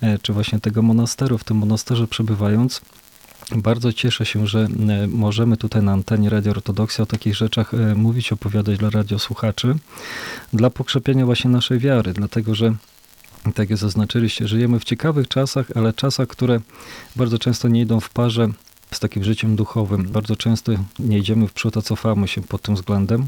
e, 0.00 0.18
czy 0.18 0.32
właśnie 0.32 0.60
tego 0.60 0.82
monasteru, 0.82 1.38
w 1.38 1.44
tym 1.44 1.56
monasterze 1.56 2.06
przebywając. 2.06 2.80
Bardzo 3.56 3.92
cieszę 3.92 4.26
się, 4.26 4.46
że 4.46 4.68
e, 4.88 5.06
możemy 5.06 5.56
tutaj 5.56 5.82
na 5.82 5.92
antenie 5.92 6.30
Radio 6.30 6.50
Ortodoksja 6.50 7.02
o 7.02 7.06
takich 7.06 7.36
rzeczach 7.36 7.72
mówić, 7.94 8.32
opowiadać 8.32 8.78
dla 8.78 8.90
radiosłuchaczy, 8.90 9.74
dla 10.52 10.70
pokrzepienia 10.70 11.26
właśnie 11.26 11.50
naszej 11.50 11.78
wiary, 11.78 12.12
dlatego 12.12 12.54
że 12.54 12.74
tak 13.54 13.70
jak 13.70 13.78
zaznaczyliście, 13.78 14.48
żyjemy 14.48 14.80
w 14.80 14.84
ciekawych 14.84 15.28
czasach, 15.28 15.66
ale 15.74 15.92
czasach, 15.92 16.28
które 16.28 16.60
bardzo 17.16 17.38
często 17.38 17.68
nie 17.68 17.80
idą 17.80 18.00
w 18.00 18.10
parze 18.10 18.48
z 18.92 19.00
takim 19.00 19.24
życiem 19.24 19.56
duchowym. 19.56 20.08
Bardzo 20.08 20.36
często 20.36 20.72
nie 20.98 21.18
idziemy 21.18 21.48
w 21.48 21.52
przód, 21.52 21.76
a 21.76 21.82
cofamy 21.82 22.28
się 22.28 22.42
pod 22.42 22.62
tym 22.62 22.74
względem. 22.74 23.26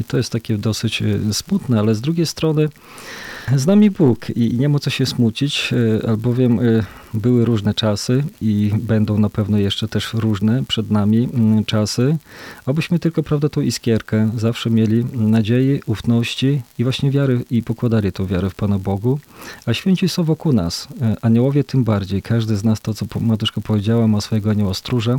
I 0.00 0.04
to 0.04 0.16
jest 0.16 0.32
takie 0.32 0.58
dosyć 0.58 1.02
e, 1.02 1.34
smutne, 1.34 1.78
ale 1.78 1.94
z 1.94 2.00
drugiej 2.00 2.26
strony 2.26 2.68
z 3.56 3.66
nami 3.66 3.90
Bóg 3.90 4.30
i 4.30 4.56
nie 4.58 4.68
ma 4.68 4.78
co 4.78 4.90
się 4.90 5.06
smucić, 5.06 5.70
e, 5.72 6.08
albowiem 6.08 6.60
e, 6.60 6.84
były 7.14 7.44
różne 7.44 7.74
czasy 7.74 8.24
i 8.40 8.70
będą 8.82 9.18
na 9.18 9.30
pewno 9.30 9.58
jeszcze 9.58 9.88
też 9.88 10.14
różne 10.14 10.64
przed 10.64 10.90
nami 10.90 11.28
mm, 11.34 11.64
czasy, 11.64 12.16
abyśmy 12.66 12.98
tylko, 12.98 13.22
prawda, 13.22 13.48
tą 13.48 13.60
iskierkę 13.60 14.30
zawsze 14.36 14.70
mieli 14.70 15.04
nadziei, 15.12 15.80
ufności 15.86 16.62
i 16.78 16.84
właśnie 16.84 17.10
wiary 17.10 17.44
i 17.50 17.62
pokładali 17.62 18.12
tą 18.12 18.26
wiarę 18.26 18.50
w 18.50 18.54
Pana 18.54 18.78
Bogu, 18.78 19.18
a 19.66 19.74
święci 19.74 20.08
są 20.08 20.24
wokół 20.24 20.52
nas, 20.52 20.88
aniołowie 21.22 21.64
tym 21.64 21.84
bardziej. 21.84 22.22
Każdy 22.22 22.56
z 22.56 22.64
nas, 22.64 22.80
to 22.80 22.94
co 22.94 23.06
Matuszka 23.20 23.60
powiedziała, 23.60 24.06
ma 24.06 24.20
swojego 24.20 24.50
anioła 24.50 24.74
stróża, 24.94 25.18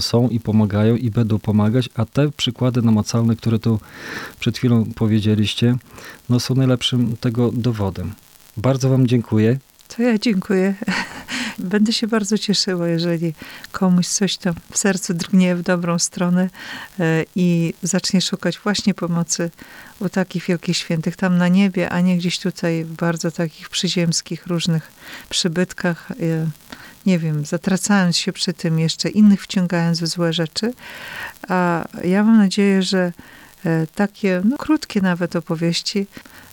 są 0.00 0.28
i 0.28 0.40
pomagają 0.40 0.96
i 0.96 1.10
będą 1.10 1.38
pomagać, 1.38 1.88
a 1.94 2.04
te 2.04 2.30
przykłady 2.30 2.82
namacalne, 2.82 3.36
które 3.36 3.58
tu 3.58 3.80
przed 4.40 4.58
chwilą 4.58 4.84
powiedzieliście, 4.94 5.76
no 6.28 6.40
są 6.40 6.54
najlepszym 6.54 7.16
tego 7.16 7.50
dowodem. 7.52 8.14
Bardzo 8.56 8.88
Wam 8.88 9.06
dziękuję. 9.06 9.58
To 9.96 10.02
ja 10.02 10.18
dziękuję. 10.18 10.74
Będę 11.58 11.92
się 11.92 12.06
bardzo 12.06 12.38
cieszyła, 12.38 12.88
jeżeli 12.88 13.34
komuś 13.72 14.08
coś 14.08 14.36
tam 14.36 14.54
w 14.70 14.78
sercu 14.78 15.14
drgnie 15.14 15.56
w 15.56 15.62
dobrą 15.62 15.98
stronę 15.98 16.50
e, 17.00 17.24
i 17.36 17.74
zacznie 17.82 18.20
szukać 18.20 18.58
właśnie 18.58 18.94
pomocy 18.94 19.50
u 20.00 20.08
takich 20.08 20.46
wielkich 20.46 20.76
świętych 20.76 21.16
tam 21.16 21.38
na 21.38 21.48
niebie, 21.48 21.90
a 21.90 22.00
nie 22.00 22.16
gdzieś 22.16 22.38
tutaj 22.38 22.84
w 22.84 22.92
bardzo 22.92 23.30
takich 23.30 23.68
przyziemskich 23.68 24.46
różnych 24.46 24.92
przybytkach. 25.28 26.12
Nie 27.06 27.18
wiem, 27.18 27.44
zatracając 27.44 28.16
się 28.16 28.32
przy 28.32 28.52
tym, 28.52 28.78
jeszcze 28.78 29.08
innych 29.08 29.42
wciągając 29.42 30.00
w 30.00 30.06
złe 30.06 30.32
rzeczy. 30.32 30.72
A 31.48 31.84
ja 32.04 32.24
mam 32.24 32.38
nadzieję, 32.38 32.82
że 32.82 33.12
e, 33.64 33.86
takie 33.86 34.42
no, 34.44 34.56
krótkie 34.56 35.00
nawet 35.00 35.36
opowieści 35.36 36.06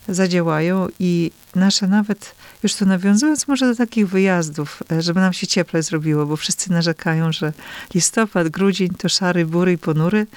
zadziałają 0.10 0.88
i 1.00 1.32
nasze 1.56 1.88
nawet, 1.88 2.36
już 2.64 2.76
to 2.76 2.86
nawiązując 2.86 3.48
może 3.48 3.68
do 3.68 3.76
takich 3.76 4.10
wyjazdów, 4.10 4.84
e, 4.92 5.02
żeby 5.02 5.20
nam 5.20 5.34
się 5.34 5.48
cieplej 5.48 5.84
zrobiło, 5.84 6.26
bo 6.26 6.36
wszyscy 6.36 6.72
narzekają, 6.72 7.32
że 7.32 7.54
listopad, 7.94 8.50
grudzień 8.50 8.90
to 8.90 9.10
szary, 9.10 9.46
bury 9.46 9.72
i 9.72 9.78
ponury, 9.78 10.28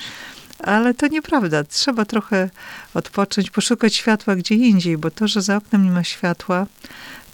ale 0.59 0.95
to 0.95 1.07
nieprawda. 1.07 1.65
Trzeba 1.65 2.05
trochę 2.05 2.51
odpocząć, 2.95 3.51
poszukać 3.51 3.95
światła 3.95 4.37
gdzie 4.37 4.55
indziej, 4.55 4.99
bo 4.99 5.11
to, 5.11 5.29
że 5.29 5.43
za 5.43 5.57
oknem 5.57 5.85
nie 5.85 5.91
ma 5.91 6.05
światła, 6.05 6.67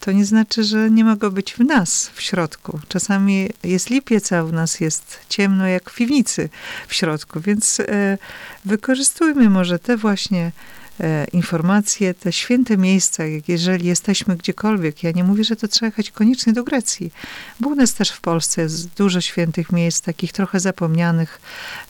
to 0.06 0.12
nie 0.12 0.24
znaczy, 0.24 0.64
że 0.64 0.90
nie 0.90 1.04
ma 1.04 1.16
go 1.16 1.30
być 1.30 1.54
w 1.54 1.58
nas, 1.58 2.10
w 2.14 2.22
środku. 2.22 2.80
Czasami 2.88 3.48
jest 3.64 3.90
lipiec, 3.90 4.32
a 4.32 4.44
u 4.44 4.52
nas 4.52 4.80
jest 4.80 5.20
ciemno 5.28 5.66
jak 5.66 5.90
w 5.90 5.94
piwnicy 5.94 6.48
w 6.88 6.94
środku, 6.94 7.40
więc 7.40 7.80
e, 7.80 8.18
wykorzystujmy 8.64 9.50
może 9.50 9.78
te 9.78 9.96
właśnie 9.96 10.52
e, 11.00 11.24
informacje, 11.32 12.14
te 12.14 12.32
święte 12.32 12.76
miejsca, 12.76 13.22
jeżeli 13.48 13.86
jesteśmy 13.86 14.36
gdziekolwiek. 14.36 15.02
Ja 15.02 15.10
nie 15.10 15.24
mówię, 15.24 15.44
że 15.44 15.56
to 15.56 15.68
trzeba 15.68 15.86
jechać 15.86 16.10
koniecznie 16.10 16.52
do 16.52 16.64
Grecji, 16.64 17.12
bo 17.60 17.68
u 17.68 17.74
nas 17.74 17.94
też 17.94 18.10
w 18.10 18.20
Polsce 18.20 18.62
jest 18.62 18.88
dużo 18.88 19.20
świętych 19.20 19.72
miejsc, 19.72 20.00
takich 20.00 20.32
trochę 20.32 20.60
zapomnianych, 20.60 21.40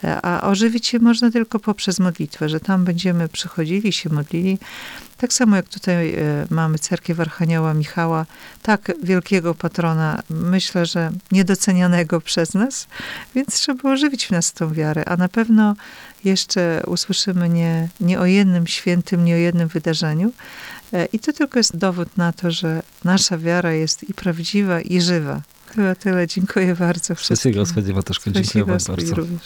e, 0.04 0.20
a 0.22 0.48
ożywić 0.48 0.86
się 0.86 0.98
można 0.98 1.30
tylko 1.30 1.58
poprzez 1.58 1.98
modlitwę, 1.98 2.48
że 2.48 2.60
tam 2.60 2.84
będziemy 2.84 3.28
przychodzili, 3.28 3.92
się 3.92 4.08
modlili, 4.10 4.58
tak 5.16 5.32
samo 5.32 5.56
jak 5.56 5.68
tutaj 5.68 6.14
e, 6.14 6.46
mamy 6.50 6.78
cerkiew 6.78 7.20
Archanioła 7.20 7.74
Michała, 7.74 8.26
tak 8.62 8.92
wielkiego 9.02 9.54
patrona, 9.54 10.22
myślę, 10.30 10.86
że 10.86 11.10
niedocenianego 11.32 12.20
przez 12.20 12.54
nas, 12.54 12.86
więc 13.34 13.54
trzeba 13.54 13.90
ożywić 13.90 14.26
w 14.26 14.30
nas 14.30 14.52
tą 14.52 14.72
wiarę, 14.72 15.04
a 15.04 15.16
na 15.16 15.28
pewno 15.28 15.76
jeszcze 16.24 16.82
usłyszymy 16.86 17.48
nie, 17.48 17.88
nie 18.00 18.20
o 18.20 18.26
jednym 18.26 18.66
świętym, 18.66 19.24
nie 19.24 19.34
o 19.34 19.38
jednym 19.38 19.68
wydarzeniu. 19.68 20.32
E, 20.92 21.06
I 21.06 21.18
to 21.18 21.32
tylko 21.32 21.58
jest 21.58 21.76
dowód 21.76 22.16
na 22.16 22.32
to, 22.32 22.50
że 22.50 22.82
nasza 23.04 23.38
wiara 23.38 23.72
jest 23.72 24.10
i 24.10 24.14
prawdziwa, 24.14 24.80
i 24.80 25.00
żywa. 25.00 25.42
Chyba 25.66 25.94
tyle. 25.94 26.26
Dziękuję 26.26 26.74
bardzo. 26.74 27.14
Wszystkiego, 27.14 27.64
Wszystkiego 28.32 28.66
Dziękuję 28.66 28.78
Wam 28.78 28.96
bardzo. 28.96 29.34